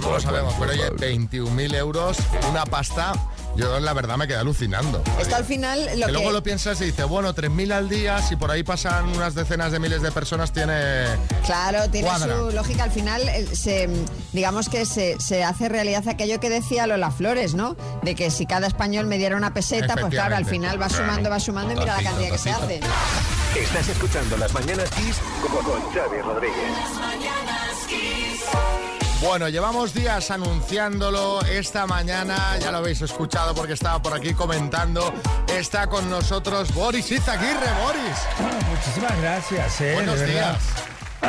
No 0.00 0.12
lo 0.12 0.20
sabemos, 0.20 0.53
pero 0.58 0.72
oye, 0.72 0.90
21.000 0.92 1.74
euros, 1.74 2.18
una 2.50 2.64
pasta, 2.64 3.12
yo 3.56 3.78
la 3.80 3.92
verdad 3.92 4.16
me 4.16 4.26
quedé 4.26 4.38
alucinando. 4.38 5.02
Esto 5.20 5.36
al 5.36 5.44
final 5.44 5.84
lo 5.98 6.06
que 6.06 6.12
luego 6.12 6.28
que... 6.28 6.32
lo 6.32 6.42
piensas 6.42 6.80
y 6.80 6.86
dices, 6.86 7.06
bueno, 7.06 7.34
3.000 7.34 7.72
al 7.72 7.88
día, 7.88 8.20
si 8.22 8.36
por 8.36 8.50
ahí 8.50 8.62
pasan 8.62 9.08
unas 9.08 9.34
decenas 9.34 9.72
de 9.72 9.78
miles 9.78 10.02
de 10.02 10.10
personas, 10.12 10.52
tiene... 10.52 11.04
Claro, 11.44 11.88
tiene 11.90 12.08
Cuadra. 12.08 12.36
su 12.36 12.50
lógica. 12.50 12.84
Al 12.84 12.90
final, 12.90 13.22
se, 13.52 13.88
digamos 14.32 14.68
que 14.68 14.86
se, 14.86 15.20
se 15.20 15.44
hace 15.44 15.68
realidad 15.68 16.06
aquello 16.08 16.40
que 16.40 16.50
decía 16.50 16.86
Lola 16.86 17.10
Flores, 17.10 17.54
¿no? 17.54 17.76
De 18.02 18.14
que 18.14 18.30
si 18.30 18.46
cada 18.46 18.66
español 18.66 19.06
me 19.06 19.18
diera 19.18 19.36
una 19.36 19.54
peseta, 19.54 19.94
pues 19.96 20.10
claro, 20.10 20.36
al 20.36 20.46
final 20.46 20.80
va 20.80 20.88
sumando, 20.88 21.30
va 21.30 21.40
sumando 21.40 21.72
y 21.72 21.76
mira 21.76 21.96
la 21.96 22.02
cantidad 22.02 22.30
que 22.30 22.38
se 22.38 22.50
hace. 22.50 22.80
Estás 23.56 23.88
escuchando 23.88 24.36
Las 24.36 24.52
Mañanas 24.52 24.90
Kiss 24.90 25.16
con, 25.40 25.64
con 25.64 25.80
Xavi 25.92 26.20
Rodríguez. 26.20 26.54
Bueno, 29.24 29.48
llevamos 29.48 29.94
días 29.94 30.30
anunciándolo 30.30 31.40
esta 31.46 31.86
mañana, 31.86 32.58
ya 32.60 32.70
lo 32.70 32.78
habéis 32.78 33.00
escuchado 33.00 33.54
porque 33.54 33.72
estaba 33.72 34.00
por 34.02 34.12
aquí 34.12 34.34
comentando, 34.34 35.12
está 35.48 35.86
con 35.86 36.10
nosotros 36.10 36.72
Boris 36.74 37.10
Izaguirre, 37.10 37.72
Boris. 37.82 38.68
Muchísimas 38.68 39.18
gracias. 39.20 39.80
eh, 39.80 39.94
Buenos 39.94 40.20
verdad. 40.20 40.58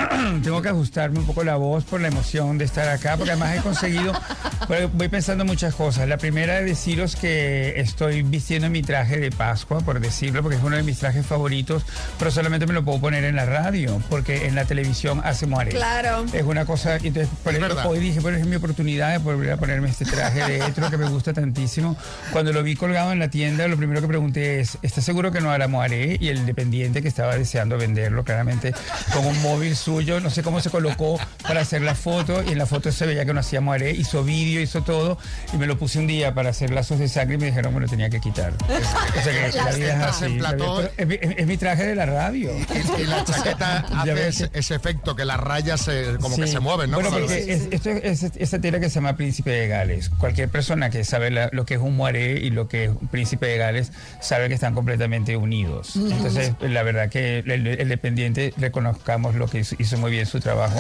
Tengo 0.44 0.62
que 0.62 0.70
ajustarme 0.70 1.20
un 1.20 1.26
poco 1.26 1.44
la 1.44 1.56
voz 1.56 1.84
por 1.84 2.02
la 2.02 2.08
emoción 2.08 2.58
de 2.58 2.66
estar 2.66 2.88
acá, 2.88 3.18
porque 3.18 3.32
además 3.32 3.58
he 3.58 3.62
conseguido, 3.62 4.14
voy 4.94 5.08
pensando 5.10 5.46
muchas 5.46 5.76
cosas. 5.76 6.08
La 6.08 6.18
primera 6.18 6.60
es 6.60 6.66
deciros 6.66 7.16
que 7.16 7.80
estoy 7.80 8.24
vistiendo 8.24 8.70
mi 8.70 8.82
traje 8.82 9.18
de 9.20 9.32
Pascua, 9.32 9.82
por 9.82 10.00
decirlo, 10.00 10.42
porque 10.42 10.58
es 10.58 10.64
uno 10.64 10.76
de 10.76 10.84
mis 10.84 11.00
trajes 11.00 11.26
favoritos, 11.26 11.86
pero 12.18 12.32
solamente 12.32 12.66
me 12.66 12.74
lo 12.74 12.84
puedo 12.84 13.00
poner 13.00 13.24
en 13.24 13.36
la 13.36 13.46
radio, 13.46 14.02
porque 14.10 14.48
en 14.48 14.56
la 14.56 14.66
televisión 14.66 15.22
hace 15.24 15.46
moare. 15.48 15.72
Claro. 15.72 16.26
Es 16.34 16.44
una 16.44 16.66
cosa, 16.66 16.96
entonces 16.96 17.30
por 17.44 17.54
Es 17.54 17.62
eso 17.62 17.90
hoy 17.90 18.00
dije, 18.00 18.20
bueno, 18.20 18.38
es 18.38 18.46
mi 18.46 18.56
oportunidad 18.56 19.12
de 19.12 19.18
volver 19.20 19.52
a 19.52 19.58
ponerme 19.58 19.90
este 19.90 20.06
traje 20.06 20.40
de 20.46 20.58
etro 20.66 20.90
que 20.90 20.98
me 20.98 21.10
gusta 21.10 21.34
tantísimo. 21.34 21.96
Cuando 22.32 22.54
lo 22.54 22.64
vi 22.64 22.76
colgado 22.76 23.12
en 23.12 23.20
la 23.20 23.30
tienda, 23.30 23.68
lo 23.68 23.78
primero 23.78 24.02
que 24.02 24.08
pregunté 24.08 24.60
es, 24.60 24.78
¿estás 24.82 25.04
seguro 25.04 25.32
que 25.32 25.42
no 25.42 25.52
hará 25.52 25.68
moaré? 25.68 26.18
Y 26.20 26.30
el 26.30 26.46
dependiente 26.46 27.02
que 27.02 27.08
estaba 27.08 27.36
deseando 27.36 27.78
venderlo, 27.78 28.24
claramente, 28.24 28.74
con 29.14 29.26
un 29.26 29.42
móvil 29.42 29.76
suyo, 29.86 30.20
no 30.20 30.30
sé 30.32 30.42
cómo 30.42 30.60
se 30.62 30.70
colocó 30.72 31.20
para 31.44 31.62
hacer 31.62 31.82
la 31.84 31.94
foto, 31.94 32.44
y 32.44 32.54
en 32.54 32.58
la 32.58 32.66
foto 32.66 32.92
se 32.92 33.06
veía 33.06 33.24
que 33.26 33.34
no 33.34 33.40
hacía 33.40 33.62
moaré, 33.62 33.92
hizo 33.92 34.24
vídeo, 34.24 34.60
hizo 34.62 34.82
todo, 34.82 35.18
y 35.54 35.58
me 35.58 35.68
lo 35.68 35.78
puse 35.78 36.00
un 36.00 36.08
día 36.08 36.34
para 36.34 36.50
hacer 36.50 36.72
lazos 36.72 36.98
de 36.98 37.08
sangre 37.08 37.36
y 37.36 37.38
me 37.38 37.46
dijeron 37.48 37.72
que 37.72 37.80
me 37.80 37.86
lo 37.86 37.90
tenía 37.90 38.10
que 38.10 38.20
quitar. 38.20 38.54
O 39.18 39.22
sea 39.24 39.52
que 39.52 39.58
la 39.58 39.72
vida 39.72 39.94
es 39.98 40.04
así, 40.04 40.40
la 40.40 40.54
vida- 40.54 40.92
es, 40.98 41.08
mi- 41.08 41.18
es 41.22 41.48
mi 41.48 41.58
traje 41.58 41.84
de 41.86 41.96
la 41.96 42.06
radio. 42.06 42.52
Y, 42.98 43.02
y 43.02 43.06
la 43.06 43.24
chaqueta 43.26 43.78
hace 43.96 44.14
ves 44.14 44.42
ese, 44.42 44.50
ese 44.54 44.76
efecto 44.76 45.16
que 45.16 45.24
las 45.26 45.40
rayas 45.40 45.82
se- 45.82 46.18
como 46.20 46.36
que 46.36 46.48
Sí. 46.48 46.54
se 46.54 46.60
mueven, 46.60 46.90
¿no? 46.92 46.98
Bueno, 46.98 47.12
porque 47.12 47.28
lo- 47.28 47.32
es- 47.34 47.68
esto 47.72 47.90
es, 47.92 48.24
es- 48.24 48.32
esta 48.36 48.60
tela 48.60 48.80
que 48.80 48.90
se 48.90 48.96
llama 48.96 49.16
Príncipe 49.16 49.52
de 49.52 49.68
Gales. 49.68 50.10
Cualquier 50.10 50.50
persona 50.50 50.90
que 50.90 51.04
sabe 51.04 51.30
la- 51.32 51.50
lo 51.54 51.66
que 51.66 51.76
es 51.76 51.80
un 51.80 51.96
moaré 51.96 52.34
y 52.40 52.50
lo 52.50 52.68
que 52.68 52.86
es 52.86 52.90
un 52.90 53.08
Príncipe 53.08 53.46
de 53.48 53.58
Gales 53.58 53.92
sabe 54.20 54.48
que 54.50 54.56
están 54.56 54.74
completamente 54.74 55.38
unidos. 55.38 55.96
Entonces, 55.96 56.54
la 56.62 56.84
verdad 56.84 57.10
que 57.10 57.40
el, 57.40 57.68
el 57.68 57.90
dependiente 57.90 58.54
reconozcamos 58.58 59.36
lo 59.36 59.48
que 59.48 59.64
hizo, 59.80 59.98
muy 59.98 60.12
bien 60.12 60.26
su 60.26 60.40
trabajo. 60.40 60.80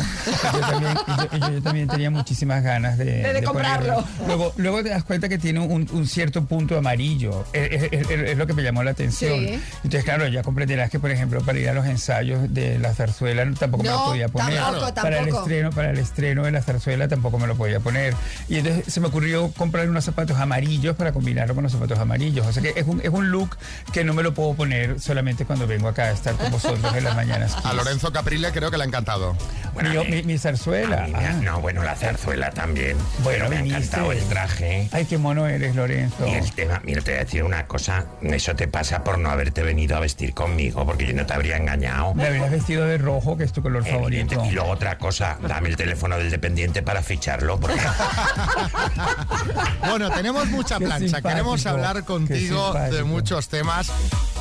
Yo 0.53 0.59
también, 0.59 0.93
yo, 1.07 1.37
yo- 1.37 1.51
yo 1.53 1.61
también 1.61 1.87
tenía 1.87 2.09
muchísimas 2.09 2.63
ganas 2.63 2.97
de, 2.97 3.05
De- 3.05 3.33
de 3.33 3.43
comprarlo. 3.43 3.95
ponerlo. 3.95 4.25
Luego, 4.27 4.53
luego 4.57 4.83
te 4.83 4.89
das 4.89 5.03
cuenta 5.03 5.29
que 5.29 5.37
tiene 5.37 5.59
un, 5.59 5.87
un 5.91 6.07
cierto 6.07 6.45
punto 6.45 6.77
amarillo. 6.77 7.45
Es, 7.53 7.83
es- 7.83 7.91
es- 8.09 8.09
es 8.09 8.37
lo 8.37 8.47
que 8.47 8.53
me 8.53 8.63
llamó 8.63 8.83
la 8.83 8.91
atención. 8.91 9.39
Sí. 9.39 9.59
Entonces, 9.83 10.03
claro, 10.03 10.27
ya 10.27 10.43
comprenderás 10.43 10.89
que, 10.89 10.99
por 10.99 11.11
ejemplo, 11.11 11.41
para 11.41 11.59
ir 11.59 11.69
a 11.69 11.73
los 11.73 11.85
ensayos 11.85 12.53
de 12.53 12.79
la 12.79 12.93
zarzuela 12.93 13.45
tampoco 13.59 13.83
me 13.83 13.89
No, 13.89 13.97
lo 13.99 14.05
podía 14.05 14.27
poner. 14.29 14.55
tampoco, 14.59 14.93
Para 14.95 15.19
el 15.19 15.25
tampoco. 15.25 15.41
estreno, 15.43 15.69
para 15.71 15.89
el 15.91 15.97
estreno 15.99 16.43
de 16.43 16.51
la 16.51 16.61
zarzuela 16.61 17.07
tampoco 17.07 17.37
me 17.39 17.47
lo 17.47 17.55
podía 17.55 17.79
poner. 17.79 18.13
Y 18.49 18.57
entonces 18.57 18.93
se 18.93 18.99
me 18.99 19.07
ocurrió 19.07 19.51
comprar 19.51 19.89
unos 19.89 20.03
zapatos 20.05 20.37
amarillos 20.37 20.95
para 20.95 21.11
combinarlo 21.11 21.55
con 21.55 21.63
los 21.63 21.71
zapatos 21.73 21.99
amarillos. 21.99 22.45
O 22.47 22.53
sea 22.53 22.61
que 22.63 22.73
es 22.75 22.85
un, 22.87 23.01
es 23.01 23.09
un 23.09 23.31
look 23.31 23.57
que 23.93 24.03
no 24.03 24.13
me 24.13 24.23
lo 24.23 24.33
puedo 24.33 24.53
poner 24.53 24.99
solamente 24.99 25.45
cuando 25.45 25.67
vengo 25.67 25.87
acá 25.87 26.03
a 26.05 26.11
estar 26.11 26.35
con 26.35 26.51
vosotros 26.51 26.95
en 26.95 27.03
las 27.03 27.15
mañanas. 27.15 27.55
A 27.63 27.73
Lorenzo 27.73 28.11
Caprile 28.11 28.51
creo 28.51 28.71
que 28.71 28.74
le 28.77 28.83
ha 28.83 28.87
encantado. 28.87 29.35
Bueno, 29.73 29.89
mi, 29.89 29.97
mí- 29.97 30.05
mi- 30.17 30.23
mi 30.23 30.37
zarzuela. 30.37 31.05
me 31.07 31.17
ha- 31.17 31.29
Ah. 31.31 31.33
no, 31.41 31.59
bueno, 31.59 31.83
la 31.83 31.95
zarzuela 31.97 32.49
también. 32.51 32.95
Bueno, 33.23 33.39
Pero 33.39 33.49
me 33.49 33.57
ha 33.57 33.61
viniste. 33.61 33.83
encantado 33.83 34.11
el 34.13 34.23
traje. 34.29 34.87
Ay, 34.93 35.03
qué 35.05 35.17
mono 35.17 35.47
eres, 35.47 35.75
Lorenzo. 35.75 36.25
Y 36.25 36.31
el 36.31 36.49
tema, 36.53 36.79
mira, 36.85 37.01
te 37.01 37.11
voy 37.11 37.19
a 37.19 37.23
decir 37.25 37.43
una 37.43 37.67
cosa. 37.67 38.05
Eso 38.21 38.55
te 38.55 38.69
pasa 38.69 39.03
por 39.03 39.17
no 39.19 39.29
haberte 39.29 39.63
venido 39.63 39.97
a 39.97 39.99
vestir 39.99 40.33
conmigo, 40.33 40.85
porque 40.85 41.05
yo 41.07 41.13
no 41.13 41.25
te 41.25 41.33
habría 41.33 41.57
engañado. 41.57 42.13
Me 42.13 42.25
habrías 42.25 42.51
vestido 42.51 42.85
de 42.85 42.97
rojo, 42.97 43.35
que 43.37 43.43
es 43.43 43.51
tu 43.51 43.61
color 43.61 43.81
Evidente. 43.85 44.35
favorito. 44.35 44.45
Y 44.45 44.51
luego 44.55 44.69
otra 44.71 44.97
cosa, 44.97 45.37
dame 45.45 45.67
el 45.67 45.75
teléfono 45.75 46.17
del 46.17 46.31
dependiente 46.31 46.81
para 46.81 47.01
ficharlo, 47.01 47.59
porque 47.59 47.79
Bueno, 49.89 50.09
tenemos 50.11 50.47
mucha 50.47 50.79
plancha. 50.79 51.21
Queremos 51.21 51.65
hablar 51.65 52.03
contigo 52.05 52.73
de 52.73 53.03
muchos 53.03 53.49
temas. 53.49 53.91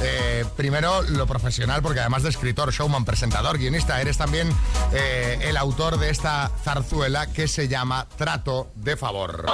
Eh, 0.03 0.45
primero, 0.57 1.03
lo 1.03 1.27
profesional, 1.27 1.81
porque 1.83 2.01
además 2.01 2.23
de 2.25 2.31
escritor, 2.31 2.73
showman, 2.73 3.05
presentador, 3.05 3.59
guionista, 3.59 4.01
eres 4.01 4.17
también 4.25 4.49
eh, 4.95 5.39
el 5.43 5.59
autor 5.59 5.99
de 5.99 6.09
esta 6.09 6.51
zarzuela 6.63 7.27
que 7.27 7.47
se 7.47 7.69
llama 7.69 8.07
Trato 8.17 8.71
de 8.75 8.97
Favor. 8.97 9.45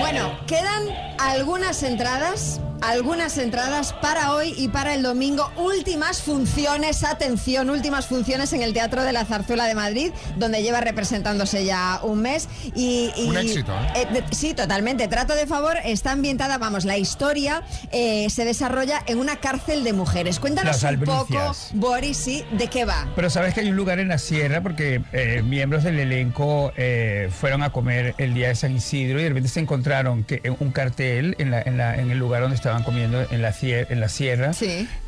Bueno, 0.00 0.40
quedan 0.48 0.88
algunas 1.20 1.84
entradas, 1.84 2.60
algunas 2.82 3.38
entradas 3.38 3.92
para 3.94 4.32
hoy 4.32 4.54
y 4.56 4.68
para 4.68 4.94
el 4.94 5.02
domingo. 5.02 5.50
Últimas 5.56 6.22
funciones, 6.22 7.04
atención, 7.04 7.70
últimas 7.70 8.06
funciones 8.06 8.52
en 8.52 8.62
el 8.62 8.72
Teatro 8.72 9.02
de 9.04 9.12
la 9.12 9.24
Zarzuela 9.24 9.64
de 9.66 9.74
Madrid, 9.74 10.12
donde 10.36 10.62
lleva 10.62 10.80
representándose 10.80 11.64
ya 11.64 12.00
un 12.02 12.20
mes. 12.22 12.48
Y, 12.74 13.12
y- 13.16 13.28
Un 13.28 13.36
éxito, 13.38 13.72
¿eh? 13.94 14.06
de- 14.12 14.24
sí, 14.34 14.54
totalmente. 14.54 15.08
Trato 15.08 15.34
de 15.34 15.46
favor 15.46 15.76
está 15.84 16.12
ambientada, 16.12 16.58
vamos, 16.58 16.84
la 16.84 16.98
historia 16.98 17.62
eh, 17.92 18.28
se 18.30 18.44
desarrolla 18.44 19.02
en 19.06 19.18
una 19.18 19.36
cárcel 19.36 19.84
de 19.84 19.92
mujeres. 19.92 20.38
Cuéntanos 20.40 20.82
un 20.82 21.00
poco. 21.00 21.54
Boris, 21.74 22.16
sí, 22.16 22.44
de 22.52 22.68
qué 22.68 22.84
va. 22.84 23.08
Pero 23.16 23.30
sabes 23.30 23.54
que 23.54 23.60
hay 23.60 23.68
un 23.70 23.76
lugar 23.76 23.98
en 23.98 24.08
la 24.08 24.18
sierra 24.18 24.60
porque 24.62 25.02
eh, 25.12 25.42
miembros 25.44 25.84
del 25.84 25.98
elenco 25.98 26.72
eh, 26.76 27.30
fueron 27.36 27.62
a 27.62 27.70
comer 27.70 28.14
el 28.18 28.34
día 28.34 28.48
de 28.48 28.54
San 28.54 28.74
Isidro 28.76 29.18
y 29.20 29.22
de 29.24 29.28
repente 29.30 29.48
se 29.48 29.60
encontraron 29.60 30.24
que 30.24 30.42
un 30.58 30.70
cartel 30.70 31.34
en, 31.38 31.50
la- 31.50 31.62
en 31.62 31.76
la- 31.76 31.96
en 31.96 32.10
el 32.10 32.18
lugar 32.18 32.42
donde 32.42 32.56
estaban 32.66 32.82
comiendo 32.82 33.22
en 33.30 33.42
la, 33.42 33.54
en 33.60 34.00
la 34.00 34.08
sierra 34.08 34.50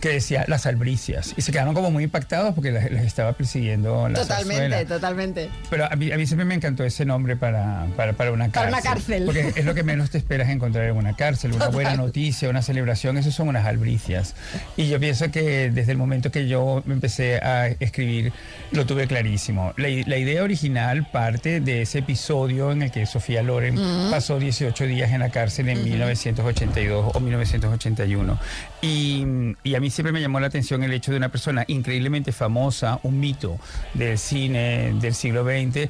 que 0.01 0.09
decía 0.09 0.45
las 0.49 0.67
albricias 0.67 1.35
y 1.37 1.43
se 1.43 1.51
quedaron 1.53 1.75
como 1.75 1.91
muy 1.91 2.05
impactados 2.05 2.55
porque 2.55 2.71
les, 2.71 2.91
les 2.91 3.05
estaba 3.05 3.33
persiguiendo 3.33 4.09
la 4.09 4.21
Totalmente, 4.21 4.63
zarzuela. 4.71 4.85
totalmente. 4.89 5.51
Pero 5.71 5.85
a 5.91 5.97
mí, 5.97 6.13
a 6.13 6.17
mí 6.17 6.27
siempre 6.27 6.45
me 6.45 6.55
encantó 6.55 6.85
ese 6.85 7.05
nombre 7.05 7.37
para, 7.37 7.87
para, 7.97 8.13
para 8.13 8.33
una 8.33 8.49
Para 8.49 8.71
cárcel. 8.71 8.75
una 8.75 8.83
cárcel. 8.83 9.23
Porque 9.27 9.53
es 9.57 9.65
lo 9.65 9.75
que 9.75 9.83
menos 9.83 10.11
te 10.11 10.19
esperas 10.19 10.49
encontrar 10.51 10.85
en 10.85 10.97
una 10.97 11.17
cárcel. 11.17 11.53
Una 11.53 11.69
buena 11.69 11.91
Total. 11.91 12.07
noticia, 12.07 12.49
una 12.49 12.63
celebración, 12.63 13.19
eso 13.19 13.31
son 13.33 13.49
unas 13.49 13.67
albricias. 13.67 14.35
Y 14.77 14.89
yo 14.89 15.01
pienso 15.01 15.31
que 15.31 15.71
desde 15.71 15.93
el 15.93 15.99
momento 15.99 16.31
que 16.31 16.47
yo 16.47 16.83
empecé 16.87 17.37
a 17.39 17.67
escribir, 17.81 18.33
lo 18.71 18.87
tuve 18.87 19.07
clarísimo. 19.09 19.73
La, 19.77 19.89
la 20.07 20.17
idea 20.17 20.43
original 20.43 21.09
parte 21.11 21.61
de 21.61 21.83
ese 21.83 21.99
episodio 22.01 22.71
en 22.73 22.83
el 22.83 22.91
que 22.93 23.05
Sofía 23.07 23.43
Loren 23.43 23.79
Ujú. 23.79 24.11
pasó 24.11 24.39
18 24.39 24.85
días 24.85 25.11
en 25.13 25.21
la 25.21 25.31
cárcel 25.31 25.69
en 25.69 25.83
1982 25.85 27.13
o 27.15 27.21
1981. 27.49 28.39
Y, 28.81 29.25
y 29.65 29.75
a 29.75 29.81
mí 29.81 29.91
siempre 29.91 30.13
me 30.13 30.21
llamó 30.21 30.41
la 30.41 30.47
atención 30.47 30.83
el 30.83 30.93
hecho 30.93 31.11
de 31.11 31.17
una 31.17 31.31
persona 31.31 31.65
increíblemente 31.67 32.33
famosa, 32.33 33.01
un 33.03 33.19
mito 33.19 33.59
del 33.95 34.19
cine 34.19 34.95
del 35.01 35.15
siglo 35.15 35.45
XX, 35.45 35.89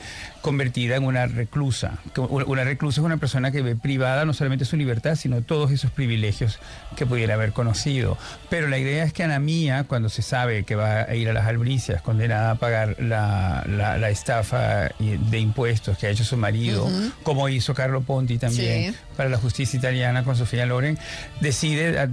convertida 0.49 0.96
en 0.96 1.05
una 1.05 1.26
reclusa. 1.26 1.99
Una 2.16 2.64
reclusa 2.64 3.03
es 3.03 3.05
una 3.05 3.18
persona 3.18 3.51
que 3.51 3.61
ve 3.61 3.76
privada 3.76 4.24
no 4.24 4.32
solamente 4.32 4.64
su 4.64 4.76
libertad, 4.78 5.14
sino 5.14 5.42
todos 5.42 5.70
esos 5.70 5.90
privilegios 5.90 6.59
que 6.96 7.05
pudiera 7.05 7.34
haber 7.34 7.53
conocido. 7.53 8.16
Pero 8.49 8.66
la 8.68 8.78
idea 8.78 9.05
es 9.05 9.12
que 9.12 9.22
Ana 9.24 9.38
Mía, 9.40 9.84
cuando 9.86 10.09
se 10.09 10.22
sabe 10.22 10.64
que 10.64 10.74
va 10.74 11.03
a 11.03 11.14
ir 11.14 11.28
a 11.28 11.34
las 11.34 11.46
albricias, 11.46 12.01
condenada 12.01 12.53
a 12.53 12.55
pagar 12.55 12.96
la, 12.99 13.62
la- 13.68 13.99
la 13.99 14.09
estafa 14.09 14.90
de 14.99 15.38
impuestos 15.38 15.99
que 15.99 16.07
ha 16.07 16.11
hecho 16.11 16.24
su 16.24 16.38
marido, 16.38 16.86
Ujú. 16.86 17.12
como 17.22 17.49
hizo 17.51 17.74
Carlo 17.74 18.01
Ponti 18.01 18.38
también 18.38 18.92
Sí. 18.94 18.99
para 19.16 19.28
la 19.28 19.36
justicia 19.36 19.76
italiana 19.78 20.24
con 20.24 20.34
Sofía 20.34 20.64
Loren, 20.64 20.99
decide 21.42 22.09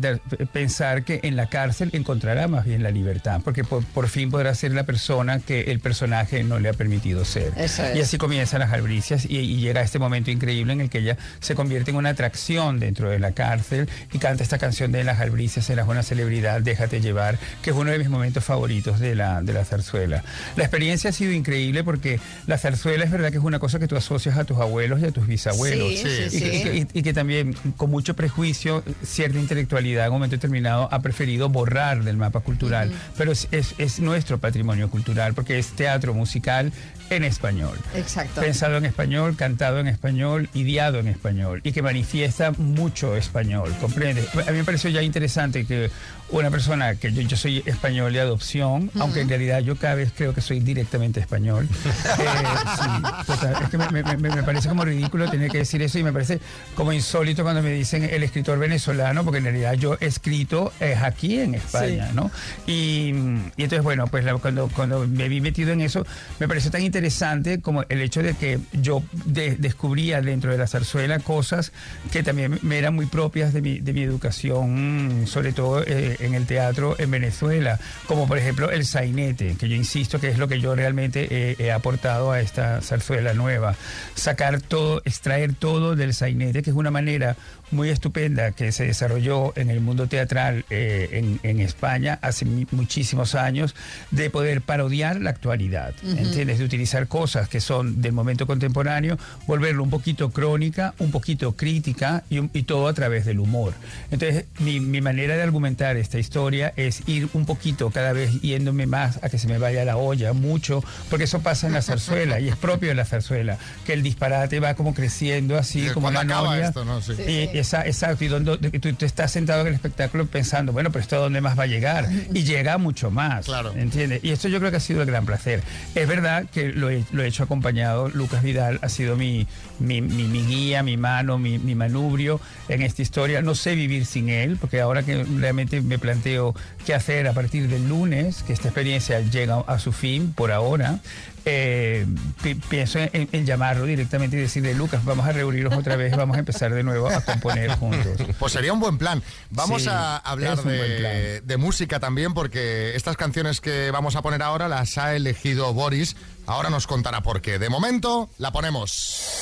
pensar 0.51 1.03
que 1.03 1.21
en 1.23 1.35
la 1.35 1.47
cárcel 1.47 1.89
encontrará 1.93 2.47
más 2.49 2.65
bien 2.65 2.83
la 2.83 2.91
libertad, 2.91 3.39
porque 3.43 3.63
por, 3.63 3.85
por 3.85 4.09
fin 4.09 4.29
podrá 4.29 4.53
ser 4.55 4.73
la 4.73 4.83
persona 4.83 5.39
que 5.39 5.61
el 5.71 5.79
personaje 5.79 6.43
no 6.43 6.59
le 6.59 6.69
ha 6.69 6.73
permitido 6.73 7.23
ser. 7.25 7.53
Eso 7.55 7.83
es. 7.83 7.95
Y 7.95 8.01
así 8.01 8.17
comienzan 8.25 8.59
las 8.59 8.73
albricias 8.73 9.25
y, 9.25 9.37
y 9.37 9.57
llega 9.57 9.81
este 9.81 9.99
momento 9.99 10.31
increíble 10.31 10.73
en 10.73 10.81
el 10.81 10.89
que 10.89 10.97
ella 10.97 11.15
se 11.39 11.53
convierte 11.53 11.91
en 11.91 11.97
una 11.97 12.09
atracción 12.09 12.79
dentro 12.79 13.09
de 13.09 13.19
la 13.19 13.33
cárcel 13.33 13.87
y 14.11 14.17
canta 14.17 14.41
esta 14.43 14.57
canción 14.57 14.91
de 14.91 15.03
las 15.03 15.19
albricias, 15.19 15.69
eras 15.69 15.87
una 15.87 16.01
celebridad, 16.01 16.61
déjate 16.61 17.01
llevar, 17.01 17.37
que 17.61 17.69
es 17.69 17.75
uno 17.75 17.91
de 17.91 17.99
mis 17.99 18.09
momentos 18.09 18.43
favoritos 18.43 18.99
de 18.99 19.13
la, 19.13 19.41
de 19.43 19.53
la 19.53 19.63
zarzuela. 19.63 20.23
La 20.55 20.63
experiencia 20.63 21.11
ha 21.11 21.13
sido 21.13 21.31
increíble 21.33 21.83
porque 21.83 22.19
la 22.47 22.57
zarzuela 22.57 23.03
es 23.05 23.11
verdad 23.11 23.29
que 23.29 23.37
es 23.37 23.43
una 23.43 23.59
cosa 23.59 23.77
que 23.77 23.87
tú 23.87 23.95
asocias 23.95 24.37
a 24.37 24.43
tus 24.43 24.57
abuelos 24.57 24.99
y 25.01 25.05
a 25.05 25.11
tus 25.11 25.27
bisabuelos. 25.27 25.87
Sí, 25.89 25.97
sí, 25.97 26.37
Y 26.37 26.39
que- 26.41 26.49
sí. 26.49 26.57
y 26.57 26.63
que- 26.63 26.75
y- 26.95 26.99
y 26.99 27.03
que 27.03 27.13
también 27.13 27.53
con 27.77 27.91
mucho 27.91 28.15
prejuicio, 28.15 28.83
cierta 29.03 29.37
intelectualidad 29.37 30.05
en 30.07 30.11
un 30.11 30.15
momento 30.17 30.35
determinado 30.35 30.89
ha 30.91 30.99
preferido 31.01 31.49
borrar 31.49 32.03
del 32.03 32.17
mapa 32.17 32.39
cultural. 32.39 32.91
Pero 33.17 33.31
es, 33.31 33.47
es- 33.51 33.75
es 33.77 33.99
nuestro 33.99 34.39
patrimonio 34.39 34.89
cultural 34.89 35.33
porque 35.35 35.59
es 35.59 35.67
teatro 35.75 36.13
musical 36.15 36.71
en 37.11 37.23
español. 37.23 37.77
Exacto. 37.89 38.04
Pensado 38.41 38.77
en 38.77 38.85
español, 38.85 39.35
cantado 39.35 39.79
en 39.79 39.87
español, 39.87 40.49
ideado 40.53 40.99
en 40.99 41.07
español 41.07 41.61
y 41.63 41.71
que 41.71 41.81
manifiesta 41.81 42.51
mucho 42.51 43.15
español, 43.15 43.73
¿comprende? 43.81 44.25
A 44.47 44.51
mí 44.51 44.57
me 44.57 44.63
pareció 44.63 44.89
ya 44.89 45.01
interesante 45.01 45.65
que 45.65 45.89
una 46.29 46.49
persona 46.49 46.95
que 46.95 47.11
yo, 47.13 47.21
yo 47.21 47.37
soy 47.37 47.61
español 47.65 48.11
de 48.13 48.19
adopción, 48.19 48.89
aunque 48.99 49.21
en 49.21 49.29
realidad 49.29 49.59
yo 49.59 49.75
cada 49.75 49.95
vez 49.95 50.11
creo 50.15 50.33
que 50.33 50.41
soy 50.41 50.59
directamente 50.59 51.19
español. 51.19 51.67
Eh, 51.85 52.25
sí, 52.79 53.25
total. 53.27 53.55
Es 53.63 53.69
que 53.69 53.77
me, 53.77 53.89
me- 53.91 54.03
me- 54.17 54.29
me 54.35 54.43
parece 54.43 54.67
como 54.67 54.83
ridículo 54.85 55.29
tener 55.29 55.51
que 55.51 55.59
decir 55.59 55.81
eso 55.81 55.99
y 55.99 56.03
me 56.03 56.11
parece 56.11 56.39
como 56.75 56.91
insólito 56.93 57.43
cuando 57.43 57.61
me 57.61 57.71
dicen 57.71 58.03
el 58.03 58.23
escritor 58.23 58.57
venezolano, 58.57 59.23
porque 59.23 59.37
en 59.37 59.43
realidad 59.45 59.73
yo 59.73 59.97
he 59.99 60.05
escrito 60.07 60.73
es 60.79 61.01
aquí 61.01 61.39
en 61.39 61.55
España, 61.55 62.07
Sí. 62.09 62.15
¿no? 62.15 62.31
Y, 62.65 63.09
y 63.57 63.63
entonces, 63.63 63.83
bueno, 63.83 64.07
pues 64.07 64.23
la- 64.25 64.35
cuando, 64.37 64.67
cuando 64.69 65.07
me 65.07 65.29
vi 65.29 65.41
metido 65.41 65.71
en 65.71 65.81
eso, 65.81 66.05
me 66.39 66.47
pareció 66.47 66.71
tan 66.71 66.81
interesante 66.81 67.61
como 67.61 67.83
el 67.95 68.01
hecho 68.01 68.21
de 68.21 68.33
que 68.35 68.59
yo 68.73 69.03
de- 69.25 69.55
descubría 69.55 70.21
dentro 70.21 70.51
de 70.51 70.57
la 70.57 70.67
zarzuela 70.67 71.19
cosas 71.19 71.71
que 72.11 72.23
también 72.23 72.59
me 72.61 72.77
eran 72.77 72.93
muy 72.95 73.05
propias 73.07 73.53
de 73.53 73.61
mi, 73.61 73.79
de 73.79 73.93
mi 73.93 74.01
educación, 74.03 75.23
sobre 75.25 75.53
todo 75.53 75.83
eh, 75.85 76.17
en 76.19 76.33
el 76.35 76.45
teatro 76.45 76.95
en 76.99 77.11
Venezuela, 77.11 77.79
como 78.07 78.27
por 78.27 78.37
ejemplo 78.37 78.69
el 78.71 78.85
sainete, 78.85 79.55
que 79.59 79.69
yo 79.69 79.75
insisto 79.75 80.19
que 80.19 80.29
es 80.29 80.37
lo 80.37 80.47
que 80.47 80.59
yo 80.59 80.75
realmente 80.75 81.27
eh, 81.29 81.55
he 81.59 81.71
aportado 81.71 82.31
a 82.31 82.41
esta 82.41 82.81
zarzuela 82.81 83.33
nueva. 83.33 83.75
Sacar 84.15 84.61
todo, 84.61 85.01
extraer 85.05 85.53
todo 85.53 85.95
del 85.95 86.13
sainete, 86.13 86.61
que 86.63 86.69
es 86.69 86.75
una 86.75 86.91
manera 86.91 87.35
muy 87.71 87.89
estupenda 87.89 88.51
que 88.51 88.71
se 88.71 88.85
desarrolló 88.85 89.53
en 89.57 89.69
el 89.69 89.79
mundo 89.81 90.07
teatral 90.07 90.65
eh, 90.69 91.09
en, 91.13 91.39
en 91.43 91.59
España 91.59 92.19
hace 92.21 92.45
muchísimos 92.45 93.35
años, 93.35 93.75
de 94.11 94.29
poder 94.29 94.61
parodiar 94.61 95.19
la 95.21 95.29
actualidad, 95.31 95.93
Ujú. 96.03 96.17
¿entiendes? 96.17 96.59
De 96.59 96.65
utilizar 96.65 97.07
cosas 97.07 97.49
que 97.49 97.59
son 97.61 98.01
del 98.01 98.13
momento 98.13 98.45
contemporáneo, 98.47 99.17
volverlo 99.47 99.83
un 99.83 99.89
poquito 99.89 100.29
crónica, 100.31 100.93
un 100.99 101.11
poquito 101.11 101.55
crítica 101.55 102.23
y, 102.29 102.39
y 102.57 102.63
todo 102.63 102.87
a 102.87 102.93
través 102.93 103.25
del 103.25 103.39
humor. 103.39 103.73
Entonces, 104.11 104.45
mi, 104.59 104.79
mi 104.79 105.01
manera 105.01 105.35
de 105.35 105.43
argumentar 105.43 105.97
esta 105.97 106.19
historia 106.19 106.73
es 106.75 107.03
ir 107.07 107.27
un 107.33 107.45
poquito 107.45 107.89
cada 107.89 108.13
vez 108.13 108.41
yéndome 108.41 108.85
más 108.85 109.19
a 109.23 109.29
que 109.29 109.37
se 109.37 109.47
me 109.47 109.57
vaya 109.57 109.83
la 109.85 109.97
olla, 109.97 110.33
mucho, 110.33 110.83
porque 111.09 111.25
eso 111.25 111.39
pasa 111.41 111.67
en 111.67 111.73
la 111.73 111.81
zarzuela 111.81 112.39
y 112.39 112.49
es 112.49 112.55
propio 112.55 112.89
de 112.89 112.95
la 112.95 113.05
zarzuela, 113.05 113.57
que 113.85 113.93
el 113.93 114.03
disparate 114.03 114.59
va 114.59 114.75
como 114.75 114.93
creciendo 114.93 115.57
así, 115.57 115.87
¿Y 115.87 115.89
como 115.89 116.09
acaba 116.09 116.23
novia. 116.51 116.67
esto, 116.67 116.85
no? 116.85 117.01
Sí. 117.01 117.13
Sí, 117.15 117.21
Y 117.21 117.47
sí. 117.51 117.54
Esa- 117.59 117.85
exacto, 117.85 118.23
y 118.23 118.27
donde, 118.27 118.57
tú, 118.79 118.93
tú 118.93 119.05
estás 119.05 119.31
sentado 119.31 119.61
en 119.61 119.67
el 119.67 119.73
espectáculo 119.73 120.25
pensando, 120.25 120.71
bueno, 120.73 120.91
pero 120.91 121.01
esto 121.01 121.15
a 121.15 121.19
dónde 121.19 121.41
más 121.41 121.57
va 121.57 121.63
a 121.63 121.67
llegar. 121.67 122.07
Y 122.33 122.43
llega 122.43 122.77
mucho 122.77 123.11
más, 123.11 123.45
¿entiendes? 123.75 124.23
Y 124.23 124.31
esto 124.31 124.47
yo 124.47 124.59
creo 124.59 124.71
que 124.71 124.77
ha 124.77 124.81
sido 124.81 125.01
el 125.01 125.07
gran 125.07 125.25
placer. 125.25 125.61
Es 125.95 126.07
verdad 126.07 126.45
que 126.51 126.69
lo 126.69 126.89
he, 126.89 127.03
lo 127.11 127.23
he 127.23 127.27
hecho 127.27 127.43
acompañado, 127.43 128.09
Lucas 128.09 128.43
Vidal 128.43 128.79
ha 128.81 128.89
sido 128.89 129.15
mi, 129.15 129.47
mi, 129.79 130.01
mi- 130.01 130.23
mi 130.27 130.43
guía, 130.45 130.83
mi 130.83 130.97
mano, 130.97 131.37
mi, 131.37 131.57
mi 131.59 131.75
manubrio 131.75 132.39
en 132.69 132.81
esta 132.81 133.01
historia. 133.01 133.41
No 133.41 133.55
sé 133.55 133.75
vivir 133.75 134.05
sin 134.05 134.29
él, 134.29 134.57
porque 134.59 134.81
ahora 134.81 135.03
que 135.03 135.23
realmente 135.23 135.81
me 135.81 135.99
planteo 135.99 136.55
qué 136.85 136.93
hacer 136.93 137.27
a 137.27 137.33
partir 137.33 137.67
del 137.67 137.87
lunes, 137.87 138.43
que 138.43 138.53
esta 138.53 138.67
experiencia 138.67 139.19
llega 139.21 139.59
a 139.67 139.79
su 139.79 139.91
fin 139.91 140.33
por 140.33 140.51
ahora, 140.51 140.99
eh, 141.45 142.05
pi- 142.41 142.55
pienso 142.55 142.99
en, 142.99 143.29
en 143.31 143.45
llamarlo 143.45 143.85
directamente 143.85 144.35
y 144.37 144.39
decirle, 144.41 144.73
Lucas, 144.73 145.05
vamos 145.05 145.25
a 145.27 145.31
reunirnos 145.31 145.73
otra 145.77 145.95
vez, 145.95 146.15
vamos 146.15 146.35
a 146.35 146.39
empezar 146.39 146.73
de 146.73 146.83
nuevo 146.83 147.07
a 147.09 147.21
componer 147.21 147.71
juntos. 147.77 148.19
Pues 148.39 148.51
sería 148.53 148.73
un 148.73 148.79
buen 148.79 148.97
plan. 148.97 149.21
Vamos 149.49 149.83
Sí, 149.83 149.87
a 149.91 150.17
hablar 150.17 150.57
de 150.63 151.57
música 151.57 151.99
también, 151.99 152.33
porque 152.33 152.95
estas 152.95 153.15
canciones 153.17 153.61
que 153.61 153.91
vamos 153.91 154.15
a 154.15 154.21
poner 154.21 154.41
ahora 154.41 154.67
las 154.67 154.97
ha 154.97 155.15
elegido 155.15 155.73
Boris. 155.73 156.15
Ahora 156.47 156.69
nos 156.69 156.85
contará 156.87 157.21
por 157.21 157.41
qué. 157.41 157.57
De 157.59 157.69
momento, 157.69 158.29
la 158.37 158.51
ponemos. 158.51 159.41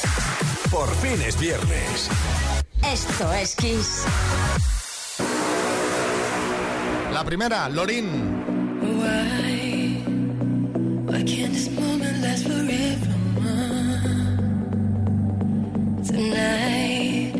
Por 0.71 0.93
fin 0.97 1.21
es 1.21 1.37
viernes. 1.39 2.09
Esto 2.85 3.33
es 3.33 3.55
Kiss. 3.55 4.03
La 7.13 7.23
primera, 7.23 7.69
Lorin. 7.69 8.43
Tonight, 16.13 17.33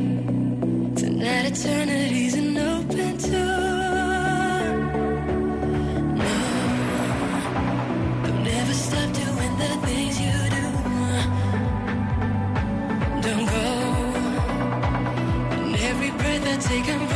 tonight 0.96 1.46
eternity's 1.46 2.34
an 2.34 2.58
open 2.58 3.18
door. 3.18 4.66
No, 6.18 6.34
don't 8.26 8.48
ever 8.48 8.74
stop 8.74 9.14
doing 9.14 9.58
the 9.62 9.78
things 9.86 10.20
you 10.20 10.34
do. 10.58 10.66
Don't 13.22 13.46
go. 13.46 13.66
And 15.54 15.76
every 15.76 16.10
breath 16.10 16.48
I 16.48 16.58
take, 16.58 16.90
I'm 16.90 17.13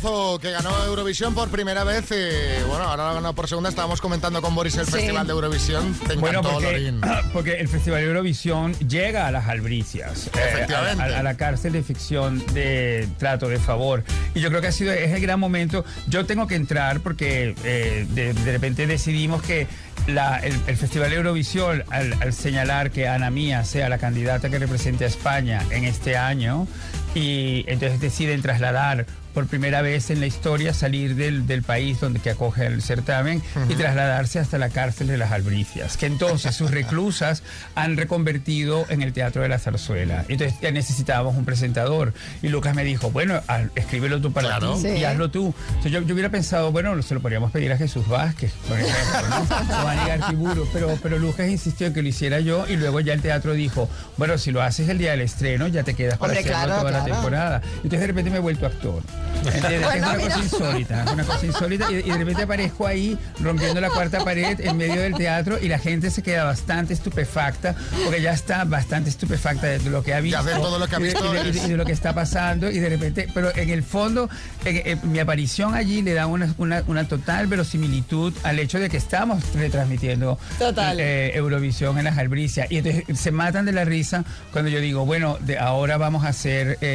Temazo 0.00 0.38
que 0.40 0.50
ganó 0.50 0.70
Eurovisión 0.86 1.34
por 1.34 1.50
primera 1.50 1.84
vez. 1.84 2.06
Y, 2.12 2.62
bueno, 2.66 2.84
ahora 2.84 3.08
lo 3.08 3.14
ganado 3.16 3.34
por 3.34 3.46
segunda. 3.46 3.68
Estábamos 3.68 4.00
comentando 4.00 4.40
con 4.40 4.54
Boris 4.54 4.74
el 4.78 4.86
Sí. 4.86 4.92
Festival 4.92 5.26
de 5.26 5.32
Eurovisión. 5.34 5.92
Te 6.08 6.14
Bueno, 6.16 6.38
encantó, 6.38 6.54
porque, 6.60 6.72
Lorin. 6.80 7.00
porque 7.34 7.52
el 7.60 7.68
Festival 7.68 8.00
de 8.00 8.06
Eurovisión 8.06 8.72
llega 8.88 9.26
a 9.26 9.30
las 9.30 9.48
albricias, 9.48 10.28
eh, 10.28 10.30
Efectivamente. 10.50 11.02
a, 11.02 11.16
a- 11.16 11.18
a 11.18 11.22
la 11.22 11.36
cárcel 11.36 11.74
de 11.74 11.82
ficción 11.82 12.42
de 12.54 13.06
trato 13.18 13.48
de 13.48 13.58
favor. 13.58 14.02
Y 14.34 14.40
yo 14.40 14.48
creo 14.48 14.62
que 14.62 14.68
ha 14.68 14.72
sido 14.72 14.92
es 14.94 15.12
el 15.12 15.20
gran 15.20 15.38
momento. 15.38 15.84
Yo 16.08 16.24
tengo 16.24 16.46
que 16.46 16.54
entrar 16.54 17.00
porque 17.00 17.54
eh, 17.62 18.06
de, 18.08 18.32
de 18.32 18.52
repente 18.52 18.86
decidimos 18.86 19.42
que 19.42 19.66
la- 20.06 20.38
el, 20.38 20.54
el 20.68 20.76
Festival 20.78 21.10
de 21.10 21.16
Eurovisión, 21.16 21.84
al, 21.90 22.14
al 22.22 22.32
señalar 22.32 22.90
que 22.92 23.08
Ana 23.08 23.28
Mía 23.30 23.62
sea 23.66 23.90
la 23.90 23.98
candidata 23.98 24.48
que 24.48 24.58
represente 24.58 25.04
a 25.04 25.08
España 25.08 25.62
en 25.70 25.84
este 25.84 26.16
año, 26.16 26.66
y 27.14 27.64
entonces 27.68 28.00
deciden 28.00 28.42
trasladar 28.42 29.06
por 29.34 29.46
primera 29.46 29.80
vez 29.80 30.10
en 30.10 30.20
la 30.20 30.26
historia 30.26 30.74
salir 30.74 31.14
del, 31.16 31.46
del 31.46 31.62
país 31.62 31.98
donde 32.00 32.20
que 32.20 32.28
acoge 32.28 32.66
el 32.66 32.82
certamen 32.82 33.42
y 33.70 33.74
trasladarse 33.76 34.38
hasta 34.38 34.58
la 34.58 34.68
cárcel 34.68 35.06
de 35.06 35.16
las 35.16 35.32
Albricias, 35.32 35.96
que 35.96 36.04
entonces 36.04 36.54
sus 36.54 36.70
reclusas 36.82 37.42
han 37.74 37.96
reconvertido 37.96 38.84
en 38.90 39.00
el 39.00 39.14
Teatro 39.14 39.40
de 39.40 39.48
la 39.48 39.58
Zarzuela. 39.58 40.26
Entonces 40.28 40.58
ya 40.60 40.70
necesitábamos 40.70 41.34
un 41.34 41.46
presentador. 41.46 42.12
Y 42.42 42.48
Lucas 42.48 42.74
me 42.74 42.84
dijo, 42.84 43.10
bueno, 43.10 43.40
al- 43.46 43.70
escríbelo 43.74 44.20
tú 44.20 44.32
para 44.34 44.48
Claro. 44.48 44.74
ti 44.74 44.82
Sí. 44.82 44.88
y 44.98 45.04
hazlo 45.04 45.30
tú. 45.30 45.54
Entonces 45.68 45.92
yo, 45.92 46.02
yo 46.02 46.12
hubiera 46.12 46.28
pensado, 46.28 46.70
bueno, 46.70 47.00
se 47.02 47.14
lo 47.14 47.20
podríamos 47.22 47.50
pedir 47.52 47.72
a 47.72 47.78
Jesús 47.78 48.06
Vázquez, 48.08 48.52
por 48.68 48.78
ejemplo, 48.78 49.28
¿no? 49.30 49.38
o 49.82 49.88
a 49.88 49.92
Aníbal 49.92 50.28
Tiburo, 50.28 50.68
pero, 50.74 50.98
pero 51.02 51.18
Lucas 51.18 51.48
insistió 51.48 51.86
en 51.86 51.94
que 51.94 52.02
lo 52.02 52.08
hiciera 52.08 52.38
yo 52.40 52.66
y 52.68 52.76
luego 52.76 53.00
ya 53.00 53.14
el 53.14 53.22
teatro 53.22 53.54
dijo, 53.54 53.88
bueno, 54.18 54.36
si 54.36 54.50
lo 54.50 54.60
haces 54.60 54.90
el 54.90 54.98
día 54.98 55.12
del 55.12 55.22
estreno 55.22 55.68
ya 55.68 55.84
te 55.84 55.94
quedas 55.94 56.18
para 56.18 56.34
Hombre, 56.34 56.40
hacerlo 56.40 56.66
claro, 56.66 56.80
toda 56.80 56.90
la 56.90 57.01
claro. 57.04 57.20
temporada. 57.20 57.62
Entonces 57.76 58.00
de 58.00 58.06
repente 58.06 58.30
me 58.30 58.36
he 58.36 58.40
vuelto 58.40 58.66
actor. 58.66 59.02
¿Entiendes? 59.44 59.80
Bueno, 59.82 59.92
es 59.92 60.02
una 60.02 60.14
mira. 60.16 60.28
cosa 60.34 60.38
insólita, 60.44 61.04
es 61.04 61.10
una 61.12 61.24
cosa 61.24 61.46
insólita 61.46 61.90
y, 61.90 61.94
y 61.96 62.02
de 62.02 62.18
repente 62.18 62.42
aparezco 62.42 62.86
ahí 62.86 63.18
rompiendo 63.40 63.80
la 63.80 63.90
cuarta 63.90 64.24
pared 64.24 64.60
en 64.60 64.76
medio 64.76 65.00
del 65.00 65.14
teatro 65.14 65.58
y 65.60 65.68
la 65.68 65.78
gente 65.78 66.10
se 66.10 66.22
queda 66.22 66.44
bastante 66.44 66.94
estupefacta 66.94 67.74
porque 68.04 68.22
ya 68.22 68.32
está 68.32 68.64
bastante 68.64 69.10
estupefacta 69.10 69.66
de 69.66 69.80
lo 69.90 70.02
que 70.02 70.14
ha 70.14 70.20
visto. 70.20 70.42
de 70.44 70.52
todo 70.54 70.78
lo 70.78 70.86
que 70.86 70.96
ha 70.96 71.00
y 71.00 71.02
de- 71.02 71.08
visto 71.08 71.24
y 71.34 71.36
de, 71.36 71.40
y 71.40 71.44
de- 71.52 71.58
es- 71.58 71.66
y 71.66 71.70
de 71.70 71.76
lo 71.76 71.84
que 71.84 71.92
está 71.92 72.14
pasando 72.14 72.70
y 72.70 72.78
de 72.78 72.88
repente, 72.88 73.28
pero 73.34 73.54
en 73.56 73.70
el 73.70 73.82
fondo, 73.82 74.28
en- 74.64 74.82
en 75.00 75.12
mi 75.12 75.18
aparición 75.18 75.74
allí 75.74 76.02
le 76.02 76.14
da 76.14 76.26
una, 76.26 76.54
una- 76.58 76.82
una 76.86 77.08
total 77.08 77.46
verosimilitud 77.48 78.32
al 78.44 78.58
hecho 78.60 78.78
de 78.78 78.88
que 78.88 78.96
estamos 78.96 79.42
retransmitiendo 79.54 80.38
Total. 80.58 80.98
eh, 81.00 81.32
Eurovisión 81.36 81.98
en 81.98 82.04
las 82.04 82.18
albricias. 82.18 82.70
Y 82.70 82.78
entonces 82.78 83.18
se 83.18 83.30
matan 83.32 83.64
de 83.64 83.72
la 83.72 83.84
risa 83.84 84.24
cuando 84.52 84.70
yo 84.70 84.78
digo, 84.80 85.04
bueno, 85.04 85.38
de 85.40 85.58
ahora 85.58 85.96
vamos 85.96 86.24
a 86.24 86.28
hacer 86.28 86.78
eh, 86.80 86.91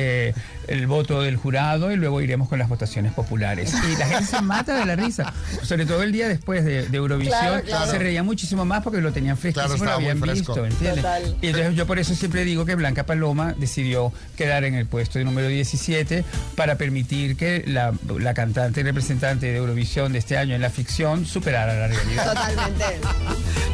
el 0.67 0.87
voto 0.87 1.21
del 1.21 1.37
jurado 1.37 1.91
y 1.91 1.95
luego 1.95 2.21
iremos 2.21 2.49
con 2.49 2.59
las 2.59 2.67
votaciones 2.69 3.13
populares. 3.13 3.73
Y 3.91 3.95
la 3.97 4.05
gente 4.07 4.25
se 4.25 4.41
mata 4.41 4.75
de 4.75 4.85
la 4.85 4.95
risa, 4.95 5.33
sobre 5.63 5.85
todo 5.85 6.03
el 6.03 6.11
día 6.11 6.27
después 6.27 6.65
de, 6.65 6.87
de 6.87 6.97
Eurovisión. 6.97 7.37
Claro, 7.39 7.63
claro. 7.63 7.91
Se 7.91 7.97
reía 7.99 8.23
muchísimo 8.23 8.65
más 8.65 8.83
porque 8.83 8.99
lo 9.01 9.11
tenían 9.13 9.37
fresquísimo, 9.37 9.75
Claro, 9.75 9.91
lo 9.91 9.95
habían 9.95 10.19
fresco. 10.19 10.53
visto, 10.53 10.65
¿entiendes? 10.65 10.95
Total. 11.03 11.35
Y 11.41 11.47
entonces 11.47 11.75
yo 11.75 11.87
por 11.87 11.99
eso 11.99 12.15
siempre 12.15 12.43
digo 12.43 12.65
que 12.65 12.75
Blanca 12.75 13.05
Paloma 13.05 13.53
decidió 13.57 14.11
quedar 14.35 14.63
en 14.63 14.75
el 14.75 14.85
puesto 14.87 15.19
de 15.19 15.25
número 15.25 15.47
17 15.47 16.23
para 16.55 16.75
permitir 16.75 17.37
que 17.37 17.63
la, 17.67 17.93
la 18.19 18.33
cantante 18.33 18.81
y 18.81 18.83
representante 18.83 19.45
de 19.47 19.55
Eurovisión 19.57 20.11
de 20.13 20.19
este 20.19 20.37
año 20.37 20.55
en 20.55 20.61
la 20.61 20.69
ficción 20.69 21.25
superara 21.25 21.73
la 21.73 21.87
realidad. 21.87 22.25
Totalmente. 22.33 22.85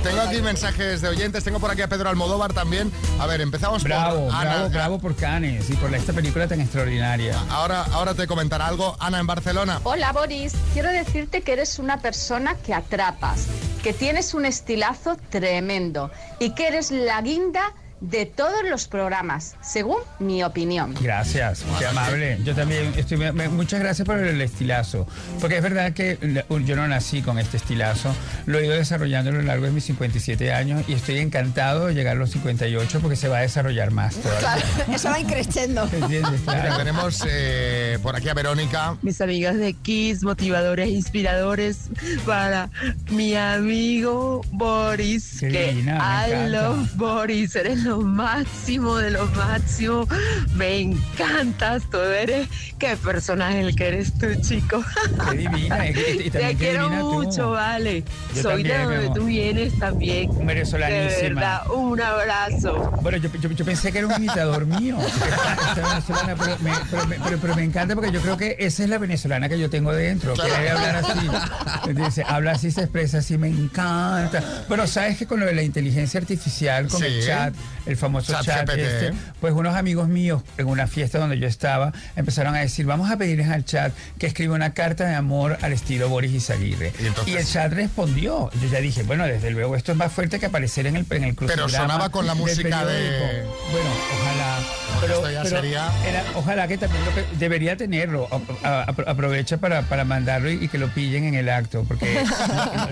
Tengo 0.03 0.21
aquí 0.21 0.41
mensajes 0.41 1.01
de 1.01 1.07
oyentes. 1.07 1.43
Tengo 1.43 1.59
por 1.59 1.71
aquí 1.71 1.81
a 1.81 1.87
Pedro 1.89 2.09
Almodóvar 2.09 2.53
también. 2.53 2.91
A 3.19 3.25
ver, 3.27 3.41
empezamos 3.41 3.83
Bravo, 3.83 4.25
por 4.27 4.35
Ana. 4.35 4.43
bravo, 4.53 4.69
bravo 4.69 4.99
por 4.99 5.15
Cannes 5.15 5.69
y 5.69 5.73
por 5.75 5.89
la- 5.91 5.97
esta 5.97 6.12
película 6.13 6.47
tan 6.47 6.61
extraordinaria. 6.61 7.37
Ahora, 7.49 7.83
ahora 7.91 8.13
te 8.13 8.27
comentará 8.27 8.67
algo. 8.67 8.95
Ana, 8.99 9.19
en 9.19 9.27
Barcelona. 9.27 9.81
Hola 9.83 10.11
Boris, 10.11 10.53
quiero 10.73 10.89
decirte 10.89 11.41
que 11.41 11.53
eres 11.53 11.79
una 11.79 12.01
persona 12.01 12.55
que 12.55 12.73
atrapas, 12.73 13.47
que 13.81 13.93
tienes 13.93 14.33
un 14.33 14.45
estilazo 14.45 15.17
tremendo 15.29 16.11
y 16.39 16.51
que 16.51 16.67
eres 16.67 16.91
la 16.91 17.21
guinda 17.21 17.73
de 18.03 18.25
todos 18.25 18.63
los 18.69 18.87
programas, 18.89 19.55
según 19.61 19.97
mi 20.19 20.43
opinión. 20.43 20.93
Gracias, 21.01 21.63
qué 21.79 21.85
amable. 21.85 22.37
Yo 22.43 22.53
también 22.53 22.93
estoy. 22.97 23.17
me- 23.17 23.47
muchas 23.47 23.79
gracias 23.79 24.05
por 24.05 24.19
el 24.19 24.41
estilazo. 24.41 25.07
Porque 25.39 25.55
es 25.57 25.63
verdad 25.63 25.93
que 25.93 26.17
la- 26.21 26.45
yo 26.65 26.75
no 26.75 26.85
nací 26.87 27.21
con 27.21 27.39
este 27.39 27.55
estilazo. 27.57 28.13
Lo 28.45 28.59
he 28.59 28.65
ido 28.65 28.75
desarrollando 28.75 29.29
a 29.29 29.33
lo 29.33 29.41
largo 29.41 29.65
de 29.65 29.71
mis 29.71 29.85
57 29.85 30.51
años 30.53 30.83
y 30.87 30.93
estoy 30.93 31.19
encantado 31.19 31.87
de 31.87 31.93
llegar 31.93 32.17
a 32.17 32.19
los 32.19 32.31
58 32.31 32.99
porque 32.99 33.15
se 33.15 33.29
va 33.29 33.37
a 33.37 33.41
desarrollar 33.41 33.91
más 33.91 34.15
todavía. 34.17 34.39
Claro, 34.39 34.61
eso 34.93 35.09
va. 35.09 35.17
Mira, 36.09 36.33
Claro. 36.43 36.77
tenemos 36.77 37.23
eh, 37.27 37.97
por 38.03 38.15
aquí 38.15 38.27
a 38.29 38.33
Verónica. 38.33 38.97
mis 39.01 39.21
amigas 39.21 39.55
de 39.57 39.73
Kiss, 39.73 40.23
motivadores, 40.23 40.89
inspiradores 40.89 41.89
para 42.25 42.69
mi 43.11 43.35
amigo 43.35 44.41
Boris, 44.51 45.37
Qué 45.39 45.49
que 45.49 45.67
divina, 45.71 45.93
me 45.93 46.29
I 46.29 46.31
encanta. 46.33 46.47
love 46.69 46.89
Boris, 46.95 47.55
eres 47.55 47.79
lo 47.83 47.92
máximo 48.01 48.97
de 48.97 49.11
lo 49.11 49.25
máximo, 49.27 50.07
me 50.55 50.79
encantas, 50.79 51.83
tú 51.89 51.97
eres, 51.97 52.47
qué 52.79 52.95
personaje 52.97 53.61
el 53.61 53.75
que 53.75 53.87
eres 53.87 54.13
tú, 54.17 54.27
chico. 54.41 54.83
Qué 55.29 55.37
divina. 55.37 55.87
y- 55.87 55.91
y- 55.91 56.21
y 56.27 56.29
Te 56.29 56.55
quiero 56.55 56.83
divina 56.85 57.01
tú. 57.01 57.13
mucho, 57.23 57.51
vale. 57.51 58.03
Yo 58.35 58.41
Soy 58.41 58.63
también, 58.63 58.89
de 58.89 58.95
donde 59.05 59.19
tú 59.19 59.25
vienes 59.25 59.79
también. 59.79 60.31
De 60.37 60.45
Venezolanísima. 60.45 61.39
verdad, 61.41 61.71
un 61.71 62.01
abrazo. 62.01 62.91
Bueno, 63.01 63.17
yo, 63.17 63.29
yo- 63.39 63.49
yo 63.51 63.65
pensé 63.65 63.91
que 63.91 63.99
era 63.99 64.07
un 64.07 64.13
imitador 64.15 64.65
mío. 64.65 64.97
venezolana, 65.75 66.35
pero 66.35 66.57
me, 66.59 66.71
pero 66.89 67.07
me- 67.07 67.19
pero- 67.23 67.37
pero 67.39 67.55
me 67.55 67.63
encanta 67.63 67.95
porque 67.95 68.11
yo 68.11 68.21
creo 68.21 68.37
que 68.37 68.55
esa 68.59 68.83
es 68.83 68.89
la 68.89 68.97
venezolana 68.97 69.49
que 69.49 69.59
yo 69.59 69.69
tengo 69.69 69.93
dentro. 69.93 70.33
Que 70.33 70.43
debe 70.43 70.69
hablar 70.69 70.95
así. 70.97 71.93
Dice, 71.93 72.23
habla 72.27 72.51
así, 72.53 72.71
se 72.71 72.81
expresa 72.81 73.19
así, 73.19 73.37
me 73.37 73.47
encanta. 73.47 74.43
Bueno, 74.67 74.87
sabes 74.87 75.17
que 75.17 75.25
con 75.25 75.39
lo 75.39 75.45
de 75.45 75.53
la 75.53 75.61
inteligencia 75.63 76.19
artificial, 76.19 76.87
con 76.87 77.03
el 77.03 77.25
chat, 77.25 77.53
el 77.85 77.97
famoso 77.97 78.33
Chat 78.43 78.69
este, 78.69 79.13
pues 79.41 79.53
unos 79.53 79.75
amigos 79.75 80.07
míos 80.07 80.41
en 80.57 80.67
una 80.67 80.87
fiesta 80.87 81.19
donde 81.19 81.37
yo 81.39 81.47
estaba 81.47 81.91
empezaron 82.15 82.55
a 82.55 82.59
decir, 82.59 82.85
vamos 82.85 83.11
a 83.11 83.17
pedirles 83.17 83.49
al 83.49 83.65
chat 83.65 83.93
que 84.17 84.27
escriba 84.27 84.55
una 84.55 84.73
carta 84.73 85.05
de 85.07 85.15
amor 85.15 85.57
al 85.61 85.73
estilo 85.73 86.09
Boris 86.09 86.31
Izaguirre. 86.31 86.93
Y 87.01 87.07
entonces- 87.07 87.33
Y 87.33 87.37
el 87.37 87.45
chat 87.45 87.71
respondió. 87.73 88.49
Yo 88.61 88.67
ya 88.69 88.79
dije, 88.79 89.03
bueno, 89.03 89.25
desde 89.25 89.51
luego 89.51 89.75
esto 89.75 89.91
es 89.91 89.97
más 89.97 90.11
fuerte 90.11 90.39
que 90.39 90.45
aparecer 90.47 90.87
en 90.87 90.95
el, 90.95 91.05
en 91.09 91.23
el 91.23 91.35
Pero 91.35 91.67
sonaba 91.69 92.09
con 92.09 92.25
la 92.25 92.35
música 92.35 92.85
de-. 92.85 93.43
Bueno, 93.71 93.89
ojalá. 94.21 94.59
Pero, 95.01 95.15
Esto 95.15 95.31
ya 95.31 95.43
pero 95.43 95.55
sería- 95.57 95.91
era- 96.07 96.23
ojalá 96.35 96.67
que 96.67 96.77
también 96.77 97.03
lo 97.05 97.13
que- 97.13 97.25
debería 97.37 97.75
tenerlo. 97.77 98.27
A- 98.31 98.81
a- 98.81 98.85
apro- 98.87 99.03
aprovecha 99.07 99.57
para, 99.57 99.81
para 99.83 100.05
mandarlo 100.05 100.49
y, 100.51 100.63
y 100.65 100.67
que 100.69 100.77
lo 100.77 100.87
pillen 100.89 101.25
en 101.25 101.35
el 101.35 101.49
acto. 101.49 101.83
Porque 101.87 102.23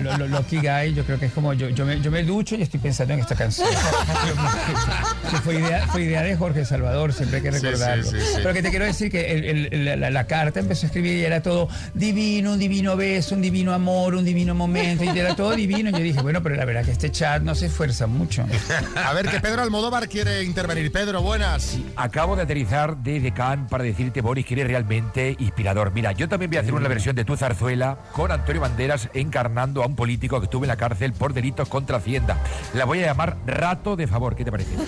lo, 0.00 0.16
lo- 0.18 0.28
Lucky 0.28 0.56
Guy, 0.58 0.94
yo 0.94 1.04
creo 1.04 1.18
que 1.18 1.26
es 1.26 1.32
como 1.32 1.52
yo, 1.54 1.68
yo, 1.70 1.84
me, 1.86 2.00
yo 2.00 2.10
me 2.10 2.22
ducho 2.22 2.54
y 2.56 2.62
estoy 2.62 2.80
pensando 2.80 3.14
en 3.14 3.20
esta 3.20 3.34
canción. 3.34 3.68
que 5.30 5.36
fue 5.38 5.54
idea, 5.56 5.86
fue 5.88 6.02
idea 6.02 6.22
de 6.22 6.36
Jorge 6.36 6.64
Salvador, 6.64 7.12
siempre 7.12 7.38
hay 7.38 7.42
que 7.44 7.52
sí, 7.52 7.58
recordarlo. 7.66 8.04
sí, 8.04 8.16
sí. 8.20 8.26
Pero 8.36 8.52
que 8.54 8.62
te 8.62 8.70
quiero 8.70 8.84
decir 8.84 9.10
que 9.10 9.32
el- 9.32 9.68
el- 9.72 9.84
la, 9.84 9.96
la- 9.96 10.10
la 10.10 10.26
carta 10.26 10.60
empezó 10.60 10.86
a 10.86 10.88
escribir 10.88 11.16
y 11.18 11.24
era 11.24 11.42
todo 11.42 11.68
divino, 11.94 12.52
un 12.52 12.58
divino 12.58 12.96
beso, 12.96 13.34
un 13.34 13.42
divino 13.42 13.72
amor, 13.72 14.14
un 14.14 14.24
divino 14.24 14.54
momento. 14.54 15.04
Y 15.04 15.18
era 15.18 15.34
todo 15.34 15.52
divino. 15.54 15.90
Y 15.90 15.92
yo 15.92 15.98
dije, 16.00 16.20
bueno, 16.20 16.42
pero 16.42 16.56
la 16.56 16.64
verdad 16.64 16.84
que 16.84 16.92
este 16.92 17.10
chat 17.10 17.42
no 17.42 17.54
se 17.54 17.66
esfuerza 17.66 18.06
mucho. 18.06 18.44
A 18.96 19.12
ver, 19.14 19.28
que 19.28 19.40
Pedro 19.40 19.62
Almodóvar 19.62 20.08
quiere 20.08 20.42
intervenir. 20.42 20.90
Pedro, 20.92 21.22
buenas. 21.22 21.76
Acabo 21.96 22.36
de 22.36 22.42
aterrizar 22.42 22.96
desde 22.98 23.32
Cannes 23.32 23.68
para 23.70 23.84
decirte, 23.84 24.20
Boris, 24.20 24.46
que 24.46 24.54
eres 24.54 24.66
realmente 24.66 25.36
inspirador. 25.38 25.92
Mira, 25.92 26.12
yo 26.12 26.28
también 26.28 26.50
voy 26.50 26.58
a 26.58 26.60
hacer 26.60 26.74
una 26.74 26.88
versión 26.88 27.14
de 27.16 27.24
tu 27.24 27.36
zarzuela 27.36 27.98
con 28.12 28.32
Antonio 28.32 28.60
Banderas 28.62 29.08
encarnando 29.14 29.82
a 29.82 29.86
un 29.86 29.94
político 29.96 30.40
que 30.40 30.44
estuvo 30.44 30.64
en 30.64 30.68
la 30.68 30.76
cárcel 30.76 31.12
por 31.12 31.32
delitos 31.34 31.68
contra 31.68 31.98
Hacienda. 31.98 32.36
La 32.74 32.84
voy 32.84 33.02
a 33.02 33.06
llamar 33.06 33.36
Rato 33.46 33.96
de 33.96 34.06
Favor. 34.06 34.34
¿Qué 34.36 34.44
te 34.44 34.50
parece? 34.50 34.70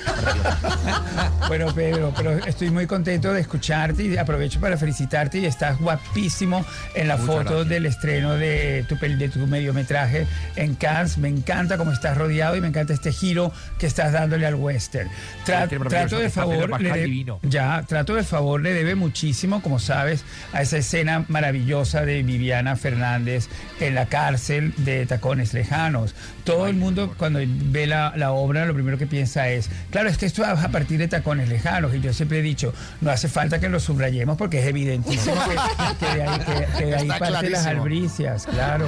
Bueno, 1.48 1.72
Pedro, 1.74 2.12
pero 2.16 2.30
estoy 2.46 2.70
muy 2.70 2.86
contento 2.86 3.32
de 3.32 3.40
escucharte 3.40 4.02
y 4.04 4.16
aprovecho 4.16 4.60
para 4.60 4.76
felicitarte 4.78 5.38
y 5.38 5.46
estás 5.46 5.78
guapísimo 5.78 6.64
en 6.94 7.06
la 7.08 7.16
Muchas 7.16 7.26
foto 7.34 7.44
gracias. 7.50 7.68
del 7.68 7.86
estreno 7.86 8.34
de 8.34 8.84
tu, 8.88 8.96
de 8.96 9.28
tu 9.28 9.46
mediometraje 9.46 10.26
en 10.56 10.74
Cannes. 10.74 11.18
Me 11.18 11.28
encanta 11.28 11.76
cómo 11.76 11.92
estás 11.92 12.16
rodeado 12.16 12.56
y 12.56 12.60
me 12.62 12.68
encanta 12.68 12.94
este 12.94 13.12
giro 13.12 13.52
que 13.78 13.86
estás 13.86 14.12
dándole 14.12 14.46
al 14.46 14.54
western. 14.54 15.08
Tra- 15.46 15.68
trato 15.88 16.18
de 16.18 16.30
favor, 16.30 16.70
de- 16.94 17.04
divino. 17.04 17.40
ya, 17.42 17.84
trato 17.86 18.14
de 18.14 18.22
favor 18.24 18.60
le 18.60 18.72
debe 18.72 18.94
muchísimo, 18.94 19.62
como 19.62 19.78
sabes, 19.78 20.24
a 20.52 20.62
esa 20.62 20.78
escena 20.78 21.24
maravillosa 21.28 22.04
de 22.04 22.22
Viviana 22.22 22.76
Fernández 22.76 23.48
en 23.80 23.94
la 23.94 24.06
cárcel 24.06 24.72
de 24.78 25.06
Tacones 25.06 25.54
Lejanos. 25.54 26.14
Todo 26.44 26.66
el 26.66 26.74
mundo 26.76 27.14
cuando 27.16 27.40
ve 27.46 27.86
la, 27.86 28.12
la 28.16 28.32
obra 28.32 28.66
lo 28.66 28.74
primero 28.74 28.98
que 28.98 29.06
piensa 29.06 29.48
es, 29.48 29.70
claro, 29.90 30.08
es 30.08 30.18
que 30.18 30.26
esto 30.26 30.42
es 30.42 30.48
a 30.48 30.68
partir 30.70 30.98
de 30.98 31.08
Tacones 31.08 31.48
Lejanos. 31.48 31.94
Y 31.94 32.00
yo 32.00 32.12
siempre 32.12 32.38
he 32.38 32.42
dicho, 32.42 32.72
no 33.00 33.10
hace 33.10 33.28
falta 33.28 33.58
que 33.60 33.68
lo 33.68 33.80
subrayemos 33.80 34.36
porque 34.36 34.60
es 34.60 34.66
evidentísimo 34.66 35.34
que, 35.98 36.06
que 36.06 36.14
de 36.16 36.22
ahí, 36.22 36.38
que- 36.40 36.78
que 36.78 36.84
de 36.86 36.94
ahí 36.96 37.02
Está 37.02 37.18
parte 37.18 37.50
las 37.50 37.66
albricias, 37.66 38.46
claro. 38.46 38.86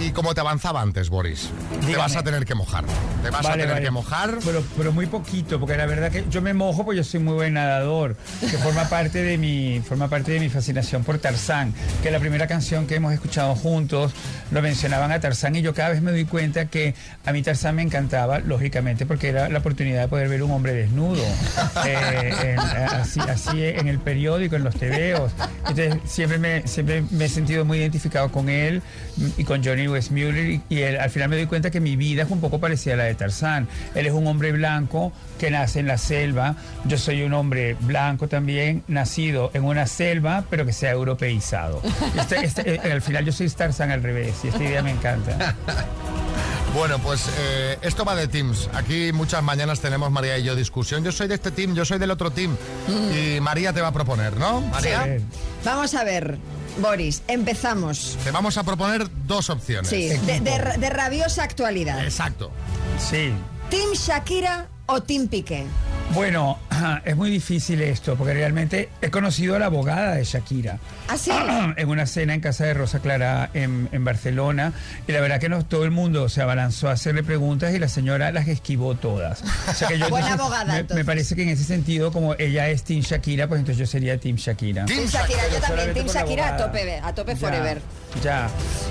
Y 0.00 0.10
como 0.10 0.34
te 0.34 0.40
avanzaba 0.40 0.82
antes, 0.82 1.08
Boris, 1.08 1.50
te 1.86 1.96
vas 1.96 2.16
a 2.16 2.22
tener 2.22 2.44
que 2.44 2.54
mojar. 2.54 2.84
Te 3.22 3.30
vas 3.30 3.46
a 3.46 3.52
tener 3.52 3.68
vale. 3.68 3.82
que 3.82 3.90
mojar. 3.90 4.38
Pero, 4.44 4.62
pero 4.76 4.92
muy 4.92 5.06
poquito, 5.06 5.60
porque 5.60 5.76
la 5.76 5.86
verdad 5.86 6.10
que 6.10 6.24
yo 6.28 6.42
me 6.42 6.52
mojo 6.52 6.84
porque 6.84 6.98
yo 6.98 7.04
soy 7.04 7.20
muy 7.20 7.34
buen 7.34 7.54
nadador, 7.54 8.16
que 8.40 8.58
forma 8.58 8.84
parte 8.88 9.22
de 9.22 9.38
mi, 9.38 9.80
forma 9.86 10.08
parte 10.08 10.32
de 10.32 10.40
mi 10.40 10.48
fascinación 10.48 11.04
por 11.04 11.18
Tarzán, 11.18 11.72
que 12.02 12.10
la 12.10 12.18
primera 12.18 12.46
canción 12.46 12.86
que 12.86 12.96
hemos 12.96 13.12
escuchado 13.12 13.54
juntos 13.54 14.12
lo 14.50 14.60
mencionaban 14.62 15.12
a 15.12 15.20
Tarzán 15.20 15.54
y 15.56 15.62
yo 15.62 15.72
cada 15.74 15.90
vez 15.90 16.02
me 16.02 16.10
doy 16.10 16.24
cuenta 16.24 16.66
que 16.66 16.94
a 17.24 17.32
mí 17.32 17.42
Tarzán 17.42 17.76
me 17.76 17.82
encantaba, 17.82 18.40
lógicamente, 18.40 19.06
porque 19.06 19.28
era 19.28 19.48
la 19.48 19.60
oportunidad 19.60 20.02
de 20.02 20.08
poder 20.08 20.28
ver 20.28 20.42
un 20.42 20.50
hombre 20.50 20.74
desnudo, 20.74 21.22
eh, 21.86 22.34
en- 22.42 22.58
así, 22.58 23.20
así 23.20 23.64
en 23.64 23.88
el 23.88 24.00
periódico, 24.00 24.56
en 24.56 24.64
los 24.64 24.74
tebeos. 24.74 25.32
Entonces 25.68 25.96
siempre 26.04 26.38
me, 26.38 26.66
siempre 26.66 27.02
me 27.10 27.26
he 27.26 27.28
sentido 27.28 27.64
muy 27.64 27.78
identificado 27.78 28.30
con 28.30 28.48
él 28.48 28.82
y 29.36 29.44
con 29.44 29.62
Johnny 29.64 29.86
Westmuller 29.88 30.50
y, 30.50 30.62
y 30.68 30.80
él- 30.80 30.98
al 31.00 31.10
final 31.10 31.28
me 31.28 31.36
doy 31.36 31.46
cuenta 31.46 31.70
que 31.70 31.80
mi 31.80 31.96
vida 31.96 32.22
es 32.24 32.30
un 32.30 32.40
poco 32.40 32.58
parecida 32.60 32.94
a 32.94 32.96
la 32.98 33.04
de 33.04 33.14
Tarzán. 33.14 33.68
Él 33.94 34.06
es 34.06 34.12
un 34.12 34.26
hombre 34.26 34.52
blanco 34.52 35.12
que 35.38 35.50
nace 35.50 35.80
en 35.80 35.86
la 35.86 35.98
selva. 35.98 36.56
Yo 36.84 36.98
soy 36.98 37.22
un 37.22 37.32
hombre 37.34 37.76
blanco 37.80 38.28
también, 38.28 38.82
nacido 38.88 39.50
en 39.54 39.64
una 39.64 39.86
selva, 39.86 40.44
pero 40.50 40.66
que 40.66 40.72
sea 40.72 40.90
europeizado. 40.92 41.80
Este- 42.18 42.44
este- 42.44 42.74
eh, 42.74 42.92
al 42.92 43.02
final 43.02 43.24
yo 43.24 43.32
soy 43.32 43.48
Tarzán 43.50 43.90
al 43.90 44.02
revés 44.02 44.34
y 44.44 44.48
esta 44.48 44.62
idea 44.62 44.82
me 44.82 44.90
encanta. 44.90 45.54
Bueno, 46.74 46.98
pues 46.98 47.30
eh, 47.38 47.78
esto 47.82 48.04
va 48.04 48.16
de 48.16 48.26
teams. 48.26 48.68
Aquí 48.74 49.12
muchas 49.12 49.44
mañanas 49.44 49.78
tenemos 49.78 50.10
María 50.10 50.36
y 50.38 50.42
yo 50.42 50.56
discusión. 50.56 51.04
Yo 51.04 51.12
soy 51.12 51.28
de 51.28 51.34
este 51.36 51.52
team, 51.52 51.72
yo 51.72 51.84
soy 51.84 52.00
del 52.00 52.10
otro 52.10 52.32
team. 52.32 52.56
Y 52.88 53.38
María 53.40 53.72
te 53.72 53.80
va 53.80 53.88
a 53.88 53.92
proponer, 53.92 54.36
¿no? 54.38 54.60
María. 54.60 55.18
Vamos 55.64 55.94
a 55.94 56.02
ver, 56.02 56.36
Boris, 56.78 57.22
empezamos. 57.28 58.16
Te 58.24 58.30
vamos 58.30 58.56
a 58.58 58.64
proponer 58.64 59.06
dos 59.26 59.50
opciones. 59.50 59.88
Sí, 59.88 60.08
de, 60.08 60.40
de- 60.40 60.74
de 60.78 60.90
rabiosa 60.90 61.42
actualidad. 61.44 62.02
Exacto. 62.04 62.50
Sí. 62.98 63.32
¿Team 63.70 63.92
Shakira 63.94 64.68
o 64.86 65.02
Team 65.02 65.28
Piqué? 65.28 65.64
Bueno, 66.12 66.58
es 67.04 67.16
muy 67.16 67.30
difícil 67.30 67.80
esto, 67.80 68.14
porque 68.14 68.34
realmente 68.34 68.90
he 69.00 69.10
conocido 69.10 69.56
a 69.56 69.58
la 69.58 69.66
abogada 69.66 70.14
de 70.14 70.24
Shakira. 70.24 70.78
¿Ah, 71.08 71.16
sí? 71.16 71.30
en 71.76 71.88
una 71.88 72.06
cena 72.06 72.34
en 72.34 72.40
casa 72.40 72.64
de 72.64 72.74
Rosa 72.74 73.00
Clara 73.00 73.50
en, 73.54 73.88
en 73.90 74.04
Barcelona. 74.04 74.72
Y 75.08 75.12
la 75.12 75.20
verdad 75.20 75.40
que 75.40 75.48
no, 75.48 75.64
todo 75.64 75.84
el 75.84 75.90
mundo 75.90 76.28
se 76.28 76.42
abalanzó 76.42 76.88
a 76.88 76.92
hacerle 76.92 77.22
preguntas 77.22 77.74
y 77.74 77.78
la 77.78 77.88
señora 77.88 78.30
las 78.32 78.46
esquivó 78.48 78.94
todas. 78.94 79.42
O 79.68 79.72
sea 79.72 79.88
que 79.88 79.98
yo, 79.98 80.08
Buena 80.10 80.32
entonces, 80.32 80.58
abogada, 80.58 80.84
me- 80.88 80.94
Me, 80.94 81.04
parece 81.04 81.34
que 81.34 81.42
en 81.42 81.48
ese 81.48 81.64
sentido, 81.64 82.12
como 82.12 82.34
ella 82.34 82.68
es 82.68 82.84
Team 82.84 83.00
Shakira, 83.00 83.48
pues 83.48 83.60
entonces 83.60 83.78
yo 83.78 83.86
sería 83.90 84.18
Team 84.18 84.36
Shakira. 84.36 84.84
Team 84.84 85.06
Shakira, 85.06 85.42
yo 85.52 85.60
también, 85.60 85.94
Team 85.94 86.06
Shakira 86.06 86.48
a 86.54 86.56
tope, 86.58 87.00
a 87.02 87.14
tope 87.14 87.34
forever. 87.36 87.78
Ya. 87.78 88.03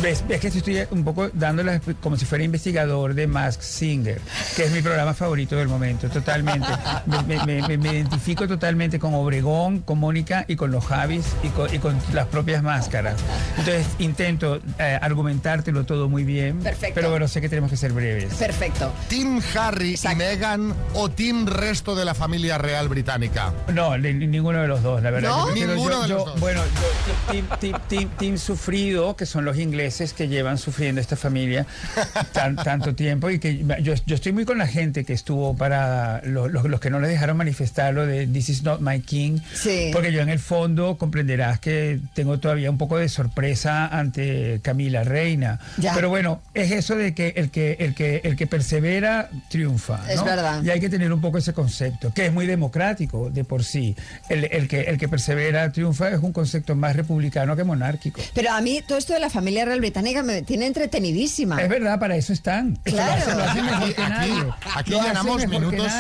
¿Ves? 0.02 0.24
Es 0.30 0.40
que 0.42 0.48
estoy 0.48 0.84
un 0.92 1.04
poco 1.04 1.30
dándolas 1.34 1.82
como 2.02 2.18
si 2.18 2.26
fuera 2.26 2.44
investigador 2.44 3.14
de 3.14 3.26
Mask 3.28 3.62
Singer, 3.62 4.20
que 4.56 4.64
es 4.66 4.72
mi 4.72 4.82
programa 4.82 5.14
favorito 5.14 5.56
del 5.56 5.68
momento, 5.68 6.10
totalmente. 6.10 6.68
Me, 7.06 7.22
me- 7.24 7.46
me- 7.46 7.68
me- 7.68 7.78
me 7.78 7.94
identifico 7.94 8.48
totalmente 8.48 9.00
con 9.00 9.14
Obregón, 9.14 9.80
con 9.80 10.00
Mónica 10.00 10.46
y 10.48 10.56
con 10.56 10.72
los 10.72 10.86
Javis 10.86 11.26
y 11.44 11.50
con, 11.50 11.74
y 11.74 11.80
con 11.80 11.98
las 12.14 12.28
propias 12.28 12.64
máscaras. 12.64 13.16
Entonces 13.58 13.86
intento 14.00 14.60
eh, 14.80 14.98
argumentártelo 15.02 15.86
todo 15.86 16.10
muy 16.10 16.24
bien, 16.24 16.60
Perfecto. 16.60 16.96
pero 16.96 17.10
bueno, 17.10 17.28
sé 17.28 17.42
que 17.42 17.50
tenemos 17.50 17.70
que 17.72 17.78
ser 17.78 17.94
breves. 17.94 18.34
Perfecto. 18.36 18.92
¿Team 19.10 19.42
Harry 19.56 19.96
y 20.12 20.16
Meghan 20.16 20.74
o 20.94 21.10
Team 21.10 21.46
resto 21.46 21.96
de 21.96 22.06
la 22.06 22.14
familia 22.14 22.58
real 22.58 22.88
británica? 22.90 23.54
No, 23.74 23.98
ni- 23.98 24.14
ni- 24.14 24.28
ninguno 24.28 24.62
de 24.62 24.68
los 24.68 24.82
dos, 24.84 25.02
la 25.02 25.12
verdad. 25.12 25.30
¿No? 25.30 25.50
Yo 25.50 25.56
Ninguno 25.56 25.92
yo- 25.92 26.02
de 26.04 26.08
los 26.08 26.26
yo- 26.26 26.26
dos. 26.32 26.40
Bueno, 26.40 26.62
yo, 26.64 27.32
team, 27.34 27.48
team- 27.60 27.80
team- 27.90 28.10
team 28.18 28.38
sufrido, 28.38 29.13
que 29.16 29.26
son 29.26 29.46
los 29.46 29.58
ingleses 29.58 30.14
que 30.14 30.28
llevan 30.28 30.58
sufriendo 30.58 31.00
esta 31.02 31.16
familia 31.16 31.66
tan- 32.34 32.56
tanto 32.56 32.96
tiempo 32.96 33.30
y 33.30 33.40
que 33.40 33.64
yo, 33.82 33.94
yo 34.06 34.16
estoy 34.16 34.32
muy 34.32 34.46
con 34.46 34.58
la 34.58 34.68
gente 34.68 35.04
que 35.06 35.14
estuvo 35.14 35.56
para 35.56 36.22
los, 36.26 36.52
los- 36.52 36.66
los 36.66 36.80
que 36.80 36.90
no 36.90 37.00
les 37.00 37.10
dejaron 37.10 37.38
manifestar 37.38 37.94
lo 37.94 38.06
de 38.06 38.28
This 38.28 38.50
is 38.50 38.64
not 38.64 38.80
my 38.82 39.00
king, 39.02 39.40
Sí. 39.54 39.90
porque 39.94 40.12
yo 40.12 40.22
en 40.22 40.30
el 40.30 40.40
fondo 40.40 40.98
comprenderás 40.98 41.60
que 41.60 42.00
tengo 42.14 42.40
todavía 42.40 42.70
un 42.70 42.78
poco 42.78 42.98
de 42.98 43.10
sorpresa 43.10 43.88
ante 43.88 44.60
Camila 44.62 45.04
Reina. 45.04 45.60
Ya. 45.78 45.94
Pero 45.94 46.10
bueno, 46.10 46.42
es 46.54 46.72
eso 46.72 46.96
de 46.96 47.14
que 47.14 47.34
el 47.36 47.50
que, 47.52 47.78
el 47.80 47.94
que, 47.96 48.22
el 48.24 48.36
que 48.36 48.48
persevera 48.48 49.30
triunfa. 49.50 50.00
Es 50.10 50.18
¿no? 50.18 50.26
verdad. 50.26 50.64
Y 50.64 50.70
hay 50.70 50.80
que 50.80 50.90
tener 50.90 51.12
un 51.14 51.22
poco 51.22 51.38
ese 51.38 51.54
concepto, 51.54 52.14
que 52.14 52.26
es 52.28 52.34
muy 52.34 52.46
democrático 52.48 53.30
de 53.30 53.44
por 53.44 53.64
sí. 53.64 53.96
El, 54.30 54.46
el 54.52 54.68
que, 54.68 54.82
el 54.82 54.98
que 54.98 55.08
persevera 55.08 55.72
triunfa 55.72 56.10
es 56.10 56.20
un 56.20 56.32
concepto 56.34 56.76
más 56.76 56.96
republicano 56.96 57.56
que 57.56 57.64
monárquico. 57.64 58.22
Pero 58.34 58.52
a 58.52 58.62
mí 58.62 58.82
todo 58.88 58.98
esto 59.04 59.14
de 59.14 59.20
la 59.20 59.30
familia 59.30 59.66
real 59.66 59.80
británica 59.80 60.24
me 60.24 60.42
tiene 60.44 60.66
entretenidísima. 60.66 61.62
Es 61.62 61.68
verdad, 61.70 62.00
para 62.00 62.16
eso 62.16 62.32
están. 62.34 62.78
Claro. 62.84 63.14
Lo 63.16 63.22
hacen, 63.22 63.38
lo 63.38 63.44
hacen 63.44 63.66
mejor 63.66 63.94
que 63.96 64.02
Aquí- 64.02 64.12
nadie. 64.12 64.54
aquí 64.76 64.92
llenamos 64.92 65.48
minutos- 65.48 65.92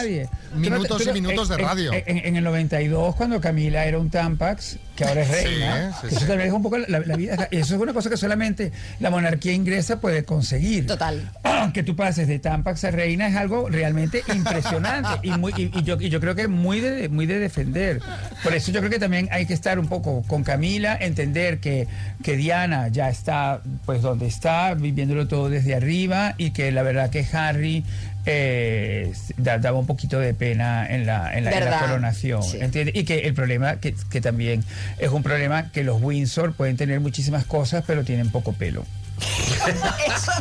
minutos 0.55 1.07
y 1.07 1.11
minutos 1.13 1.49
de 1.49 1.55
en- 1.55 1.61
radio. 1.61 1.93
En, 1.93 2.03
en- 2.17 2.25
en 2.25 2.35
el 2.37 2.43
92, 2.43 3.15
cuando 3.15 3.41
Camila 3.41 3.85
era 3.85 3.99
un 3.99 4.09
Tampax, 4.09 4.77
que 4.95 5.03
ahora 5.05 5.21
es 5.21 5.29
reina, 5.29 5.93
sí, 5.99 6.07
eso 6.07 6.19
sí. 6.19 6.25
también 6.25 6.49
es 6.49 6.53
un 6.53 6.61
poco 6.61 6.77
la, 6.77 6.99
la 6.99 7.15
vida. 7.15 7.47
Eso 7.51 7.75
es 7.75 7.81
una 7.81 7.93
cosa 7.93 8.09
que 8.09 8.17
solamente 8.17 8.71
la 8.99 9.09
monarquía 9.09 9.53
inglesa 9.53 9.99
puede 9.99 10.23
conseguir. 10.23 10.85
Total. 10.87 11.31
Que 11.73 11.81
tú 11.83 11.95
pases 11.95 12.27
de 12.27 12.39
Tampax 12.39 12.83
a 12.83 12.91
reina 12.91 13.27
es 13.27 13.35
algo 13.35 13.69
realmente 13.69 14.21
impresionante 14.33 15.09
y, 15.23 15.31
muy, 15.31 15.53
y, 15.57 15.71
y 15.73 15.83
yo, 15.83 15.97
y 15.99 16.09
yo 16.09 16.19
creo 16.19 16.35
que 16.35 16.47
muy 16.47 16.79
de, 16.79 17.09
muy 17.09 17.25
de 17.25 17.39
defender. 17.39 18.01
Por 18.43 18.53
eso 18.53 18.71
yo 18.71 18.79
creo 18.79 18.91
que 18.91 18.99
también 18.99 19.29
hay 19.31 19.45
que 19.45 19.53
estar 19.53 19.79
un 19.79 19.87
poco 19.87 20.23
con 20.27 20.43
Camila, 20.43 20.97
entender 20.99 21.59
que, 21.59 21.87
que 22.21 22.35
Diana 22.35 22.89
ya 22.89 23.09
está 23.09 23.61
pues 23.85 24.01
donde 24.01 24.27
está, 24.27 24.73
viviéndolo 24.73 25.27
todo 25.27 25.49
desde 25.49 25.75
arriba 25.75 26.35
y 26.37 26.51
que 26.51 26.71
la 26.71 26.83
verdad 26.83 27.09
que 27.09 27.25
Harry 27.33 27.83
eh, 28.25 29.13
da- 29.37 29.57
daba 29.57 29.77
un 29.79 29.85
poquito 29.87 30.19
de 30.19 30.33
pena 30.33 30.87
en 30.87 31.05
la, 31.05 31.35
en 31.37 31.43
la, 31.45 31.51
en 31.51 31.59
la 31.59 31.65
Verdad, 31.65 31.81
coronación. 31.87 32.43
sí. 32.43 32.57
¿entiendes? 32.59 32.95
Y 32.95 33.03
que 33.03 33.19
el 33.19 33.33
problema, 33.33 33.77
que, 33.77 33.95
que 34.09 34.21
también 34.21 34.63
es 34.99 35.09
un 35.09 35.23
problema 35.23 35.71
que 35.71 35.83
los 35.83 36.01
Windsor 36.01 36.53
pueden 36.53 36.77
tener 36.77 36.99
muchísimas 36.99 37.45
cosas, 37.45 37.83
pero 37.85 38.03
tienen 38.03 38.29
poco 38.31 38.53
pelo. 38.53 38.85
Eso, 40.07 40.31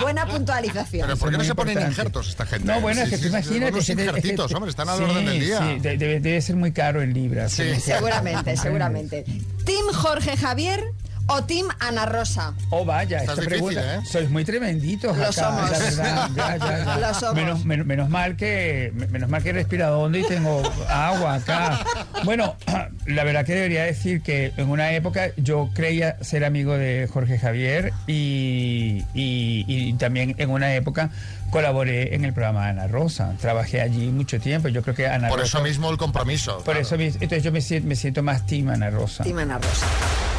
buena 0.00 0.26
puntualización. 0.26 1.06
Pero 1.06 1.16
¿por 1.18 1.30
qué 1.30 1.38
no 1.38 1.44
se 1.44 1.54
ponen 1.54 1.80
injertos 1.80 2.28
esta 2.28 2.44
gente? 2.46 2.66
No, 2.66 2.80
bueno, 2.80 3.00
es 3.02 3.08
que 3.10 3.16
sí, 3.16 3.28
imagínate. 3.28 3.72
unos 3.72 3.86
que 3.86 3.96
te- 3.96 4.02
es 4.02 4.06
que- 4.12 4.16
injertitos, 4.18 4.52
hombre, 4.54 4.70
están 4.70 4.88
al 4.88 4.98
Sí, 4.98 5.04
orden 5.04 5.24
del 5.24 5.40
día. 5.40 5.58
sí, 5.58 5.80
de- 5.80 5.96
debe, 5.96 6.20
debe 6.20 6.40
ser 6.42 6.56
muy 6.56 6.72
caro 6.72 7.02
en 7.02 7.14
libras. 7.14 7.52
Seguramente, 7.52 8.56
seguramente. 8.56 9.24
¿Team 9.64 9.86
Jorge 9.94 10.36
Javier 10.36 10.84
o 11.28 11.44
Team 11.44 11.68
Ana 11.78 12.06
Rosa? 12.06 12.52
Oh, 12.70 12.84
vaya, 12.84 13.18
Esta 13.18 13.32
esta, 13.32 13.44
es 13.44 13.48
difícil, 13.48 13.74
pregunta. 13.74 13.94
¿eh? 13.96 14.00
Sois 14.10 14.30
muy 14.30 14.44
tremenditos 14.44 15.16
Lo 15.16 15.22
acá, 15.24 15.32
somos. 15.32 15.70
la 15.70 15.78
verdad. 15.78 16.30
Ya, 16.34 16.56
ya, 16.56 16.84
ya. 16.84 16.96
Lo 17.08 17.14
somos. 17.14 17.34
Menos, 17.34 17.64
menos- 17.64 17.86
menos 17.86 18.08
mal 18.08 18.36
que 18.36 18.92
menos 19.10 19.28
mal 19.28 19.42
que 19.42 19.50
he 19.50 19.52
respirado 19.52 20.00
hondo 20.00 20.18
y 20.18 20.24
tengo 20.26 20.62
agua 20.88 21.34
acá. 21.34 21.80
Bueno, 22.24 22.56
la 23.06 23.24
verdad 23.24 23.44
que 23.44 23.54
debería 23.54 23.84
decir 23.84 24.22
que 24.22 24.52
en 24.56 24.68
una 24.70 24.92
época 24.92 25.28
yo 25.36 25.70
creía 25.74 26.16
ser 26.22 26.44
amigo 26.44 26.72
de 26.76 27.08
Jorge 27.12 27.38
Javier 27.38 27.92
y, 28.06 29.04
y- 29.14 29.64
y 29.68 29.92
también 29.94 30.34
en 30.38 30.50
una 30.50 30.74
época 30.74 31.10
colaboré 31.50 32.14
en 32.14 32.24
el 32.24 32.32
programa 32.32 32.68
Ana 32.68 32.86
Rosa. 32.88 33.34
Trabajé 33.40 33.80
allí 33.80 34.06
mucho 34.08 34.38
tiempo. 34.40 34.68
Yo 34.68 34.82
creo 34.82 34.94
que 34.94 35.06
Ana 35.06 35.28
Por 35.28 35.40
Rosa. 35.40 35.58
eso 35.58 35.62
mismo 35.62 35.90
el 35.90 35.96
compromiso. 35.98 36.56
Por 36.58 36.76
claro. 36.76 36.80
eso 36.80 36.94
entonces 36.94 37.42
yo 37.42 37.52
me 37.52 37.60
siento, 37.60 37.88
me 37.88 37.96
siento 37.96 38.22
más 38.22 38.46
team 38.46 38.68
Ana 38.70 38.90
Rosa. 38.90 39.24
Team 39.24 39.38
Ana 39.38 39.58
Rosa. 39.58 39.86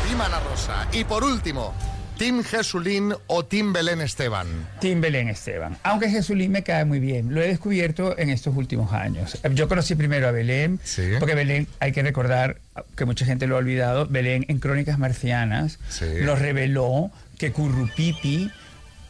Team 0.10 0.22
Ana 0.22 0.39
Rosa. 0.39 0.88
Y 0.91 1.03
por 1.03 1.24
último, 1.24 1.72
Team 2.18 2.43
Jesulín 2.43 3.14
o 3.28 3.45
Team 3.45 3.72
Belén 3.72 4.01
Esteban. 4.01 4.47
Tim 4.82 5.01
Belén 5.01 5.30
Esteban. 5.30 5.78
Aunque 5.84 6.10
Jesulín 6.10 6.51
me 6.51 6.64
cae 6.64 6.84
muy 6.84 6.99
bien, 6.99 7.32
lo 7.32 7.43
he 7.43 7.47
descubierto 7.47 8.18
en 8.18 8.32
estos 8.32 8.55
últimos 8.55 8.91
años. 8.91 9.38
Yo 9.53 9.68
conocí 9.68 9.93
primero 9.93 10.28
a 10.28 10.32
Belén, 10.32 10.80
porque 11.20 11.36
Belén, 11.36 11.68
hay 11.80 11.91
que 11.91 12.01
recordar 12.01 12.57
que 12.95 13.05
mucha 13.05 13.24
gente 13.24 13.45
lo 13.45 13.53
ha 13.53 13.60
olvidado, 13.60 14.07
Belén 14.07 14.45
en 14.47 14.57
Crónicas 14.57 14.97
Marcianas 14.97 15.78
nos 16.24 16.39
reveló 16.39 17.12
que 17.38 17.51
Currupipi 17.51 18.49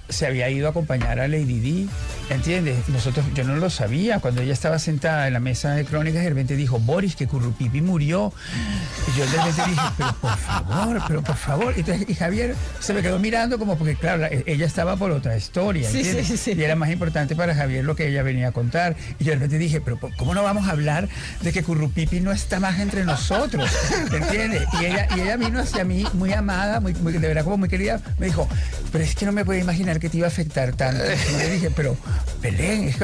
se 0.09 0.25
había 0.25 0.49
ido 0.49 0.67
a 0.67 0.71
acompañar 0.71 1.19
a 1.19 1.27
Lady 1.27 1.59
Di, 1.59 1.89
¿entiendes? 2.29 2.89
Nosotros, 2.89 3.25
yo 3.35 3.43
no 3.43 3.55
lo 3.55 3.69
sabía, 3.69 4.19
cuando 4.19 4.41
ella 4.41 4.53
estaba 4.53 4.79
sentada 4.79 5.27
en 5.27 5.33
la 5.33 5.39
mesa 5.39 5.73
de 5.75 5.85
crónicas, 5.85 6.23
de 6.23 6.29
repente 6.29 6.55
dijo, 6.55 6.79
Boris, 6.79 7.15
que 7.15 7.27
Currupipi 7.27 7.81
murió. 7.81 8.33
Y 9.07 9.17
yo 9.19 9.25
de 9.25 9.37
repente 9.37 9.61
dije, 9.67 9.81
pero 9.97 10.13
por 10.19 10.37
favor, 10.37 11.01
pero 11.07 11.21
por 11.23 11.35
favor. 11.35 11.73
Y, 11.77 11.81
entonces- 11.81 12.09
y 12.09 12.15
Javier 12.15 12.55
se 12.79 12.93
me 12.93 13.01
quedó 13.01 13.19
mirando 13.19 13.59
como 13.59 13.77
porque, 13.77 13.95
claro, 13.95 14.17
la- 14.21 14.29
ella 14.45 14.65
estaba 14.65 14.95
por 14.97 15.11
otra 15.11 15.37
historia, 15.37 15.89
Sí, 15.89 15.97
¿entiendes? 15.97 16.27
sí, 16.27 16.37
sí. 16.37 16.53
Y 16.57 16.63
era 16.63 16.75
más 16.75 16.89
importante 16.89 17.35
para 17.35 17.53
Javier 17.55 17.85
lo 17.85 17.95
que 17.95 18.07
ella 18.07 18.23
venía 18.23 18.49
a 18.49 18.51
contar. 18.51 18.95
Y 19.19 19.23
yo 19.25 19.29
de 19.31 19.35
repente 19.35 19.57
dije, 19.57 19.79
pero 19.81 19.99
¿cómo 20.17 20.33
no 20.33 20.43
vamos 20.43 20.67
a 20.67 20.71
hablar 20.71 21.07
de 21.41 21.51
que 21.53 21.63
Currupipi 21.63 22.19
no 22.19 22.31
está 22.31 22.59
más 22.59 22.79
entre 22.79 23.05
nosotros? 23.05 23.69
¿Entiendes? 24.11 24.63
Y 24.81 24.85
ella, 24.85 25.07
y 25.15 25.21
ella 25.21 25.37
vino 25.37 25.59
hacia 25.59 25.83
mí 25.83 26.05
muy 26.13 26.33
amada, 26.33 26.79
muy, 26.79 26.93
muy- 26.95 27.13
de 27.13 27.19
verdad 27.27 27.43
como 27.43 27.57
muy 27.57 27.69
querida, 27.69 28.01
me 28.17 28.25
dijo, 28.27 28.47
pero 28.91 29.03
es 29.03 29.15
que 29.15 29.25
no 29.25 29.31
me 29.31 29.45
puedo 29.45 29.59
imaginar 29.59 29.98
que 29.99 30.09
te 30.09 30.17
iba 30.17 30.27
a 30.27 30.29
afectar 30.29 30.73
tanto. 30.73 31.03
Y 31.03 31.37
le 31.37 31.49
dije, 31.51 31.71
pero 31.71 31.95
Belén, 32.41 32.87
es 32.89 32.97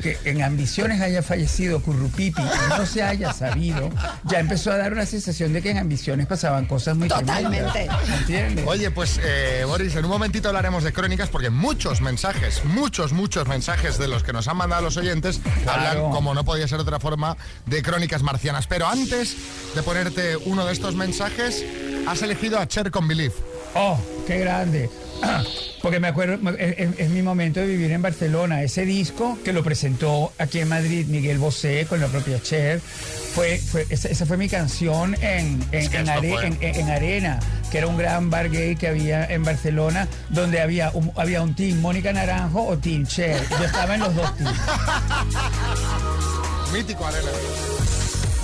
que, 0.00 0.18
en 0.24 0.42
ambiciones 0.42 1.00
haya 1.00 1.22
fallecido 1.22 1.80
Currupipi 1.82 2.42
y 2.42 2.68
no 2.78 2.86
se 2.86 3.02
haya 3.02 3.32
sabido, 3.32 3.90
ya 4.24 4.40
empezó 4.40 4.70
a 4.72 4.76
dar 4.76 4.92
una 4.92 5.06
sensación 5.06 5.52
de 5.52 5.62
que 5.62 5.70
en 5.70 5.78
ambiciones 5.78 6.26
pasaban 6.26 6.66
cosas 6.66 6.96
muy 6.96 7.08
Totalmente. 7.08 7.70
tremendas. 7.72 7.98
¿Entiendes? 8.20 8.64
Oye, 8.66 8.90
pues 8.90 9.18
eh, 9.22 9.64
Boris, 9.66 9.94
en 9.96 10.04
un 10.04 10.10
momentito 10.10 10.48
hablaremos 10.48 10.84
de 10.84 10.92
crónicas 10.92 11.28
porque 11.28 11.50
muchos 11.50 12.00
mensajes, 12.00 12.64
muchos, 12.64 13.12
muchos 13.12 13.46
mensajes 13.48 13.98
de 13.98 14.08
los 14.08 14.22
que 14.22 14.32
nos 14.32 14.48
han 14.48 14.56
mandado 14.56 14.82
los 14.82 14.96
oyentes 14.96 15.40
Claro. 15.62 15.80
hablan, 15.90 16.10
como 16.12 16.34
no 16.34 16.44
podía 16.44 16.66
ser 16.68 16.78
de 16.78 16.82
otra 16.82 17.00
forma, 17.00 17.36
de 17.66 17.82
crónicas 17.82 18.22
marcianas. 18.22 18.66
Pero 18.66 18.86
antes 18.86 19.36
de 19.74 19.82
ponerte 19.82 20.36
uno 20.36 20.64
de 20.66 20.72
estos 20.72 20.94
mensajes, 20.94 21.64
has 22.06 22.22
elegido 22.22 22.58
a 22.58 22.66
Cher 22.66 22.90
con 22.90 23.06
Believe. 23.08 23.34
Oh, 23.74 23.98
qué 24.26 24.38
grande. 24.40 24.90
Porque 25.82 25.98
me 25.98 26.06
acuerdo, 26.08 26.38
es, 26.58 27.10
mi 27.10 27.22
momento 27.22 27.58
de 27.60 27.66
vivir 27.66 27.90
en 27.90 28.02
Barcelona. 28.02 28.62
Ese 28.62 28.84
disco 28.84 29.36
que 29.44 29.52
lo 29.52 29.64
presentó 29.64 30.32
aquí 30.38 30.60
en 30.60 30.68
Madrid 30.68 31.06
Miguel 31.08 31.38
Bosé 31.38 31.86
con 31.88 32.00
la 32.00 32.06
propia 32.06 32.40
Cher, 32.40 32.80
fue, 32.80 33.58
fue- 33.58 33.86
esa, 33.90 34.08
esa 34.08 34.24
fue 34.26 34.36
mi 34.36 34.48
canción 34.48 35.16
en, 35.20 35.60
en, 35.72 35.74
Es 35.82 35.88
que 35.88 35.96
en 35.96 36.02
esto 36.08 36.18
Are- 36.18 36.30
fue. 36.30 36.46
en- 36.46 36.58
en- 36.60 36.74
en 36.76 36.90
Arena, 36.90 37.40
que 37.72 37.78
era 37.78 37.86
un 37.88 37.96
gran 37.96 38.30
bar 38.30 38.48
gay 38.50 38.76
que 38.76 38.86
había 38.88 39.24
en 39.24 39.42
Barcelona, 39.42 40.06
donde 40.28 40.60
había 40.60 40.90
un, 40.94 41.10
había 41.16 41.42
un 41.42 41.54
team 41.56 41.80
Mónica 41.80 42.12
Naranjo 42.12 42.62
o 42.64 42.78
team 42.78 43.04
Cher. 43.06 43.42
Yo 43.58 43.64
estaba 43.64 43.94
en 43.94 44.00
los 44.00 44.14
dos 44.14 44.36
teams. 44.36 44.52
Mítico, 46.72 47.04
Arena. 47.06 47.30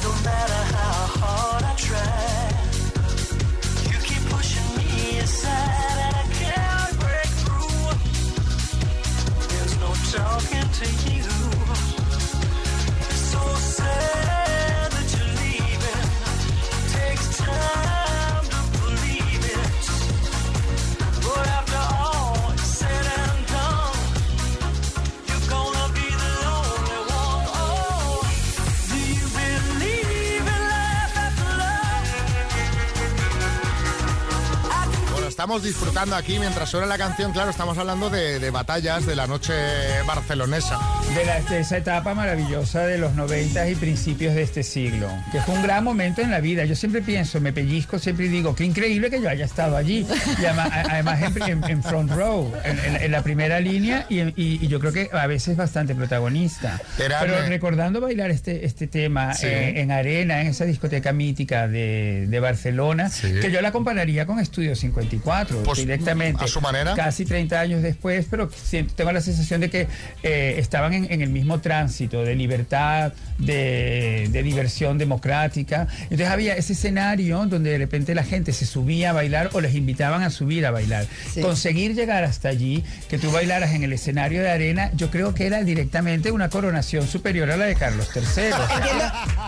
No 0.02 0.10
talking 10.12 10.68
to 10.72 10.86
you. 11.12 11.22
So 13.12 13.38
sad 13.56 14.17
estamos 35.38 35.62
disfrutando 35.62 36.16
aquí 36.16 36.36
mientras 36.40 36.68
suena 36.68 36.84
la 36.88 36.98
canción, 36.98 37.30
claro, 37.32 37.50
estamos 37.50 37.78
hablando 37.78 38.10
de, 38.10 38.40
de 38.40 38.50
batallas 38.50 39.06
de 39.06 39.14
la 39.14 39.28
noche 39.28 39.52
barcelonesa. 40.04 40.80
de, 41.16 41.24
la- 41.24 41.40
de 41.42 41.60
esa 41.60 41.76
etapa 41.76 42.12
maravillosa 42.12 42.84
de 42.84 42.98
los 42.98 43.14
90 43.14 43.68
y 43.70 43.76
principios 43.76 44.34
de 44.34 44.42
este 44.42 44.64
siglo, 44.64 45.08
que 45.30 45.40
fue 45.42 45.54
un 45.54 45.62
gran 45.62 45.84
momento 45.84 46.22
en 46.22 46.32
la 46.32 46.40
vida. 46.40 46.64
Yo 46.64 46.74
siempre 46.74 47.02
pienso, 47.02 47.40
me 47.40 47.52
pellizco, 47.52 48.00
siempre 48.00 48.26
digo, 48.26 48.56
qué 48.56 48.64
increíble 48.64 49.10
que 49.10 49.22
yo 49.22 49.30
haya 49.30 49.44
estado 49.44 49.76
allí. 49.76 50.04
Y 50.42 50.44
además, 50.44 50.70
además 50.72 51.22
en, 51.22 51.42
en- 51.62 51.70
en 51.70 51.82
front 51.84 52.10
row, 52.10 52.52
en, 52.64 52.96
en- 53.04 53.12
la 53.12 53.22
primera 53.22 53.60
línea, 53.60 54.06
y, 54.08 54.18
y- 54.22 54.34
y 54.60 54.66
yo 54.66 54.80
creo 54.80 54.92
que 54.92 55.08
a 55.12 55.28
veces 55.28 55.56
bastante 55.56 55.94
protagonista. 55.94 56.80
Pero 56.96 57.46
recordando 57.46 58.00
bailar 58.00 58.32
este, 58.32 58.66
este 58.66 58.88
tema 58.88 59.34
Sí. 59.34 59.46
eh, 59.46 59.80
en 59.82 59.92
Arena, 59.92 60.40
en 60.40 60.48
esa 60.48 60.64
discoteca 60.64 61.12
mítica 61.12 61.68
de, 61.68 62.26
de 62.28 62.40
Barcelona, 62.40 63.08
que 63.40 63.52
yo 63.52 63.60
la 63.60 63.70
compararía 63.70 64.26
con 64.26 64.40
Estudio 64.40 64.74
54, 64.74 65.27
Pues, 65.64 65.78
directamente. 65.78 66.44
a 66.44 66.48
su 66.48 66.60
manera. 66.60 66.94
Casi 66.94 67.24
30 67.24 67.60
años 67.60 67.82
después, 67.82 68.26
pero 68.30 68.50
siento- 68.50 68.94
tengo 68.94 69.12
la 69.12 69.20
sensación 69.20 69.60
de 69.60 69.70
que 69.70 69.86
eh, 70.22 70.54
estaban 70.58 70.94
en, 70.94 71.12
en 71.12 71.22
el 71.22 71.30
mismo 71.30 71.60
tránsito 71.60 72.22
de 72.24 72.34
libertad, 72.34 73.12
de, 73.38 74.28
de 74.30 74.42
diversión 74.42 74.98
democrática. 74.98 75.86
Entonces 76.02 76.28
había 76.28 76.54
ese 76.56 76.72
escenario 76.72 77.46
donde 77.46 77.70
de 77.70 77.78
repente 77.78 78.14
la 78.14 78.24
gente 78.24 78.52
se 78.52 78.66
subía 78.66 79.10
a 79.10 79.12
bailar 79.12 79.50
o 79.52 79.60
les 79.60 79.74
invitaban 79.74 80.22
a 80.22 80.30
subir 80.30 80.66
a 80.66 80.70
bailar. 80.70 81.06
Sí. 81.32 81.40
Conseguir 81.40 81.94
llegar 81.94 82.24
hasta 82.24 82.48
allí, 82.48 82.84
que 83.08 83.18
tú 83.18 83.30
bailaras 83.30 83.72
en 83.72 83.84
el 83.84 83.92
escenario 83.92 84.42
de 84.42 84.50
arena, 84.50 84.90
yo 84.94 85.10
creo 85.10 85.34
que 85.34 85.46
era 85.46 85.62
directamente 85.62 86.30
una 86.30 86.48
coronación 86.48 87.06
superior 87.06 87.50
a 87.50 87.56
la 87.56 87.66
de 87.66 87.74
Carlos 87.74 88.08
III. 88.14 88.22
O 88.22 88.26
sea, 88.26 88.48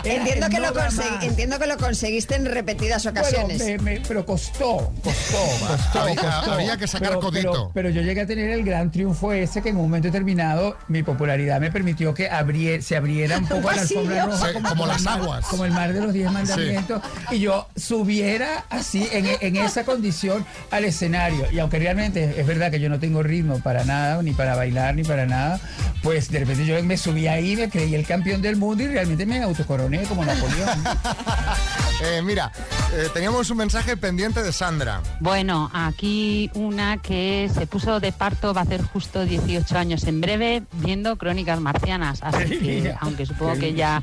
Entiendo, 0.03 0.49
que 0.49 0.59
lo 0.59 0.73
entiendo 1.21 1.59
que 1.59 1.67
lo 1.67 1.77
conseguiste 1.77 2.35
en 2.35 2.45
repetidas 2.45 3.05
ocasiones. 3.05 3.57
Bueno, 3.59 3.83
me- 3.83 3.99
me- 3.99 4.05
pero 4.07 4.25
costó, 4.25 4.93
costó, 5.03 5.70
costó, 5.77 6.01
Había- 6.01 6.15
costó. 6.15 6.51
había 6.53 6.77
que 6.77 6.87
sacar 6.87 7.09
pero, 7.09 7.19
codito. 7.21 7.51
Pero, 7.51 7.71
pero 7.73 7.89
yo 7.89 8.01
llegué 8.01 8.21
a 8.21 8.25
tener 8.27 8.49
el 8.51 8.63
gran 8.63 8.91
triunfo 8.91 9.31
ese 9.33 9.61
que 9.61 9.69
en 9.69 9.77
un 9.77 9.83
momento 9.83 10.07
determinado 10.07 10.77
mi 10.87 11.03
popularidad 11.03 11.59
me 11.59 11.71
permitió 11.71 12.13
que 12.13 12.29
abrie- 12.29 12.81
se 12.81 12.95
abriera 12.97 13.37
un 13.37 13.47
poco 13.47 13.71
la 13.71 13.81
alfombra 13.81 14.25
roja 14.25 14.47
Sí, 14.47 14.53
como 14.61 14.85
las 14.87 15.01
mar- 15.03 15.19
aguas. 15.19 15.45
como 15.47 15.65
el 15.65 15.71
mar 15.71 15.93
de 15.93 16.01
los 16.01 16.13
diez 16.13 16.31
mandamientos 16.31 17.01
y 17.31 17.39
yo 17.39 17.67
subiera 17.75 18.65
así 18.69 19.07
en, 19.11 19.27
en 19.39 19.55
esa 19.57 19.83
condición 19.83 20.45
al 20.71 20.85
escenario 20.85 21.45
y 21.51 21.59
aunque 21.59 21.79
realmente 21.79 22.35
es 22.39 22.45
verdad 22.47 22.71
que 22.71 22.79
yo 22.79 22.89
no 22.89 22.99
tengo 22.99 23.23
ritmo 23.23 23.59
para 23.59 23.83
nada 23.85 24.21
ni 24.23 24.31
para 24.33 24.55
bailar 24.55 24.95
ni 24.95 25.03
para 25.03 25.25
nada 25.25 25.59
pues 26.03 26.29
de 26.31 26.39
repente 26.39 26.65
yo 26.65 26.81
me 26.83 26.97
subí 26.97 27.27
ahí 27.27 27.55
me 27.55 27.69
creí 27.69 27.93
el 27.95 28.05
campeón 28.05 28.41
del 28.41 28.55
mundo 28.55 28.83
y 28.83 28.87
realmente 28.87 29.25
me 29.25 29.41
autocoroné 29.43 30.03
como 30.03 30.23
Napoleón 30.25 30.69
Eh, 32.03 32.19
mira, 32.23 32.51
eh, 32.95 33.09
teníamos 33.13 33.47
un 33.51 33.57
mensaje 33.57 33.95
pendiente 33.95 34.41
de 34.41 34.51
Sandra. 34.51 35.01
Bueno, 35.19 35.60
aquí 35.73 36.49
una 36.53 36.97
que 36.97 37.49
se 37.53 37.67
puso 37.67 37.99
de 37.99 38.11
parto 38.11 38.53
va 38.53 38.61
a 38.61 38.63
hacer 38.63 38.81
justo 38.81 39.25
18 39.25 39.77
años 39.77 40.03
en 40.05 40.21
breve 40.21 40.63
viendo 40.73 41.17
Crónicas 41.17 41.59
Marcianas. 41.59 42.19
Así 42.23 42.59
que, 42.59 42.95
aunque 42.99 43.25
supongo 43.25 43.55
que 43.59 43.73
ya 43.73 44.01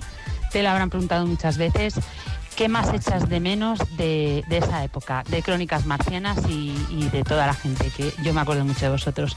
te 0.52 0.62
lo 0.62 0.70
habrán 0.70 0.90
preguntado 0.90 1.26
muchas 1.26 1.58
veces, 1.58 1.94
¿qué 2.56 2.68
más 2.68 2.92
echas 2.92 3.28
de 3.28 3.40
menos 3.40 3.78
de, 3.96 4.44
de 4.48 4.58
esa 4.58 4.84
época, 4.84 5.24
de 5.28 5.42
Crónicas 5.42 5.86
Marcianas 5.86 6.38
y, 6.48 6.74
y 6.90 7.08
de 7.10 7.22
toda 7.22 7.46
la 7.46 7.54
gente? 7.54 7.90
Que 7.96 8.12
yo 8.22 8.32
me 8.34 8.40
acuerdo 8.40 8.64
mucho 8.64 8.86
de 8.86 8.90
vosotros. 8.90 9.36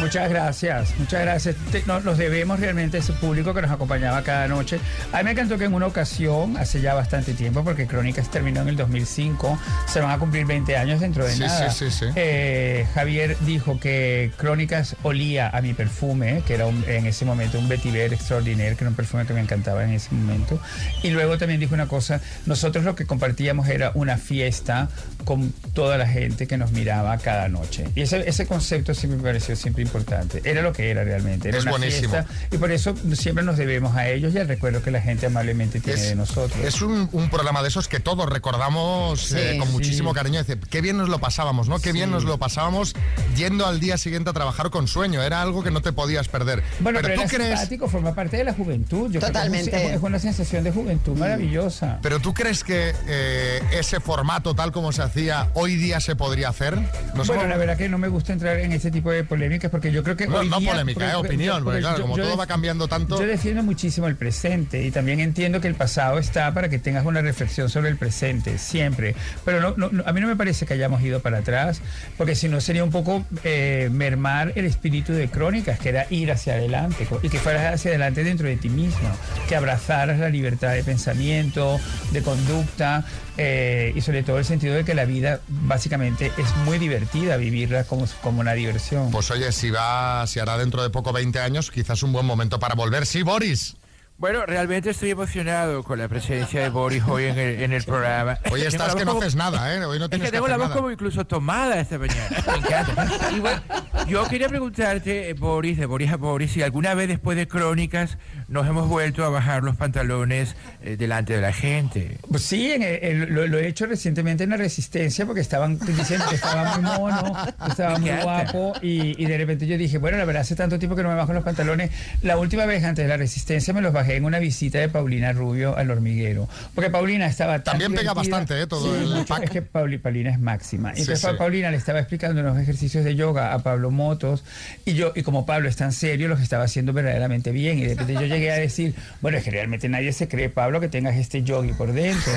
Muchas 0.00 0.30
gracias, 0.30 0.94
muchas 0.98 1.20
gracias. 1.22 1.56
Te- 1.72 1.82
no- 1.84 2.00
nos 2.00 2.16
debemos 2.18 2.60
realmente 2.60 2.96
a 2.98 3.00
ese 3.00 3.12
público 3.14 3.52
que 3.52 3.60
nos 3.62 3.70
acompañaba 3.70 4.22
cada 4.22 4.46
noche. 4.46 4.78
A 5.12 5.18
mí 5.18 5.24
me 5.24 5.30
encantó 5.32 5.58
que 5.58 5.64
en 5.64 5.74
una 5.74 5.86
ocasión, 5.86 6.56
hace 6.56 6.80
ya 6.80 6.94
bastante 6.94 7.34
tiempo, 7.34 7.64
porque 7.64 7.86
Crónicas 7.86 8.30
terminó 8.30 8.62
en 8.62 8.68
el 8.68 8.76
2005, 8.76 9.58
se 9.88 10.00
van 10.00 10.12
a 10.12 10.18
cumplir 10.18 10.46
20 10.46 10.76
años 10.76 11.00
dentro 11.00 11.24
de 11.26 11.32
Sí, 11.34 11.40
nada. 11.40 11.70
sí, 11.70 11.90
sí, 11.90 11.98
sí. 11.98 12.04
Eh, 12.14 12.86
Javier 12.94 13.36
dijo 13.40 13.80
que 13.80 14.30
Crónicas 14.36 14.94
olía 15.02 15.50
a 15.50 15.60
mi 15.60 15.74
perfume, 15.74 16.42
que 16.46 16.54
era 16.54 16.66
un- 16.66 16.84
en 16.86 17.04
ese 17.06 17.24
momento 17.24 17.58
un 17.58 17.68
vetiver 17.68 18.14
extraordinario, 18.14 18.76
que 18.76 18.84
era 18.84 18.90
un 18.90 18.96
perfume 18.96 19.26
que 19.26 19.34
me 19.34 19.40
encantaba 19.40 19.82
en 19.84 19.90
ese 19.90 20.14
momento. 20.14 20.60
Y 21.02 21.10
luego 21.10 21.38
también 21.38 21.58
dijo 21.60 21.74
una 21.74 21.86
cosa, 21.88 22.20
nosotros 22.46 22.84
lo 22.84 22.94
que 22.94 23.04
compartíamos 23.04 23.68
era 23.68 23.90
una 23.94 24.16
fiesta 24.16 24.88
con 25.24 25.52
toda 25.74 25.98
la 25.98 26.06
gente 26.06 26.46
que 26.46 26.56
nos 26.56 26.70
miraba 26.70 27.18
cada 27.18 27.48
noche. 27.48 27.84
Y 27.96 28.02
ese, 28.02 28.26
ese 28.28 28.46
concepto 28.46 28.94
sí 28.94 29.06
me 29.08 29.16
pareció 29.16 29.56
siempre 29.56 29.87
importante. 29.88 30.40
Era 30.44 30.62
lo 30.62 30.72
que 30.72 30.90
era 30.90 31.04
realmente. 31.04 31.48
Era 31.48 31.58
Es 31.58 31.62
una 31.64 31.72
buenísimo. 31.72 32.10
fiesta. 32.12 32.26
Y 32.52 32.58
por 32.58 32.70
eso 32.70 32.94
siempre 33.14 33.44
nos 33.44 33.56
debemos 33.56 33.96
a 33.96 34.08
ellos 34.08 34.34
y 34.34 34.38
al 34.38 34.48
recuerdo 34.48 34.82
que 34.82 34.90
la 34.90 35.00
gente 35.00 35.26
amablemente 35.26 35.80
tiene 35.80 36.00
de 36.00 36.14
nosotros. 36.14 36.58
Es 36.64 36.80
un, 36.82 37.08
un 37.12 37.30
programa 37.30 37.62
de 37.62 37.68
esos 37.68 37.88
que 37.88 38.00
todos 38.00 38.28
recordamos 38.28 39.20
Sí, 39.20 39.36
eh, 39.38 39.56
con 39.58 39.68
sí. 39.68 39.72
muchísimo 39.74 40.14
cariño. 40.14 40.38
Dice, 40.40 40.58
qué 40.70 40.80
bien 40.80 40.96
nos 40.96 41.08
lo 41.08 41.18
pasábamos, 41.18 41.68
¿no? 41.68 41.78
Qué 41.80 41.92
bien 41.92 42.06
Sí. 42.08 42.12
nos 42.14 42.24
lo 42.24 42.38
pasábamos 42.38 42.94
yendo 43.36 43.66
al 43.66 43.80
día 43.80 43.96
siguiente 43.98 44.30
a 44.30 44.32
trabajar 44.32 44.70
con 44.70 44.86
sueño. 44.88 45.22
Era 45.22 45.42
algo 45.42 45.62
que 45.64 45.70
no 45.70 45.80
te 45.82 45.92
podías 45.92 46.28
perder. 46.28 46.62
Bueno, 46.80 47.00
pero, 47.02 47.14
tú 47.14 47.20
era 47.22 47.28
crees... 47.30 47.48
simpático, 47.58 47.88
forma 47.88 48.14
parte 48.14 48.36
de 48.36 48.44
la 48.44 48.52
juventud. 48.54 49.10
Yo 49.10 49.20
creo 49.20 49.20
que 49.20 49.26
es 49.26 49.28
un- 49.28 49.32
Totalmente. 49.32 49.94
es 49.94 50.02
una 50.02 50.18
sensación 50.18 50.64
de 50.64 50.70
juventud 50.70 51.16
maravillosa. 51.16 51.98
Pero 52.02 52.20
tú 52.20 52.34
crees 52.34 52.62
que 52.64 52.94
eh, 53.06 53.62
ese 53.72 54.00
formato 54.00 54.54
tal 54.54 54.72
como 54.72 54.92
se 54.92 55.02
hacía 55.02 55.50
hoy 55.54 55.76
día 55.76 56.00
se 56.00 56.16
podría 56.16 56.48
hacer? 56.50 56.74
No 56.76 56.80
bueno, 57.14 57.24
somos- 57.24 57.48
la 57.48 57.56
verdad 57.56 57.76
que 57.76 57.88
no 57.88 57.98
me 57.98 58.08
gusta 58.08 58.32
entrar 58.32 58.58
en 58.58 58.72
ese 58.72 58.90
tipo 58.90 59.10
de 59.10 59.24
polémicas 59.24 59.70
porque 59.78 59.92
yo 59.92 60.02
creo 60.02 60.16
que 60.16 60.26
No, 60.26 60.38
hoy 60.38 60.48
no 60.48 60.58
día- 60.58 60.72
polémica, 60.72 61.12
eh, 61.12 61.14
opinión, 61.14 61.62
porque 61.62 61.78
claro, 61.78 62.02
como 62.02 62.16
todo 62.16 62.36
va 62.36 62.48
cambiando 62.48 62.88
tanto- 62.88 63.20
Yo 63.20 63.26
defiendo 63.28 63.62
muchísimo 63.62 64.08
el 64.08 64.16
presente 64.16 64.84
y 64.84 64.90
también 64.90 65.20
entiendo 65.20 65.60
que 65.60 65.68
el 65.68 65.76
pasado 65.76 66.18
está 66.18 66.52
para 66.52 66.68
que 66.68 66.80
tengas 66.80 67.06
una 67.06 67.20
reflexión 67.22 67.68
sobre 67.70 67.88
el 67.90 67.96
presente, 67.96 68.58
siempre. 68.58 69.14
Pero 69.44 69.60
no, 69.60 69.74
no- 69.76 69.90
no- 69.92 70.02
a 70.04 70.12
mí 70.12 70.20
no 70.20 70.26
me 70.26 70.34
parece 70.34 70.66
que 70.66 70.74
hayamos 70.74 71.00
ido 71.02 71.20
para 71.20 71.38
atrás, 71.38 71.80
porque 72.16 72.34
si 72.34 72.48
no 72.48 72.60
sería 72.60 72.82
un 72.82 72.90
poco 72.90 73.24
eh, 73.44 73.88
mermar 73.92 74.52
el 74.56 74.64
espíritu 74.64 75.12
de 75.12 75.28
Crónicas, 75.28 75.78
que 75.78 75.90
era 75.90 76.06
ir 76.10 76.32
hacia 76.32 76.54
adelante 76.54 77.06
y 77.22 77.28
que 77.28 77.38
fueras 77.38 77.74
hacia 77.74 77.90
adelante 77.92 78.24
dentro 78.24 78.48
de 78.48 78.56
ti 78.56 78.68
mismo, 78.68 79.08
que 79.48 79.54
abrazaras 79.54 80.18
la 80.18 80.28
libertad 80.28 80.72
de 80.72 80.82
pensamiento, 80.82 81.78
de 82.10 82.22
conducta 82.22 83.04
eh, 83.40 83.92
y 83.94 84.00
sobre 84.00 84.22
todo 84.24 84.38
el 84.38 84.44
sentido 84.44 84.74
de 84.74 84.84
que 84.84 84.94
la 84.94 85.04
vida 85.04 85.40
básicamente 85.48 86.32
es 86.36 86.56
muy 86.64 86.78
divertida 86.78 87.36
vivirla 87.36 87.84
como, 87.84 88.06
como 88.20 88.40
una 88.40 88.52
diversión. 88.52 89.10
Pues 89.10 89.30
oye, 89.30 89.52
si 89.52 89.70
va, 89.70 90.26
si 90.26 90.40
hará 90.40 90.58
dentro 90.58 90.82
de 90.82 90.90
poco 90.90 91.12
20 91.12 91.38
años, 91.38 91.70
quizás 91.70 92.02
un 92.02 92.12
buen 92.12 92.26
momento 92.26 92.58
para 92.58 92.74
volver. 92.74 93.06
Sí, 93.06 93.22
Boris. 93.22 93.77
Bueno, 94.18 94.44
realmente 94.46 94.90
estoy 94.90 95.10
emocionado 95.10 95.84
con 95.84 95.96
la 96.00 96.08
presencia 96.08 96.60
de 96.60 96.70
Boris 96.70 97.04
hoy 97.06 97.26
en 97.26 97.38
el, 97.38 97.62
en 97.62 97.72
el 97.72 97.84
programa. 97.84 98.36
Hoy 98.50 98.62
estás 98.62 98.96
que 98.96 99.04
no 99.04 99.12
como- 99.12 99.20
haces 99.22 99.36
nada, 99.36 99.72
¿eh? 99.72 99.84
Hoy 99.84 100.00
no 100.00 100.06
Es 100.06 100.10
tienes 100.10 100.26
que 100.26 100.32
tengo 100.32 100.46
hacer 100.46 100.58
la 100.58 100.64
voz 100.64 100.68
nada. 100.70 100.76
como 100.80 100.90
incluso 100.90 101.24
tomada 101.24 101.78
esta 101.80 101.98
mañana. 102.00 102.26
Me 102.48 102.56
encanta. 102.58 103.08
Y 103.36 103.38
bueno, 103.38 103.62
yo 104.08 104.26
quería 104.26 104.48
preguntarte, 104.48 105.30
eh, 105.30 105.34
Boris, 105.34 105.78
de 105.78 105.86
Boris 105.86 106.10
a 106.10 106.16
Boris, 106.16 106.50
si 106.50 106.62
alguna 106.62 106.94
vez 106.94 107.06
después 107.06 107.36
de 107.38 107.46
Crónicas 107.46 108.18
nos 108.48 108.66
hemos 108.66 108.88
vuelto 108.88 109.24
a 109.24 109.28
bajar 109.28 109.62
los 109.62 109.76
pantalones 109.76 110.56
eh, 110.82 110.96
delante 110.96 111.34
de 111.34 111.40
la 111.40 111.52
gente. 111.52 112.18
Pues 112.28 112.42
sí, 112.42 112.72
en 112.72 112.82
el- 112.82 113.04
el- 113.04 113.32
lo, 113.32 113.46
lo 113.46 113.58
he 113.58 113.68
hecho 113.68 113.86
recientemente 113.86 114.42
en 114.42 114.50
la 114.50 114.56
Resistencia 114.56 115.26
porque 115.26 115.42
estaban 115.42 115.78
diciendo 115.78 116.24
que 116.28 116.34
estaba 116.34 116.76
muy 116.76 116.82
mono, 116.82 117.36
que 117.64 117.70
estaba 117.70 117.96
muy 118.00 118.10
guapo 118.20 118.72
y, 118.82 119.22
y 119.22 119.26
de 119.26 119.38
repente 119.38 119.64
yo 119.68 119.78
dije, 119.78 119.98
bueno, 119.98 120.18
la 120.18 120.24
verdad 120.24 120.42
hace 120.42 120.56
tanto 120.56 120.76
tiempo 120.80 120.96
que 120.96 121.04
no 121.04 121.10
me 121.10 121.14
bajo 121.14 121.32
los 121.32 121.44
pantalones. 121.44 121.92
La 122.22 122.36
última 122.36 122.66
vez 122.66 122.82
antes 122.82 123.04
de 123.04 123.08
la 123.08 123.16
Resistencia 123.16 123.72
me 123.72 123.80
los 123.80 123.92
bajé 123.92 124.07
en 124.16 124.24
una 124.24 124.38
visita 124.38 124.78
de 124.78 124.88
Paulina 124.88 125.32
Rubio 125.32 125.76
al 125.76 125.90
hormiguero. 125.90 126.48
Porque 126.74 126.90
Paulina 126.90 127.26
estaba 127.26 127.62
tan 127.62 127.72
También 127.78 127.94
pega 127.94 128.14
bastante, 128.14 128.60
¿eh? 128.60 128.66
Todo 128.66 128.84
Sí, 128.94 129.00
el 129.02 129.08
mucho. 129.10 129.26
pack. 129.26 129.44
Es 129.44 129.50
que 129.50 129.62
Pauli- 129.62 129.98
Paulina 129.98 130.30
es 130.30 130.38
máxima. 130.40 130.94
Sí, 130.94 131.00
Entonces 131.02 131.28
sí. 131.30 131.36
Paulina 131.36 131.70
le 131.70 131.76
estaba 131.76 131.98
explicando 131.98 132.40
unos 132.40 132.58
ejercicios 132.58 133.04
de 133.04 133.14
yoga 133.14 133.52
a 133.54 133.58
Pablo 133.60 133.90
Motos 133.90 134.44
y 134.84 134.94
yo, 134.94 135.12
y 135.14 135.22
como 135.22 135.46
Pablo 135.46 135.68
es 135.68 135.76
tan 135.76 135.92
serio, 135.92 136.28
los 136.28 136.40
estaba 136.40 136.64
haciendo 136.64 136.92
verdaderamente 136.92 137.50
bien. 137.52 137.78
Y 137.78 137.82
de 137.82 137.88
repente 137.90 138.14
yo 138.14 138.22
llegué 138.26 138.50
a 138.50 138.56
decir, 138.56 138.94
bueno, 139.20 139.38
es 139.38 139.44
que 139.44 139.50
realmente 139.50 139.88
nadie 139.88 140.12
se 140.12 140.28
cree, 140.28 140.48
Pablo, 140.48 140.80
que 140.80 140.88
tengas 140.88 141.16
este 141.16 141.42
yogi 141.42 141.72
por 141.72 141.92
dentro. 141.92 142.32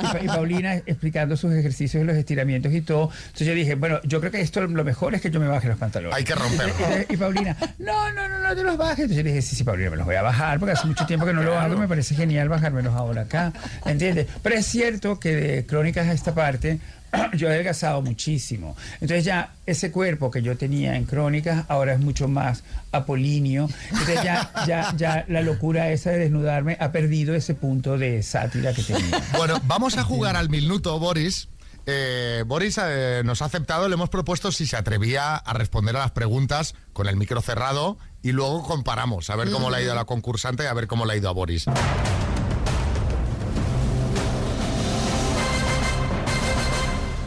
Y, 0.00 0.06
Pa- 0.06 0.18
y 0.22 0.26
Paulina 0.26 0.74
explicando 0.74 1.36
sus 1.36 1.52
ejercicios 1.54 2.02
y 2.02 2.06
los 2.06 2.16
estiramientos 2.16 2.72
y 2.72 2.80
todo. 2.80 3.10
Entonces 3.26 3.46
yo 3.46 3.54
dije, 3.54 3.74
bueno, 3.74 4.00
yo 4.04 4.20
creo 4.20 4.32
que 4.32 4.40
esto 4.40 4.60
lo 4.66 4.84
mejor 4.84 5.14
es 5.14 5.20
que 5.22 5.30
yo 5.30 5.40
me 5.40 5.48
baje 5.48 5.68
los 5.68 5.78
pantalones. 5.78 6.14
Hay 6.16 6.24
que 6.24 6.34
romperlo. 6.34 6.74
Y, 7.08 7.14
y 7.14 7.16
Paulina, 7.16 7.56
no, 7.78 8.12
no, 8.12 8.28
no, 8.28 8.38
no 8.40 8.54
te 8.56 8.62
los 8.62 8.76
bajes. 8.76 9.00
Entonces 9.00 9.16
yo 9.18 9.22
dije, 9.30 9.42
sí, 9.42 9.56
sí, 9.56 9.64
Paulina, 9.64 9.90
me 9.90 9.96
los 9.96 10.06
voy 10.06 10.16
a 10.16 10.22
bajar 10.22 10.58
porque 10.58 10.72
hace 10.72 10.86
mucho 10.86 11.05
tiempo 11.06 11.26
que 11.26 11.32
no 11.32 11.42
lo 11.42 11.58
hago 11.58 11.76
me 11.76 11.88
parece 11.88 12.14
genial 12.14 12.48
bajármelos 12.48 12.94
ahora 12.94 13.22
acá. 13.22 13.52
¿Entiendes? 13.84 14.26
Pero 14.42 14.56
es 14.56 14.66
cierto 14.66 15.18
que 15.18 15.34
de 15.34 15.66
crónicas 15.66 16.06
a 16.08 16.12
esta 16.12 16.34
parte 16.34 16.80
yo 17.36 17.48
he 17.48 17.52
adelgazado 17.52 18.02
muchísimo. 18.02 18.76
Entonces 19.00 19.24
ya 19.24 19.54
ese 19.66 19.90
cuerpo 19.90 20.30
que 20.30 20.42
yo 20.42 20.56
tenía 20.56 20.96
en 20.96 21.04
crónicas 21.04 21.64
ahora 21.68 21.94
es 21.94 22.00
mucho 22.00 22.28
más 22.28 22.64
apolíneo. 22.92 23.68
Entonces 23.90 24.22
ya, 24.22 24.50
ya, 24.66 24.94
ya 24.96 25.24
la 25.28 25.42
locura 25.42 25.90
esa 25.90 26.10
de 26.10 26.18
desnudarme 26.18 26.76
ha 26.80 26.92
perdido 26.92 27.34
ese 27.34 27.54
punto 27.54 27.98
de 27.98 28.22
sátira 28.22 28.72
que 28.72 28.82
tenía. 28.82 29.22
Bueno, 29.36 29.60
vamos 29.64 29.96
a 29.98 30.04
jugar 30.04 30.36
al 30.36 30.48
minuto, 30.48 30.98
Boris. 30.98 31.48
Eh, 31.88 32.42
Boris 32.46 32.80
eh, 32.82 33.22
nos 33.24 33.42
ha 33.42 33.44
aceptado, 33.44 33.88
le 33.88 33.94
hemos 33.94 34.08
propuesto 34.08 34.50
si 34.50 34.66
se 34.66 34.76
atrevía 34.76 35.36
a 35.36 35.52
responder 35.52 35.94
a 35.96 36.00
las 36.00 36.10
preguntas 36.10 36.74
con 36.92 37.06
el 37.06 37.16
micro 37.16 37.40
cerrado 37.40 37.96
y 38.26 38.32
luego 38.32 38.60
comparamos, 38.64 39.30
a 39.30 39.36
ver 39.36 39.50
cómo 39.52 39.70
le 39.70 39.76
ha 39.76 39.82
ido 39.82 39.92
a 39.92 39.94
la 39.94 40.04
concursante 40.04 40.64
y 40.64 40.66
a 40.66 40.74
ver 40.74 40.88
cómo 40.88 41.06
le 41.06 41.12
ha 41.12 41.16
ido 41.16 41.28
a 41.28 41.32
Boris. 41.32 41.66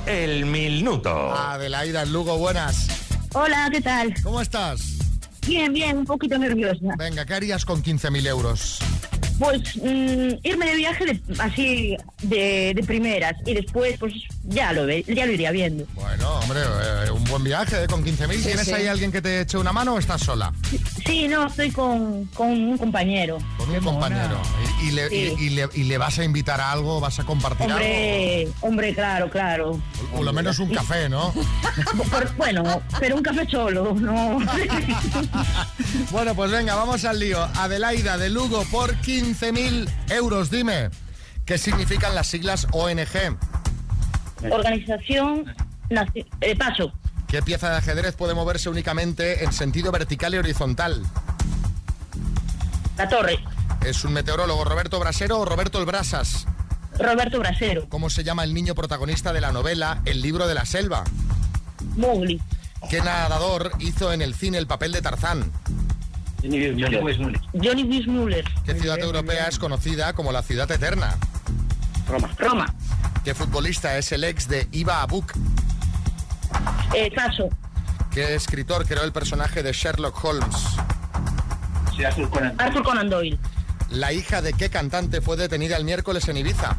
El 0.05 0.45
minuto. 0.45 1.09
Adelaida 1.35 2.03
en 2.03 2.11
Lugo, 2.13 2.37
buenas. 2.37 2.87
Hola, 3.33 3.69
¿qué 3.71 3.81
tal? 3.81 4.13
¿Cómo 4.23 4.41
estás? 4.41 4.81
Bien, 5.45 5.71
bien, 5.71 5.97
un 5.99 6.05
poquito 6.05 6.37
nerviosa. 6.37 6.95
Venga, 6.97 7.25
¿qué 7.25 7.33
harías 7.35 7.63
con 7.63 7.83
15.000 7.83 8.27
euros? 8.27 8.79
Pues 9.37 9.75
mm, 9.77 10.33
irme 10.43 10.65
de 10.65 10.75
viaje 10.75 11.05
de- 11.05 11.21
así 11.39 11.95
de, 12.23 12.73
de 12.75 12.83
primeras 12.85 13.35
y 13.45 13.53
después 13.53 13.97
pues 13.99 14.13
ya 14.49 14.73
lo 14.73 14.85
ve, 14.85 15.03
ya 15.07 15.25
lo 15.25 15.31
iría 15.31 15.51
viendo. 15.51 15.85
Bueno, 15.93 16.29
hombre, 16.39 16.59
eh, 16.61 17.11
un 17.11 17.23
buen 17.25 17.43
viaje 17.43 17.83
eh, 17.83 17.87
con 17.87 18.03
15.000. 18.03 18.33
Sí, 18.37 18.43
¿Tienes 18.43 18.65
sí. 18.65 18.73
ahí 18.73 18.87
alguien 18.87 19.11
que 19.11 19.21
te 19.21 19.41
eche 19.41 19.57
una 19.57 19.71
mano 19.71 19.93
o 19.95 19.99
estás 19.99 20.21
sola? 20.21 20.51
Sí, 21.05 21.27
no, 21.27 21.47
estoy 21.47 21.71
con, 21.71 22.25
con 22.33 22.49
un 22.49 22.77
compañero. 22.77 23.37
Con 23.57 23.69
un 23.69 23.79
compañero. 23.83 24.41
Y, 24.83 24.87
y 24.87 24.91
le, 24.91 25.09
Sí. 25.09 25.15
y- 25.39 25.43
y 25.45 25.49
le- 25.51 25.69
y 25.73 25.83
le 25.83 25.97
vas 25.97 26.19
a 26.19 26.23
invitar 26.23 26.59
a 26.61 26.71
algo? 26.71 26.99
¿Vas 26.99 27.19
a 27.19 27.23
compartir 27.25 27.67
Hombre, 27.71 28.47
hombre, 28.61 28.93
claro, 28.93 29.29
claro. 29.29 29.65
algo? 29.71 29.81
Por 30.15 30.25
lo 30.25 30.33
menos 30.33 30.59
un 30.59 30.73
café, 30.73 31.07
¿no? 31.09 31.33
Por- 32.11 32.35
bueno, 32.35 32.81
pero 32.99 33.15
un 33.15 33.23
café 33.23 33.47
solo, 33.49 33.93
no. 33.95 34.39
Bueno, 36.11 36.35
pues 36.35 36.51
venga, 36.51 36.75
vamos 36.75 37.05
al 37.05 37.19
lío. 37.19 37.41
Adelaida 37.55 38.17
de 38.17 38.29
Lugo 38.29 38.63
por 38.71 38.95
15.000 38.97 39.87
euros. 40.09 40.49
Dime, 40.49 40.89
¿qué 41.45 41.57
significan 41.57 42.15
las 42.15 42.27
siglas 42.27 42.67
ONG? 42.71 43.37
Organización 44.49 45.45
Naci- 45.89 46.25
eh, 46.41 46.55
Paso, 46.55 46.93
¿Qué 47.27 47.41
pieza 47.41 47.69
de 47.69 47.77
ajedrez 47.77 48.15
puede 48.15 48.33
moverse 48.33 48.69
únicamente 48.69 49.43
en 49.43 49.51
sentido 49.53 49.91
vertical 49.91 50.33
y 50.33 50.37
horizontal? 50.37 51.03
La 52.97 53.07
Torre, 53.07 53.39
¿Es 53.85 54.03
un 54.03 54.13
meteorólogo 54.13 54.63
Roberto 54.65 54.99
Brasero 54.99 55.39
o 55.39 55.45
Roberto 55.45 55.79
el 55.79 55.85
Brasas? 55.85 56.45
Roberto 56.97 57.39
Brasero, 57.39 57.87
¿Cómo 57.89 58.09
se 58.09 58.23
llama 58.23 58.43
el 58.43 58.53
niño 58.53 58.75
protagonista 58.75 59.31
de 59.31 59.41
la 59.41 59.51
novela 59.51 60.01
El 60.05 60.21
libro 60.21 60.47
de 60.47 60.53
la 60.55 60.65
selva? 60.65 61.03
Mowgli, 61.95 62.41
¿Qué 62.89 62.99
nadador 63.01 63.71
hizo 63.79 64.11
en 64.13 64.21
el 64.21 64.33
cine 64.33 64.57
el 64.57 64.67
papel 64.67 64.91
de 64.91 65.01
Tarzán? 65.01 65.51
Johnny 66.41 67.83
Weissmuller, 67.83 68.45
¿Qué 68.65 68.73
ciudad 68.75 68.99
europea 68.99 69.47
es 69.47 69.59
conocida 69.59 70.13
como 70.13 70.31
la 70.31 70.41
ciudad 70.41 70.69
eterna? 70.71 71.15
Roma, 72.07 72.29
Roma, 72.37 72.73
¿Qué 73.23 73.33
futbolista 73.35 73.97
es 73.97 74.11
el 74.11 74.23
ex 74.23 74.47
de 74.47 74.67
Iva 74.71 75.01
Abuk? 75.01 75.33
eh, 76.95 77.11
Paso, 77.15 77.49
¿Qué 78.11 78.33
escritor 78.35 78.85
creó 78.87 79.03
el 79.03 79.11
personaje 79.11 79.61
de 79.61 79.71
Sherlock 79.71 80.23
Holmes? 80.23 80.55
Arthur 82.57 82.83
Conan 82.83 83.09
Doyle, 83.09 83.37
¿La 83.91 84.13
hija 84.13 84.41
de 84.41 84.53
qué 84.53 84.69
cantante 84.69 85.21
fue 85.21 85.35
detenida 85.37 85.75
el 85.77 85.83
miércoles 85.83 86.27
en 86.29 86.37
Ibiza? 86.37 86.75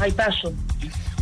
Ay 0.00 0.12
Paso, 0.12 0.52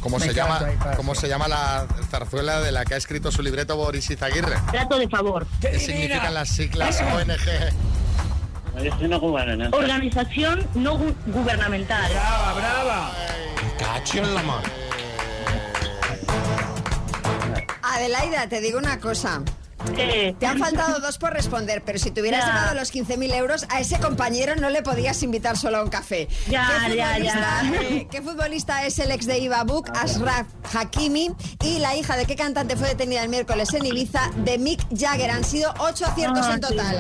¿Cómo, 0.01 0.19
Me 0.19 0.25
se, 0.27 0.33
encanta, 0.33 0.61
llama, 0.67 0.79
paso. 0.85 0.97
¿Cómo 0.99 1.15
se 1.15 1.29
llama 1.29 1.49
la 1.49 1.87
zarzuela 2.11 2.61
de 2.61 2.73
la 2.73 2.85
que 2.85 2.95
ha 2.95 2.97
escrito 2.99 3.31
su 3.33 3.41
libreto 3.43 3.77
Boris 3.77 4.11
Izaguirre? 4.11 4.57
Trato 4.71 4.99
de 4.99 5.09
favor. 5.09 5.47
¿Qué 5.61 5.79
significan 5.79 6.35
las 6.35 6.49
siglas 6.51 7.01
ONG? 7.01 7.73
Organización 9.73 10.67
no 10.75 10.99
gu- 10.99 11.15
gubernamental. 11.27 12.11
Brava, 12.11 12.53
brava. 12.55 13.13
Cacho 13.85 14.19
en 14.19 14.35
la 14.35 14.43
mano. 14.43 14.69
Adelaida, 17.83 18.49
te 18.49 18.61
digo 18.61 18.79
una 18.79 18.99
cosa. 18.99 19.43
Te 19.95 20.47
han 20.47 20.59
faltado 20.59 20.99
dos 21.01 21.19
por 21.19 21.33
responder, 21.33 21.83
pero 21.85 21.99
si 21.99 22.11
te 22.11 22.21
hubieras 22.21 22.47
ganado 22.47 22.75
los 22.75 22.93
15.000 22.93 23.35
euros, 23.35 23.67
a 23.69 23.81
ese 23.81 23.99
compañero 23.99 24.57
no 24.57 24.71
le 24.71 24.83
podías 24.83 25.23
invitar 25.23 25.57
solo 25.57 25.79
a 25.79 25.83
un 25.83 25.91
café. 25.91 26.29
Ya, 26.49 26.69
¿Qué 26.89 26.97
ya, 26.97 27.07
futbolista, 27.15 27.63
ya. 27.63 27.73
eh, 27.83 28.09
¿Qué 28.11 28.23
futbolista 28.23 28.87
es 28.87 28.99
el 28.99 29.11
ex 29.11 29.27
de 29.27 29.39
Ibabuk, 29.39 29.91
Ashraf 29.97 30.47
Hakimi? 30.75 31.31
Y 31.65 31.79
la 31.79 31.95
hija 31.97 32.17
de 32.17 32.25
qué 32.27 32.35
cantante 32.37 32.77
fue 32.77 32.89
detenida 32.89 33.23
el 33.23 33.29
miércoles 33.29 33.73
en 33.75 33.85
Ibiza, 33.87 34.31
de 34.37 34.59
Mick 34.59 34.81
Jagger. 34.97 35.31
Han 35.31 35.45
sido 35.45 35.73
ocho 35.79 36.07
aciertos 36.07 36.45
Ah, 36.47 36.55
en 36.55 36.63
sí. 36.63 36.69
total. 36.71 36.99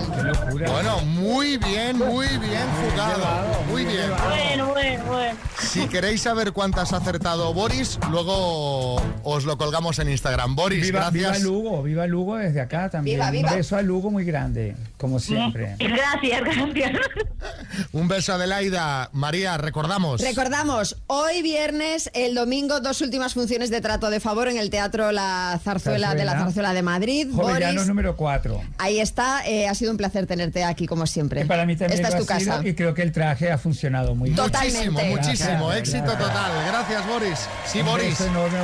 Bueno, 0.68 1.00
muy 1.04 1.56
bien, 1.58 1.98
muy 1.98 2.26
bien 2.38 2.66
jugado. 2.90 3.26
Muy 3.70 3.84
bien. 3.84 4.10
Bueno, 4.28 4.66
bueno, 4.68 5.04
bueno. 5.06 5.38
Si 5.58 5.86
queréis 5.88 6.22
saber 6.22 6.52
cuántas 6.52 6.92
ha 6.92 6.98
acertado 6.98 7.52
Boris, 7.54 7.98
luego 8.10 8.96
os 9.22 9.44
lo 9.44 9.56
colgamos 9.56 9.98
en 9.98 10.10
Instagram. 10.10 10.54
Boris, 10.54 10.82
Viva, 10.82 11.10
viva 11.10 11.28
gracias. 11.28 11.44
Lugo, 11.44 11.82
viva 11.82 12.06
Lugo 12.06 12.36
desde 12.36 12.60
acá 12.60 12.73
también. 12.90 13.16
Viva, 13.16 13.30
viva. 13.30 13.50
Un 13.52 13.56
beso 13.56 13.76
a 13.76 13.82
Lugo 13.82 14.10
muy 14.10 14.24
grande, 14.24 14.74
como 14.98 15.18
siempre. 15.18 15.76
Gracias, 15.78 16.40
gracias. 16.42 16.92
Un 17.92 18.08
beso 18.08 18.32
a 18.32 18.34
Adelaida. 18.36 19.10
María, 19.12 19.56
recordamos. 19.58 20.20
Recordamos, 20.20 20.96
hoy 21.06 21.42
viernes, 21.42 22.10
el 22.14 22.34
domingo, 22.34 22.80
dos 22.80 23.00
últimas 23.00 23.34
funciones 23.34 23.70
de 23.70 23.80
trato 23.80 24.10
de 24.10 24.20
favor 24.20 24.48
en 24.48 24.56
el 24.58 24.70
Teatro 24.70 25.12
La 25.12 25.58
Zarzuela, 25.62 26.14
de 26.14 26.24
la 26.24 26.32
Zarzuela. 26.38 26.72
De 26.74 26.82
Madrid. 26.82 27.28
Jovellanos 27.32 27.74
Boris, 27.74 27.88
número 27.88 28.16
4. 28.16 28.60
ahí 28.78 29.00
está. 29.00 29.46
eh, 29.46 29.68
ha 29.68 29.74
sido 29.74 29.90
un 29.90 29.96
placer 29.96 30.26
tenerte 30.26 30.64
aquí, 30.64 30.86
como 30.86 31.06
siempre. 31.06 31.44
Para 31.46 31.66
mí 31.66 31.76
también 31.76 32.00
Esta 32.00 32.08
es 32.16 32.26
tu 32.26 32.32
sido 32.34 32.52
casa. 32.54 32.68
y 32.68 32.74
creo 32.74 32.94
que 32.94 33.02
el 33.02 33.12
traje 33.12 33.50
ha 33.50 33.58
funcionado 33.58 34.14
muy 34.14 34.30
bien. 34.30 34.36
Totalmente. 34.36 34.90
Muchísimo, 34.90 35.16
muchísimo. 35.16 35.66
Gracias, 35.68 35.78
Éxito 35.78 36.04
gracias. 36.04 36.28
total. 36.28 36.52
Gracias, 36.68 37.06
Boris. 37.06 37.48
Sí, 37.66 37.80
Un 37.80 37.86
Boris. 37.86 38.18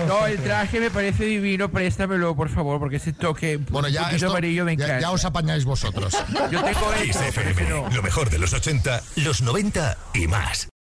No, 0.09 0.27
el 0.27 0.39
traje 0.39 0.81
me 0.81 0.91
parece 0.91 1.25
divino, 1.25 1.71
préstamelo, 1.71 2.35
por 2.35 2.49
favor, 2.49 2.79
porque 2.79 2.97
ese 2.97 3.13
toque 3.13 3.59
Bueno, 3.71 3.89
un 3.89 3.95
ya, 4.01 4.05
poquito 4.09 4.17
esto- 4.27 4.31
amarillo 4.31 4.65
me 4.65 4.77
ya, 4.77 4.85
encanta. 4.85 5.01
ya 5.01 5.11
os 5.11 5.25
apañáis 5.25 5.65
vosotros. 5.65 6.17
Yo 6.51 6.63
tengo 6.63 6.93
no. 7.69 7.89
Lo 7.91 8.03
mejor 8.03 8.31
de 8.31 8.39
los 8.39 8.53
80, 8.53 9.03
los 9.17 9.43
90 9.43 9.97
y 10.15 10.27
más. 10.27 10.71